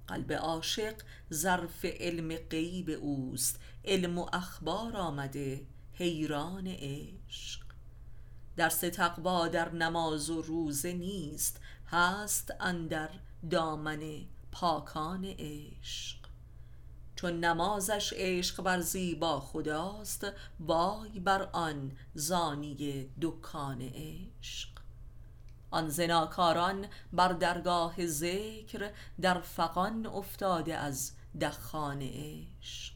قلب 0.08 0.34
عاشق 0.34 0.96
ظرف 1.34 1.86
علم 1.86 2.36
غیب 2.36 2.90
اوست 2.90 3.60
علم 3.86 4.18
و 4.18 4.26
اخبار 4.34 4.98
آمده 4.98 5.62
حیران 5.94 6.68
عشق. 6.68 7.62
درس 8.58 8.80
تقوا 8.80 9.48
در 9.48 9.72
نماز 9.72 10.30
و 10.30 10.42
روزه 10.42 10.94
نیست 10.94 11.60
هست 11.88 12.54
اندر 12.60 13.10
دامن 13.50 14.26
پاکان 14.52 15.26
عشق. 15.26 16.18
چون 17.16 17.40
نمازش 17.40 18.14
عشق 18.16 18.60
ورزی 18.60 19.16
با 19.16 19.40
خداست 19.40 20.28
وای 20.60 21.20
بر 21.20 21.42
آن 21.52 21.92
زانی 22.14 23.10
دکان 23.22 23.82
عشق. 23.82 24.70
آن 25.72 25.90
زناکاران 25.90 26.88
بر 27.14 27.34
درگاه 27.34 28.06
ذکر 28.06 28.92
در 29.22 29.42
فغان 29.42 30.06
افتاده 30.06 30.76
از 30.76 31.12
دخان 31.42 32.02
عشق. 32.02 32.91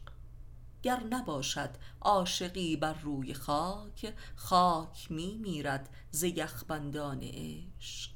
گر 0.86 1.04
نباشد 1.10 1.70
عاشقی 2.02 2.76
بر 2.76 2.94
روی 2.94 3.34
خاک 3.34 4.14
خاک 4.36 5.12
می 5.12 5.38
میرد 5.38 5.90
ز 6.12 6.24
یخبندان 6.24 7.20
عشق. 7.24 8.12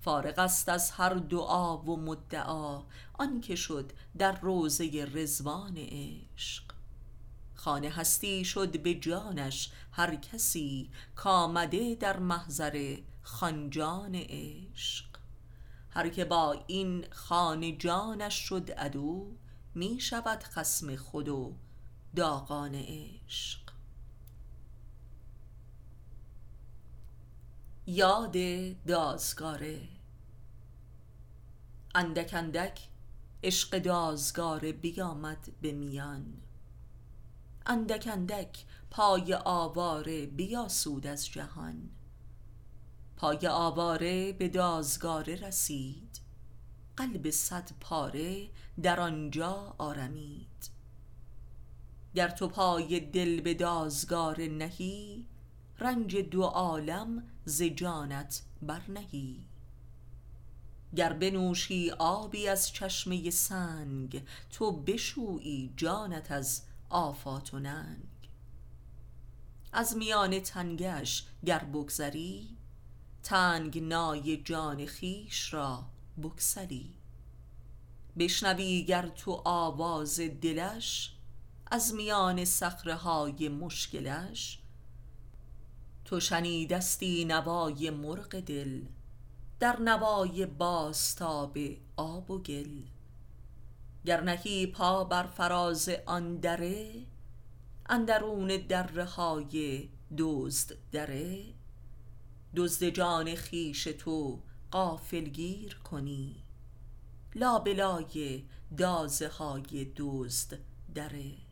فارغ 0.00 0.38
است 0.38 0.68
از 0.68 0.90
هر 0.90 1.14
دعا 1.14 1.76
و 1.76 1.96
مدعا 1.96 2.82
آنکه 3.12 3.56
شد 3.56 3.92
در 4.18 4.40
روضه 4.40 5.08
رضوان 5.14 5.76
عشق. 5.76 6.64
خانه 7.54 7.90
هستی 7.90 8.44
شد 8.44 8.82
به 8.82 8.94
جانش 8.94 9.70
هر 9.92 10.16
کسی 10.16 10.90
کآمده 11.16 11.94
در 11.94 12.18
محضر 12.18 12.96
خانجان 13.22 14.14
عشق. 14.14 15.06
هر 15.90 16.08
که 16.08 16.24
با 16.24 16.64
این 16.66 17.06
خانه 17.10 17.72
جانش 17.72 18.34
شد 18.34 18.70
عدو 18.70 19.32
می 19.74 20.00
شود 20.00 20.42
خصم 20.42 20.96
خود 20.96 21.28
و 21.28 21.54
داغان 22.18 22.74
عشق. 22.74 23.60
یاد 27.86 28.36
دازگاره 28.86 29.88
اندک 31.94 32.30
اندک 32.34 32.88
عشق 33.44 33.78
دازگاره 33.78 34.72
بیامد 34.72 35.48
به 35.60 35.72
میان. 35.72 36.34
اندک 37.66 38.08
اندک 38.12 38.64
پای 38.90 39.34
آواره 39.44 40.26
بیاسود 40.26 41.06
از 41.06 41.26
جهان. 41.26 41.90
پای 43.16 43.46
آواره 43.46 44.32
به 44.32 44.48
دازگاره 44.48 45.34
رسید. 45.34 46.20
قلب 46.96 47.30
صد 47.30 47.70
پاره 47.80 48.48
در 48.82 49.00
آنجا 49.00 49.74
آرمید. 49.78 50.77
گر 52.14 52.28
تو 52.28 52.48
پای 52.48 53.00
دل 53.00 53.40
به 53.40 53.54
دازگاره 53.54 54.48
نهی 54.48 55.26
رنج 55.78 56.16
دو 56.16 56.42
عالم 56.42 57.22
ز 57.44 57.62
جانت 57.62 58.42
برنهی. 58.62 59.44
گر 60.96 61.12
بنوشی 61.12 61.90
آبی 61.90 62.48
از 62.48 62.72
چشمه 62.72 63.30
سنگ 63.30 64.22
تو 64.50 64.72
بشویی 64.72 65.72
جانت 65.76 66.32
از 66.32 66.62
آفات 66.88 67.54
و 67.54 67.58
ننگ. 67.58 68.04
از 69.72 69.96
میان 69.96 70.40
تنگش 70.40 71.26
گر 71.46 71.64
بگذری 71.64 72.56
تنگنای 73.22 74.36
جان 74.36 74.86
خویش 74.86 75.54
را 75.54 75.84
بگسلی. 76.22 76.94
بشنوی 78.18 78.84
گر 78.84 79.08
تو 79.08 79.42
آواز 79.44 80.20
دلش 80.20 81.17
از 81.70 81.94
میان 81.94 82.44
صخره 82.44 82.94
های 82.94 83.48
مشکلش. 83.48 84.58
تو 86.04 86.20
شنیدستی 86.20 87.24
نوای 87.24 87.90
مرغ 87.90 88.40
دل 88.40 88.82
در 89.60 89.80
نوای 89.80 90.46
باستاب 90.46 91.58
آب 91.96 92.30
و 92.30 92.38
گل. 92.38 92.82
گر 94.04 94.20
نهی 94.20 94.66
پا 94.66 95.04
بر 95.04 95.26
فراز 95.26 95.90
آن 96.06 96.36
دره 96.36 97.06
اندرون 97.86 98.48
دره 98.68 99.04
های 99.04 99.88
دزد 100.18 100.76
دره. 100.92 101.44
دزد 102.56 102.84
جان 102.84 103.34
خویش 103.36 103.84
تو 103.84 104.42
غافلگیر 104.72 105.74
کنی 105.74 106.36
لابلای 107.34 108.44
دازه 108.78 109.28
های 109.28 109.92
دزد 109.96 110.58
دره. 110.94 111.47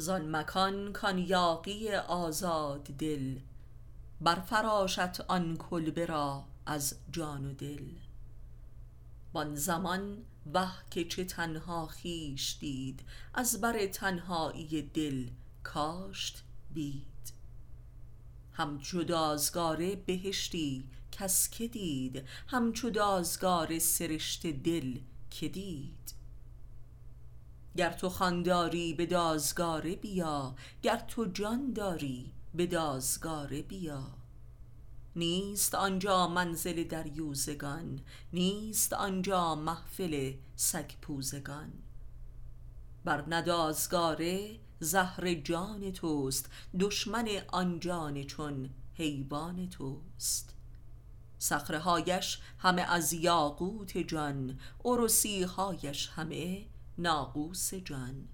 زان 0.00 0.36
مکان 0.36 0.92
کان 0.92 1.18
یاغی 1.18 1.94
آزاد 1.94 2.82
دل 2.82 3.38
برفراشت 4.20 5.20
آن 5.20 5.56
کلبه 5.56 6.06
را 6.06 6.44
از 6.66 6.94
جان 7.12 7.46
و 7.46 7.52
دل. 7.52 7.88
وان 9.34 9.54
زمان 9.54 10.24
وه 10.54 10.72
که 10.90 11.04
چه 11.04 11.24
تنها 11.24 11.86
خویش 11.86 12.56
دید 12.60 13.00
از 13.34 13.60
بر 13.60 13.86
تنهایی 13.86 14.82
دل 14.82 15.28
کاشت 15.62 16.42
بید. 16.74 17.32
همچو 18.52 19.04
دازگاره 19.04 19.96
بهشتی 19.96 20.84
کس 21.12 21.50
که 21.50 21.68
دید 21.68 22.24
همچو 22.46 22.90
دازگاره 22.90 23.78
سرشت 23.78 24.46
دل 24.46 24.98
که 25.30 25.48
دید. 25.48 25.99
گر 27.76 27.92
تو 27.92 28.08
خان 28.08 28.42
داری 28.42 28.94
به 28.94 29.06
دازگاره 29.06 29.96
بیا 29.96 30.54
گر 30.82 30.96
تو 31.08 31.24
جان 31.24 31.72
داری 31.72 32.32
به 32.54 32.66
دازگاره 32.66 33.62
بیا. 33.62 34.06
نیست 35.16 35.74
آنجا 35.74 36.28
منزل 36.28 36.84
دریوزگان 36.84 38.00
نیست 38.32 38.92
آنجا 38.92 39.54
محفل 39.54 40.32
سگ 40.56 40.90
پوزگان. 41.02 41.72
بر 43.04 43.28
نه 43.28 43.42
دازگاره 43.42 44.58
زهر 44.80 45.34
جان 45.34 45.92
توست 45.92 46.50
دشمن 46.80 47.28
آن 47.48 47.80
جان 47.80 48.22
چون 48.22 48.70
حیوان 48.94 49.68
توست. 49.70 50.54
صخره 51.38 51.78
هایش 51.78 52.38
همه 52.58 52.82
از 52.82 53.12
یاقوت 53.12 53.98
جان 53.98 54.58
عروسی 54.84 55.42
هایش 55.42 56.08
همه 56.08 56.66
ناقوس 56.98 57.74
جان. 57.74 58.28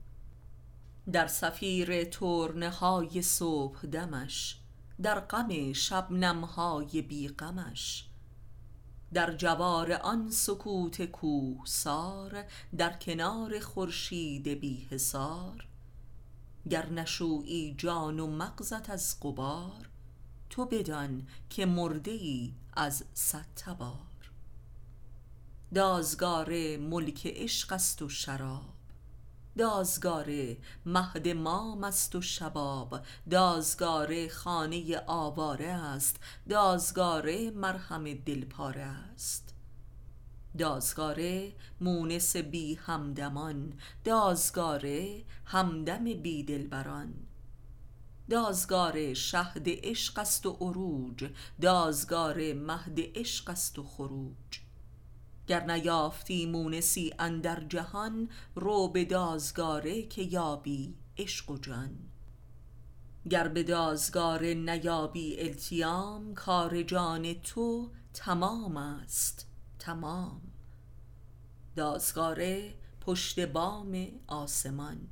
در 1.12 1.26
صفیر 1.26 2.04
ترنه 2.04 2.70
های 2.70 3.22
صبح 3.22 3.86
دمش 3.86 4.58
در 5.02 5.20
غم 5.20 5.72
شبنم 5.72 6.44
های 6.44 7.02
بی 7.02 7.28
غمش. 7.28 8.08
در 9.12 9.34
جوار 9.34 9.92
آن 9.92 10.30
سکوت 10.30 11.04
کوهسار 11.04 12.44
در 12.76 12.92
کنار 12.92 13.60
خورشید 13.60 14.48
بی 14.48 14.86
حصار. 14.90 15.66
گر 16.70 16.86
نشویی 16.86 17.74
جان 17.78 18.20
و 18.20 18.26
مغزت 18.26 18.90
از 18.90 19.16
غبار 19.22 19.88
تو 20.50 20.64
بدان 20.64 21.26
که 21.50 21.66
مرده 21.66 22.10
ای 22.10 22.54
از 22.72 23.04
صد 23.14 23.46
تبار. 23.56 24.05
دازگاره 25.74 26.76
ملک 26.76 27.26
عشق 27.26 27.72
است 27.72 28.02
و 28.02 28.08
شراب. 28.08 28.76
دازگاره 29.58 30.56
مهد 30.86 31.28
مام 31.28 31.84
است 31.84 32.14
و 32.14 32.22
شباب. 32.22 33.00
دازگاره 33.30 34.28
خانه 34.28 35.02
آواره 35.06 35.66
است. 35.66 36.16
دازگاره 36.48 37.50
مرهم 37.50 38.14
دل 38.14 38.44
پاره 38.44 38.82
است. 38.82 39.54
دازگاره 40.58 41.52
مونس 41.80 42.36
بی 42.36 42.74
همدمان. 42.74 43.72
دازگاره 44.04 45.24
همدم 45.44 46.04
بی 46.04 46.42
دلبران. 46.42 47.14
دازگاره 48.30 49.14
شهد 49.14 49.64
عشق 49.66 50.18
است 50.18 50.46
و 50.46 50.56
عروج. 50.60 51.30
دازگاره 51.60 52.54
مهد 52.54 53.18
عشق 53.18 53.50
است 53.50 53.78
و 53.78 53.82
خروج. 53.82 54.65
گر 55.46 55.64
نیافتی 55.64 56.46
مونسی 56.46 57.14
اندر 57.18 57.64
جهان 57.64 58.28
رو 58.54 58.88
به 58.88 59.04
دازگاره 59.04 60.02
که 60.02 60.22
یابی 60.22 60.94
عشق 61.18 61.50
و 61.50 61.58
جان. 61.58 61.98
گر 63.30 63.48
به 63.48 63.62
دازگاره 63.62 64.54
نیابی 64.54 65.40
التیام 65.40 66.34
کار 66.34 66.82
جان 66.82 67.34
تو 67.34 67.90
تمام 68.14 68.76
است 68.76 69.46
تمام. 69.78 70.40
دازگاره 71.76 72.74
پشت 73.00 73.40
بام 73.40 74.06
آسمان 74.26 75.08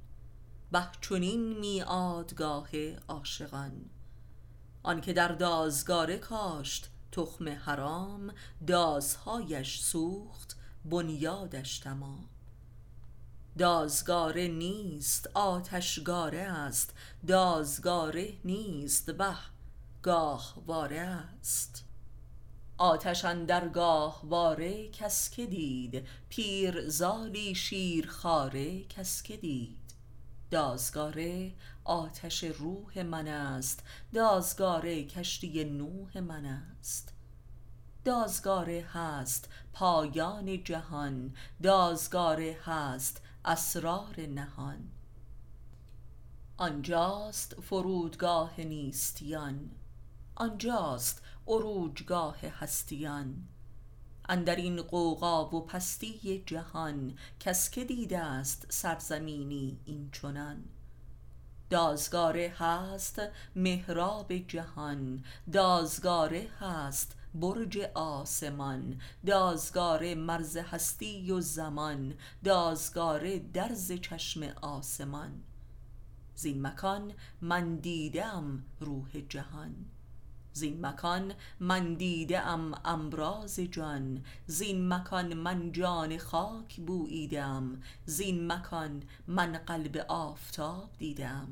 وه 0.72 0.88
چنین 1.00 1.58
میعادگاه 1.58 2.68
عاشقان. 3.08 3.90
آنکه 4.82 5.12
در 5.12 5.28
دازگاره 5.28 6.18
کاشت 6.18 6.90
تخم 7.14 7.48
حرام 7.48 8.34
دازهایش 8.66 9.80
سوخت 9.80 10.56
بنیادش 10.84 11.78
تمام. 11.78 12.24
دازگاره 13.58 14.48
نیست 14.48 15.30
آتشگاره 15.34 16.38
است. 16.38 16.94
دازگاره 17.26 18.32
نیست 18.44 19.14
وه 19.18 19.38
گاهواره 20.02 21.00
است. 21.00 21.84
آتش 22.78 23.24
اندر 23.24 23.68
گاهواره 23.68 24.88
کس 24.88 25.30
که 25.30 25.46
دید. 25.46 26.06
پیرزالی 26.28 27.54
شیرخواره 27.54 28.84
کس 28.84 29.22
که 29.22 29.36
دید. 29.36 29.94
دازگاره 30.50 31.52
آتش 31.84 32.44
روح 32.44 33.02
من 33.02 33.28
است. 33.28 33.82
دازگاره 34.12 35.04
کشتی 35.04 35.64
نوح 35.64 36.20
من 36.20 36.44
است. 36.44 37.12
دازگاره 38.04 38.86
هست 38.92 39.48
پایان 39.72 40.64
جهان. 40.64 41.34
دازگاره 41.62 42.58
هست 42.64 43.22
اسرار 43.44 44.20
نهان. 44.20 44.90
آنجاست 46.56 47.60
فرودگاه 47.60 48.60
نیستیان. 48.60 49.70
آنجاست 50.34 51.22
عروجگاه 51.46 52.36
هستیان. 52.46 53.48
اندر 54.28 54.56
این 54.56 54.82
غوغا 54.82 55.48
و 55.48 55.66
پستی 55.66 56.42
جهان 56.46 57.18
کس 57.40 57.70
که 57.70 57.84
دیده 57.84 58.18
است 58.18 58.66
سرزمینی 58.68 59.78
این 59.84 60.10
چنان. 60.12 60.64
دازگاره 61.74 62.52
هست 62.58 63.22
محراب 63.56 64.32
جهان 64.32 65.24
دازگاره 65.52 66.48
هست 66.60 67.16
برج 67.34 67.78
آسمان 67.94 69.00
دازگاره 69.26 70.14
مرز 70.14 70.56
هستی 70.56 71.30
و 71.30 71.40
زمان 71.40 72.14
دازگاره 72.44 73.38
درز 73.38 73.92
چشم 73.92 74.42
آسمان. 74.62 75.42
زین 76.34 76.66
مکان 76.66 77.12
من 77.40 77.76
دیدم 77.76 78.64
روح 78.80 79.20
جهان. 79.28 79.74
زین 80.54 80.86
مکان 80.86 81.32
من 81.60 81.94
دیده 81.94 82.40
ام 82.40 82.74
امراض 82.84 83.60
جان. 83.60 84.24
زین 84.46 84.88
مکان 84.88 85.34
من 85.34 85.72
جان 85.72 86.18
خاک 86.18 86.80
بوییدم. 86.80 87.80
زین 88.06 88.52
مکان 88.52 89.02
من 89.26 89.52
قلب 89.52 89.96
آفتاب 90.08 90.90
دیدم. 90.98 91.48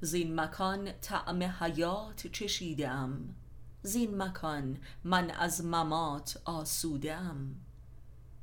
زین 0.00 0.40
مکان 0.40 0.92
طعم 1.00 1.42
حیات 1.42 2.26
چشیده 2.26 2.88
ام 2.88 3.34
زین 3.82 4.22
مکان 4.22 4.78
من 5.04 5.30
از 5.30 5.64
ممات 5.64 6.40
آسوده 6.44 7.14
ام 7.14 7.56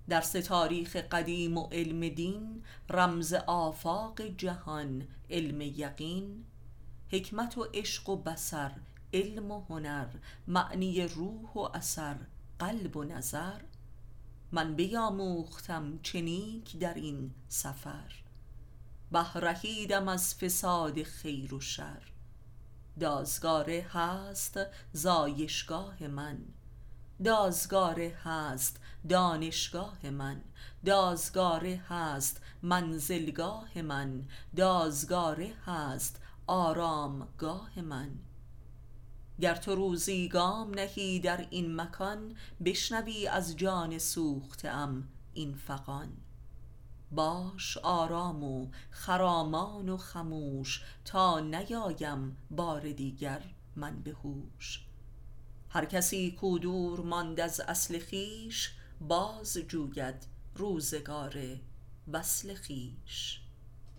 در 0.10 0.22
سه 0.22 0.42
تاریخ 0.42 0.96
قدیم 0.96 1.58
و 1.58 1.68
علم 1.72 2.10
دین 2.10 2.64
رمز 2.90 3.34
آفاق 3.34 4.22
جهان 4.22 5.08
علم 5.30 5.62
یقین 5.62 6.46
حکمت 7.12 7.58
و 7.58 7.68
عشق 7.74 8.10
و 8.10 8.16
بصر 8.16 8.72
علم 9.14 9.52
و 9.52 9.66
هنر 9.70 10.08
معنی 10.48 11.02
روح 11.02 11.54
و 11.54 11.60
اثر 11.60 12.16
قلب 12.60 12.98
و 12.98 13.04
نظر. 13.04 13.62
من 14.52 14.76
بیاموختم 14.76 16.00
چنیک 16.04 16.78
در 16.80 16.94
این 16.94 17.34
سفر. 17.48 18.12
بهرهیدم 19.12 20.08
از 20.08 20.36
فساد 20.36 21.04
خیر 21.04 21.54
و 21.54 21.60
شر. 21.60 22.02
دازگاره 23.00 23.86
هست 23.90 24.60
زایشگاه 24.94 26.08
من. 26.08 26.38
دازگاره 27.24 28.18
هست 28.24 28.80
دانشگاه 29.10 30.10
من. 30.10 30.42
دازگاره 30.86 31.82
هست 31.90 32.42
منزلگاه 32.62 33.82
من. 33.82 34.28
دازگاره 34.56 35.54
هست 35.66 36.22
آرام 36.48 37.28
گاه 37.38 37.82
من. 37.82 38.12
گر 39.44 39.56
تو 39.56 39.76
روزی 39.76 40.28
گام 40.28 40.74
نهی 40.74 41.20
در 41.20 41.48
این 41.50 41.76
مکان 41.82 42.36
بشنوی 42.66 43.28
از 43.28 43.58
جان 43.58 43.98
سوخته 43.98 44.70
ام 44.70 45.08
این 45.34 45.56
فغان. 45.56 46.18
باش 47.12 47.78
آرام 47.78 48.44
و 48.44 48.68
خرامان 48.90 49.90
و 49.90 49.98
خموش 49.98 50.84
تا 51.06 51.40
نیایم 51.40 52.38
بار 52.52 52.92
دیگر 52.92 53.42
من 53.76 54.00
به 54.00 54.12
هوش. 54.12 54.86
هر 55.70 55.86
کسی 55.86 56.32
کو 56.32 56.60
دور 56.60 57.00
ماند 57.02 57.40
از 57.40 57.60
اصل 57.60 58.00
خویش 58.00 58.72
باز 59.02 59.58
جوید 59.58 60.28
روزگار 60.56 61.38
وصل 62.08 62.56
خویش. 62.56 63.43